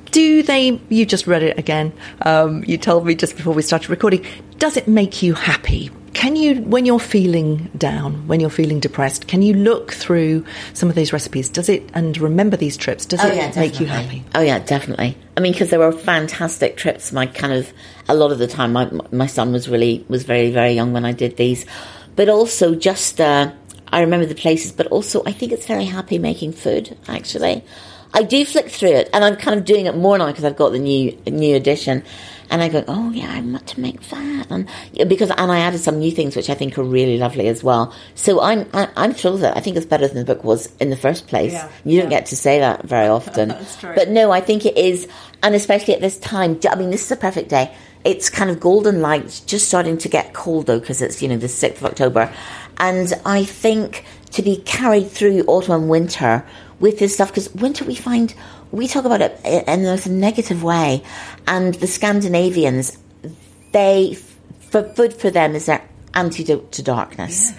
Do 0.10 0.42
they? 0.42 0.82
You 0.90 1.06
just 1.06 1.28
read 1.28 1.44
it 1.44 1.60
again. 1.60 1.94
Um, 2.24 2.64
you 2.66 2.80
told 2.80 3.06
me 3.06 3.14
just 3.14 3.38
before 3.38 3.54
we 3.54 3.62
started 3.62 3.92
recording. 3.92 4.26
Does 4.58 4.78
it 4.78 4.88
make 4.88 5.22
you 5.22 5.36
happy? 5.36 5.92
Can 6.16 6.38
you, 6.38 6.62
when 6.62 6.86
you're 6.86 7.00
feeling 7.00 7.70
down, 7.78 8.26
when 8.28 8.40
you're 8.40 8.50
feeling 8.50 8.80
depressed, 8.80 9.28
can 9.28 9.42
you 9.42 9.54
look 9.54 9.92
through 9.92 10.46
some 10.74 10.88
of 10.90 10.96
these 10.96 11.12
recipes? 11.12 11.50
Does 11.50 11.68
it, 11.68 11.88
and 11.94 12.18
remember 12.18 12.56
these 12.56 12.78
trips, 12.78 13.06
does 13.06 13.20
Oh, 13.24 13.28
it 13.28 13.36
yeah, 13.36 13.52
make 13.56 13.80
you 13.82 13.86
happy? 13.86 14.24
Oh 14.34 14.40
yeah, 14.40 14.60
definitely. 14.60 15.18
I 15.36 15.42
mean, 15.42 15.52
because 15.52 15.70
there 15.70 15.80
were 15.80 15.92
fantastic 15.92 16.78
trips. 16.78 17.12
My 17.12 17.26
kind 17.26 17.52
of 17.54 17.72
a 18.08 18.16
lot 18.16 18.32
of 18.32 18.40
the 18.40 18.48
time, 18.48 18.72
my 18.74 18.90
my 19.12 19.28
son 19.28 19.52
was 19.52 19.68
really 19.68 20.06
was 20.08 20.24
very 20.24 20.52
very 20.52 20.72
young 20.72 20.94
when 20.94 21.04
I 21.06 21.12
did 21.12 21.36
these, 21.36 21.66
but 22.16 22.30
also 22.30 22.76
just 22.76 23.20
uh, 23.20 23.52
I 23.92 24.00
remember 24.00 24.26
the 24.26 24.36
places. 24.36 24.72
But 24.72 24.88
also, 24.88 25.22
I 25.26 25.34
think 25.34 25.52
it's 25.52 25.68
very 25.68 25.86
happy 25.86 26.18
making 26.18 26.54
food. 26.54 26.98
Actually, 27.10 27.62
I 28.14 28.24
do 28.24 28.46
flick 28.46 28.70
through 28.70 28.94
it, 28.94 29.10
and 29.14 29.26
I'm 29.26 29.36
kind 29.36 29.60
of 29.60 29.66
doing 29.66 29.86
it 29.86 29.98
more 29.98 30.18
now 30.18 30.28
because 30.28 30.46
I've 30.46 30.56
got 30.56 30.72
the 30.72 30.80
new 30.80 31.12
new 31.28 31.56
edition. 31.58 32.04
And 32.50 32.62
I 32.62 32.70
go, 32.70 32.84
oh 32.88 33.12
yeah, 33.12 33.32
I 33.32 33.42
want 33.42 33.68
to 33.68 33.80
make 33.80 34.02
that, 34.10 34.52
and 34.52 34.70
because 35.10 35.32
and 35.32 35.52
I 35.52 35.60
added 35.60 35.80
some 35.80 36.00
new 36.00 36.12
things 36.12 36.36
which 36.36 36.50
I 36.50 36.54
think 36.54 36.78
are 36.78 36.84
really 36.84 37.18
lovely 37.18 37.48
as 37.48 37.64
well. 37.64 37.94
So 38.14 38.42
I'm 38.42 38.68
I, 38.74 38.90
I'm 38.96 39.14
thrilled 39.14 39.42
that. 39.42 39.58
I 39.58 39.62
think 39.62 39.78
it's 39.78 39.86
better 39.86 40.08
than 40.08 40.18
the 40.18 40.26
book 40.26 40.44
was 40.44 40.74
in 40.80 40.90
the 40.90 40.98
first 40.98 41.28
place. 41.28 41.54
Yeah, 41.54 41.70
you 41.84 42.00
don't 42.00 42.12
yeah. 42.12 42.20
get 42.20 42.28
to 42.28 42.36
say 42.36 42.60
that 42.60 42.84
very 42.84 43.08
often. 43.20 43.56
But 43.82 44.10
no, 44.10 44.32
I 44.32 44.42
think 44.42 44.66
it 44.66 44.78
is, 44.78 45.08
and 45.42 45.56
especially 45.56 45.96
at 45.96 46.02
this 46.02 46.18
time. 46.20 46.60
I 46.70 46.76
mean, 46.76 46.92
this 46.92 47.04
is 47.04 47.12
a 47.12 47.18
perfect 47.18 47.50
day. 47.50 47.74
It's 48.04 48.30
kind 48.30 48.52
of 48.52 48.60
golden 48.60 49.02
light, 49.02 49.42
just 49.48 49.68
starting 49.68 49.98
to 50.00 50.10
get 50.10 50.34
cold 50.34 50.68
though, 50.68 50.80
because 50.80 51.02
it's 51.02 51.22
you 51.22 51.28
know 51.28 51.38
the 51.38 51.48
sixth 51.48 51.82
of 51.82 51.88
October, 51.92 52.32
and 52.78 53.12
I 53.26 53.44
think 53.44 54.06
to 54.32 54.42
be 54.42 54.58
carried 54.58 55.10
through 55.10 55.44
autumn 55.48 55.82
and 55.82 55.90
winter 55.90 56.46
with 56.80 57.00
this 57.00 57.14
stuff 57.14 57.30
because 57.30 57.54
winter 57.56 57.86
we 57.86 57.96
find 57.96 58.34
we 58.72 58.88
talk 58.88 59.06
about 59.06 59.22
it 59.22 59.40
in 59.44 59.86
a 59.86 60.10
negative 60.10 60.64
way, 60.64 61.04
and 61.48 61.74
the 61.76 61.88
Scandinavians 61.88 62.98
they 63.72 64.14
for 64.60 64.84
food 64.94 65.14
for 65.14 65.30
them 65.30 65.56
is 65.56 65.66
their 65.66 65.82
antidote 66.14 66.72
to 66.74 66.82
darkness. 66.82 67.54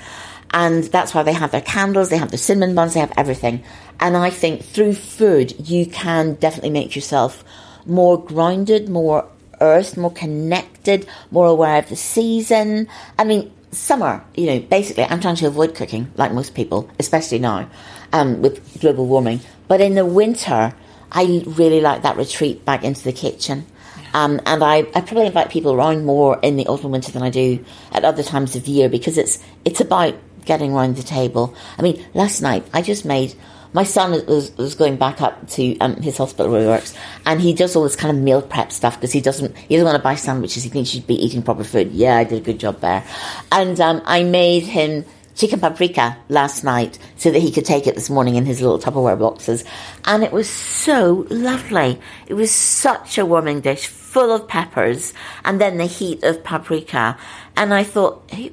And 0.50 0.84
that's 0.84 1.14
why 1.14 1.22
they 1.22 1.32
have 1.32 1.50
their 1.50 1.60
candles, 1.60 2.08
they 2.08 2.16
have 2.16 2.30
their 2.30 2.38
cinnamon 2.38 2.74
buns, 2.74 2.94
they 2.94 3.00
have 3.00 3.12
everything. 3.16 3.62
And 4.00 4.16
I 4.16 4.30
think 4.30 4.62
through 4.62 4.94
food, 4.94 5.68
you 5.68 5.86
can 5.86 6.34
definitely 6.34 6.70
make 6.70 6.96
yourself 6.96 7.44
more 7.84 8.22
grounded, 8.22 8.88
more 8.88 9.28
earth, 9.60 9.96
more 9.96 10.12
connected, 10.12 11.06
more 11.30 11.46
aware 11.46 11.78
of 11.78 11.88
the 11.88 11.96
season. 11.96 12.88
I 13.18 13.24
mean, 13.24 13.52
summer, 13.70 14.24
you 14.34 14.46
know, 14.46 14.60
basically, 14.60 15.04
I'm 15.04 15.20
trying 15.20 15.36
to 15.36 15.46
avoid 15.46 15.74
cooking, 15.74 16.10
like 16.16 16.32
most 16.32 16.54
people, 16.54 16.88
especially 16.98 17.38
now 17.38 17.68
um, 18.12 18.40
with 18.40 18.80
global 18.80 19.06
warming. 19.06 19.40
But 19.68 19.80
in 19.80 19.94
the 19.94 20.06
winter, 20.06 20.74
I 21.12 21.42
really 21.46 21.80
like 21.80 22.02
that 22.02 22.16
retreat 22.16 22.64
back 22.64 22.84
into 22.84 23.02
the 23.02 23.12
kitchen. 23.12 23.66
Um, 24.14 24.40
and 24.46 24.62
I, 24.64 24.78
I 24.94 25.00
probably 25.02 25.26
invite 25.26 25.50
people 25.50 25.72
around 25.72 26.04
more 26.04 26.38
in 26.40 26.56
the 26.56 26.66
autumn 26.68 26.92
winter 26.92 27.12
than 27.12 27.22
I 27.22 27.30
do 27.30 27.64
at 27.92 28.04
other 28.04 28.22
times 28.22 28.56
of 28.56 28.64
the 28.64 28.70
year 28.70 28.88
because 28.88 29.18
it's 29.18 29.42
it's 29.64 29.80
about 29.80 30.14
getting 30.44 30.72
around 30.72 30.96
the 30.96 31.02
table. 31.02 31.54
I 31.78 31.82
mean, 31.82 32.04
last 32.14 32.40
night 32.40 32.64
I 32.72 32.80
just 32.80 33.04
made 33.04 33.34
my 33.72 33.84
son 33.84 34.12
was, 34.26 34.56
was 34.56 34.74
going 34.74 34.96
back 34.96 35.20
up 35.20 35.48
to 35.50 35.76
um, 35.80 35.96
his 35.96 36.16
hospital 36.16 36.50
where 36.50 36.62
he 36.62 36.66
works, 36.66 36.94
and 37.26 37.40
he 37.40 37.52
does 37.52 37.76
all 37.76 37.82
this 37.82 37.94
kind 37.94 38.16
of 38.16 38.22
meal 38.22 38.40
prep 38.40 38.72
stuff 38.72 38.96
because 38.96 39.12
he 39.12 39.20
doesn't 39.20 39.54
he 39.54 39.76
doesn't 39.76 39.84
want 39.84 39.98
to 39.98 40.02
buy 40.02 40.14
sandwiches. 40.14 40.62
He 40.62 40.70
thinks 40.70 40.90
he 40.90 41.00
should 41.00 41.06
be 41.06 41.22
eating 41.22 41.42
proper 41.42 41.62
food. 41.62 41.92
Yeah, 41.92 42.16
I 42.16 42.24
did 42.24 42.38
a 42.38 42.44
good 42.44 42.58
job 42.58 42.80
there, 42.80 43.04
and 43.52 43.78
um, 43.80 44.00
I 44.06 44.22
made 44.22 44.62
him 44.62 45.04
chicken 45.36 45.60
paprika 45.60 46.16
last 46.28 46.64
night 46.64 46.98
so 47.16 47.30
that 47.30 47.38
he 47.38 47.52
could 47.52 47.64
take 47.64 47.86
it 47.86 47.94
this 47.94 48.10
morning 48.10 48.34
in 48.36 48.46
his 48.46 48.60
little 48.60 48.78
Tupperware 48.78 49.18
boxes. 49.18 49.64
And 50.04 50.24
it 50.24 50.32
was 50.32 50.48
so 50.48 51.26
lovely. 51.30 52.00
It 52.26 52.34
was 52.34 52.50
such 52.50 53.18
a 53.18 53.26
warming 53.26 53.60
dish, 53.60 53.86
full 53.86 54.32
of 54.32 54.48
peppers, 54.48 55.12
and 55.44 55.60
then 55.60 55.76
the 55.76 55.86
heat 55.86 56.24
of 56.24 56.42
paprika. 56.42 57.18
And 57.56 57.72
I 57.72 57.84
thought, 57.84 58.24
hey, 58.28 58.52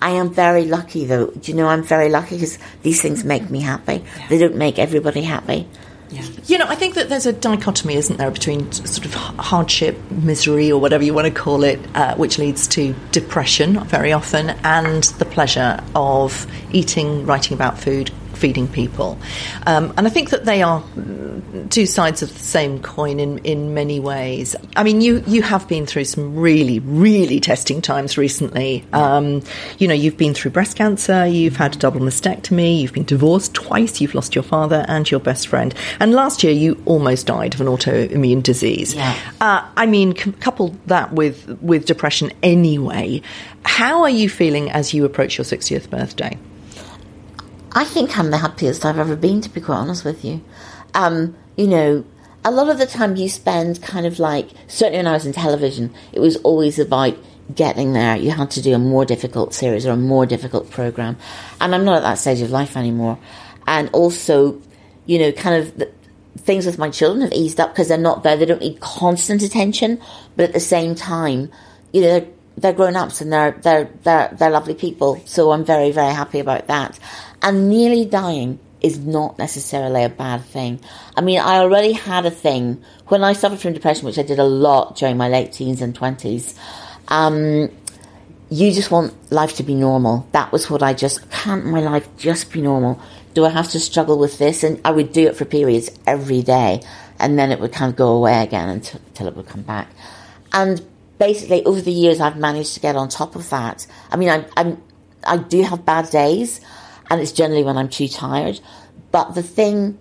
I 0.00 0.10
am 0.10 0.30
very 0.30 0.64
lucky 0.64 1.04
though. 1.04 1.28
Do 1.28 1.52
you 1.52 1.56
know, 1.56 1.68
I'm 1.68 1.82
very 1.82 2.08
lucky 2.08 2.36
because 2.36 2.58
these 2.82 3.00
things 3.00 3.24
make 3.24 3.50
me 3.50 3.60
happy. 3.60 4.04
They 4.28 4.38
don't 4.38 4.56
make 4.56 4.78
everybody 4.78 5.22
happy. 5.22 5.68
You 6.46 6.58
know, 6.58 6.66
I 6.68 6.74
think 6.74 6.94
that 6.94 7.08
there's 7.08 7.26
a 7.26 7.32
dichotomy, 7.32 7.94
isn't 7.94 8.16
there, 8.16 8.30
between 8.30 8.70
sort 8.72 9.04
of 9.04 9.14
hardship, 9.14 9.98
misery, 10.10 10.70
or 10.70 10.80
whatever 10.80 11.04
you 11.04 11.14
want 11.14 11.26
to 11.26 11.32
call 11.32 11.64
it, 11.64 11.80
uh, 11.94 12.14
which 12.16 12.38
leads 12.38 12.66
to 12.68 12.94
depression 13.12 13.82
very 13.84 14.12
often, 14.12 14.50
and 14.64 15.04
the 15.18 15.24
pleasure 15.24 15.82
of 15.94 16.46
eating, 16.72 17.26
writing 17.26 17.54
about 17.54 17.78
food, 17.78 18.10
feeding 18.36 18.68
people. 18.68 19.18
Um, 19.66 19.92
and 19.96 20.06
I 20.06 20.10
think 20.10 20.30
that 20.30 20.44
they 20.44 20.62
are 20.62 20.84
two 21.70 21.86
sides 21.86 22.22
of 22.22 22.32
the 22.32 22.38
same 22.38 22.80
coin 22.80 23.18
in, 23.18 23.38
in 23.38 23.74
many 23.74 23.98
ways. 24.00 24.54
I 24.76 24.84
mean, 24.84 25.00
you, 25.00 25.22
you 25.26 25.42
have 25.42 25.66
been 25.68 25.86
through 25.86 26.04
some 26.04 26.36
really, 26.36 26.78
really 26.80 27.40
testing 27.40 27.80
times 27.82 28.18
recently. 28.18 28.84
Um, 28.92 29.42
you 29.78 29.88
know, 29.88 29.94
you've 29.94 30.16
been 30.16 30.34
through 30.34 30.52
breast 30.52 30.76
cancer, 30.76 31.26
you've 31.26 31.56
had 31.56 31.76
a 31.76 31.78
double 31.78 32.00
mastectomy, 32.00 32.80
you've 32.80 32.92
been 32.92 33.04
divorced 33.04 33.54
twice, 33.54 34.00
you've 34.00 34.14
lost 34.14 34.34
your 34.34 34.44
father 34.44 34.84
and 34.88 35.10
your 35.10 35.20
best 35.20 35.48
friend. 35.48 35.74
And 36.00 36.12
last 36.12 36.44
year, 36.44 36.52
you 36.52 36.80
almost 36.84 37.26
died 37.26 37.54
of 37.54 37.60
an 37.60 37.66
autoimmune 37.66 38.42
disease. 38.42 38.94
Yeah. 38.94 39.18
Uh, 39.40 39.68
I 39.76 39.86
mean, 39.86 40.14
c- 40.16 40.32
couple 40.32 40.76
that 40.86 41.12
with, 41.12 41.58
with 41.60 41.86
depression 41.86 42.32
anyway. 42.42 43.22
How 43.64 44.02
are 44.02 44.10
you 44.10 44.28
feeling 44.28 44.70
as 44.70 44.94
you 44.94 45.04
approach 45.04 45.38
your 45.38 45.44
60th 45.44 45.90
birthday? 45.90 46.38
I 47.76 47.84
think 47.84 48.18
I'm 48.18 48.30
the 48.30 48.38
happiest 48.38 48.86
I've 48.86 48.98
ever 48.98 49.14
been, 49.16 49.42
to 49.42 49.50
be 49.50 49.60
quite 49.60 49.76
honest 49.76 50.02
with 50.02 50.24
you. 50.24 50.42
Um, 50.94 51.36
you 51.58 51.66
know, 51.66 52.06
a 52.42 52.50
lot 52.50 52.70
of 52.70 52.78
the 52.78 52.86
time 52.86 53.16
you 53.16 53.28
spend 53.28 53.82
kind 53.82 54.06
of 54.06 54.18
like, 54.18 54.48
certainly 54.66 54.96
when 54.96 55.06
I 55.06 55.12
was 55.12 55.26
in 55.26 55.34
television, 55.34 55.94
it 56.10 56.20
was 56.20 56.36
always 56.36 56.78
about 56.78 57.18
getting 57.54 57.92
there. 57.92 58.16
You 58.16 58.30
had 58.30 58.50
to 58.52 58.62
do 58.62 58.72
a 58.74 58.78
more 58.78 59.04
difficult 59.04 59.52
series 59.52 59.84
or 59.84 59.90
a 59.90 59.96
more 59.96 60.24
difficult 60.24 60.70
program. 60.70 61.18
And 61.60 61.74
I'm 61.74 61.84
not 61.84 61.98
at 61.98 62.02
that 62.02 62.14
stage 62.14 62.40
of 62.40 62.50
life 62.50 62.78
anymore. 62.78 63.18
And 63.66 63.90
also, 63.92 64.58
you 65.04 65.18
know, 65.18 65.32
kind 65.32 65.62
of 65.62 65.76
the, 65.76 65.92
things 66.38 66.64
with 66.64 66.78
my 66.78 66.88
children 66.88 67.20
have 67.20 67.32
eased 67.34 67.60
up 67.60 67.74
because 67.74 67.88
they're 67.88 67.98
not 67.98 68.22
there. 68.22 68.38
They 68.38 68.46
don't 68.46 68.62
need 68.62 68.80
constant 68.80 69.42
attention. 69.42 70.00
But 70.34 70.44
at 70.44 70.52
the 70.54 70.60
same 70.60 70.94
time, 70.94 71.50
you 71.92 72.00
know, 72.00 72.20
they're, 72.20 72.28
they're 72.56 72.72
grown 72.72 72.96
ups 72.96 73.20
and 73.20 73.30
they're, 73.30 73.52
they're, 73.52 73.90
they're, 74.02 74.34
they're 74.38 74.50
lovely 74.50 74.74
people. 74.74 75.20
So 75.26 75.52
I'm 75.52 75.64
very, 75.64 75.90
very 75.92 76.14
happy 76.14 76.38
about 76.38 76.68
that. 76.68 76.98
And 77.42 77.68
nearly 77.68 78.04
dying 78.04 78.58
is 78.80 78.98
not 78.98 79.38
necessarily 79.38 80.04
a 80.04 80.08
bad 80.08 80.44
thing. 80.44 80.80
I 81.16 81.20
mean, 81.20 81.40
I 81.40 81.58
already 81.58 81.92
had 81.92 82.26
a 82.26 82.30
thing 82.30 82.82
when 83.06 83.24
I 83.24 83.32
suffered 83.32 83.58
from 83.58 83.72
depression, 83.72 84.06
which 84.06 84.18
I 84.18 84.22
did 84.22 84.38
a 84.38 84.44
lot 84.44 84.96
during 84.96 85.16
my 85.16 85.28
late 85.28 85.52
teens 85.52 85.80
and 85.80 85.98
20s. 85.98 86.56
Um, 87.08 87.70
you 88.48 88.72
just 88.72 88.90
want 88.90 89.14
life 89.32 89.56
to 89.56 89.62
be 89.62 89.74
normal. 89.74 90.28
That 90.32 90.52
was 90.52 90.70
what 90.70 90.82
I 90.82 90.94
just 90.94 91.28
can't 91.30 91.66
my 91.66 91.80
life 91.80 92.08
just 92.16 92.52
be 92.52 92.62
normal. 92.62 93.00
Do 93.34 93.44
I 93.44 93.50
have 93.50 93.70
to 93.70 93.80
struggle 93.80 94.18
with 94.18 94.38
this? 94.38 94.62
And 94.62 94.80
I 94.84 94.92
would 94.92 95.12
do 95.12 95.26
it 95.26 95.36
for 95.36 95.44
periods 95.44 95.90
every 96.06 96.42
day, 96.42 96.80
and 97.18 97.38
then 97.38 97.50
it 97.50 97.60
would 97.60 97.72
kind 97.72 97.90
of 97.90 97.96
go 97.96 98.12
away 98.12 98.42
again 98.42 98.68
until, 98.68 99.00
until 99.08 99.28
it 99.28 99.36
would 99.36 99.46
come 99.46 99.62
back. 99.62 99.90
And 100.52 100.84
basically, 101.18 101.64
over 101.64 101.80
the 101.80 101.92
years, 101.92 102.20
I've 102.20 102.36
managed 102.36 102.74
to 102.74 102.80
get 102.80 102.96
on 102.96 103.08
top 103.08 103.36
of 103.36 103.50
that. 103.50 103.86
I 104.10 104.16
mean, 104.16 104.30
I, 104.30 104.46
I'm 104.56 104.80
I 105.26 105.38
do 105.38 105.62
have 105.62 105.84
bad 105.84 106.10
days, 106.10 106.60
and 107.10 107.20
it's 107.20 107.32
generally 107.32 107.64
when 107.64 107.76
I'm 107.76 107.88
too 107.88 108.08
tired. 108.08 108.60
But 109.12 109.34
the 109.34 109.42
thing, 109.42 109.98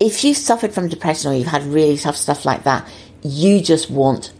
if 0.00 0.24
you've 0.24 0.36
suffered 0.36 0.72
from 0.72 0.88
depression 0.88 1.32
or 1.32 1.34
you've 1.34 1.46
had 1.46 1.62
really 1.64 1.96
tough 1.96 2.16
stuff 2.16 2.44
like 2.44 2.64
that, 2.64 2.88
you 3.22 3.60
just 3.60 3.90
want 3.90 4.32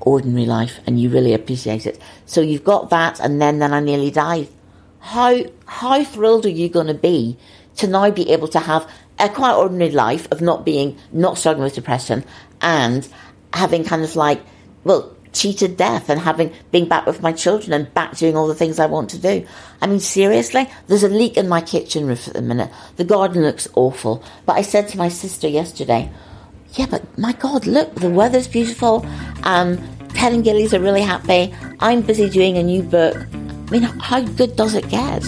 ordinary 0.00 0.46
life 0.46 0.80
and 0.86 1.00
you 1.00 1.08
really 1.08 1.34
appreciate 1.34 1.86
it. 1.86 2.00
So 2.26 2.40
you've 2.40 2.64
got 2.64 2.90
that, 2.90 3.20
and 3.20 3.40
then 3.40 3.58
then 3.58 3.72
I 3.72 3.80
nearly 3.80 4.10
died. 4.10 4.48
How 5.00 5.42
how 5.66 6.04
thrilled 6.04 6.46
are 6.46 6.50
you 6.50 6.68
going 6.68 6.86
to 6.86 6.94
be 6.94 7.36
to 7.76 7.86
now 7.86 8.10
be 8.10 8.30
able 8.30 8.48
to 8.48 8.60
have 8.60 8.88
a 9.18 9.28
quite 9.28 9.54
ordinary 9.54 9.90
life 9.90 10.30
of 10.30 10.40
not 10.40 10.64
being 10.64 10.98
not 11.12 11.38
struggling 11.38 11.64
with 11.64 11.74
depression 11.74 12.24
and 12.60 13.08
having 13.52 13.84
kind 13.84 14.02
of 14.02 14.16
like 14.16 14.40
well 14.84 15.14
cheated 15.32 15.76
death 15.76 16.08
and 16.08 16.20
having 16.20 16.52
being 16.70 16.88
back 16.88 17.06
with 17.06 17.22
my 17.22 17.32
children 17.32 17.72
and 17.72 17.92
back 17.94 18.16
doing 18.16 18.36
all 18.36 18.46
the 18.46 18.54
things 18.54 18.78
I 18.78 18.86
want 18.86 19.10
to 19.10 19.18
do. 19.18 19.46
I 19.80 19.86
mean 19.86 20.00
seriously, 20.00 20.68
there's 20.86 21.02
a 21.02 21.08
leak 21.08 21.36
in 21.36 21.48
my 21.48 21.60
kitchen 21.60 22.06
roof 22.06 22.28
at 22.28 22.34
the 22.34 22.42
minute. 22.42 22.70
The 22.96 23.04
garden 23.04 23.42
looks 23.42 23.68
awful. 23.74 24.22
But 24.46 24.54
I 24.54 24.62
said 24.62 24.88
to 24.88 24.98
my 24.98 25.08
sister 25.08 25.48
yesterday, 25.48 26.10
yeah, 26.74 26.86
but 26.86 27.18
my 27.18 27.32
God, 27.32 27.66
look, 27.66 27.94
the 27.96 28.10
weather's 28.10 28.48
beautiful. 28.48 29.06
Um, 29.42 29.78
Ted 30.14 30.32
and 30.32 30.44
Gillies 30.44 30.72
are 30.74 30.80
really 30.80 31.02
happy. 31.02 31.54
I'm 31.80 32.02
busy 32.02 32.28
doing 32.28 32.56
a 32.56 32.62
new 32.62 32.82
book. 32.82 33.16
I 33.16 33.70
mean, 33.70 33.82
how 33.82 34.20
good 34.20 34.56
does 34.56 34.74
it 34.74 34.88
get? 34.88 35.22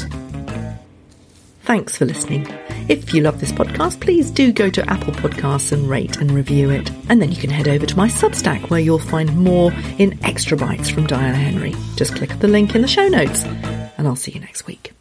Thanks 1.62 1.96
for 1.96 2.04
listening. 2.04 2.46
If 2.88 3.14
you 3.14 3.22
love 3.22 3.40
this 3.40 3.52
podcast, 3.52 4.00
please 4.00 4.30
do 4.30 4.52
go 4.52 4.68
to 4.68 4.90
Apple 4.90 5.12
Podcasts 5.14 5.72
and 5.72 5.88
rate 5.88 6.18
and 6.18 6.30
review 6.30 6.70
it. 6.70 6.90
And 7.08 7.20
then 7.20 7.32
you 7.32 7.38
can 7.38 7.50
head 7.50 7.68
over 7.68 7.86
to 7.86 7.96
my 7.96 8.08
Substack 8.08 8.70
where 8.70 8.80
you'll 8.80 8.98
find 8.98 9.36
more 9.36 9.72
in 9.98 10.18
extra 10.24 10.56
bites 10.56 10.90
from 10.90 11.06
Diana 11.06 11.36
Henry. 11.36 11.74
Just 11.96 12.14
click 12.14 12.38
the 12.40 12.48
link 12.48 12.74
in 12.74 12.82
the 12.82 12.88
show 12.88 13.08
notes, 13.08 13.44
and 13.44 14.06
I'll 14.06 14.16
see 14.16 14.32
you 14.32 14.40
next 14.40 14.66
week. 14.66 14.93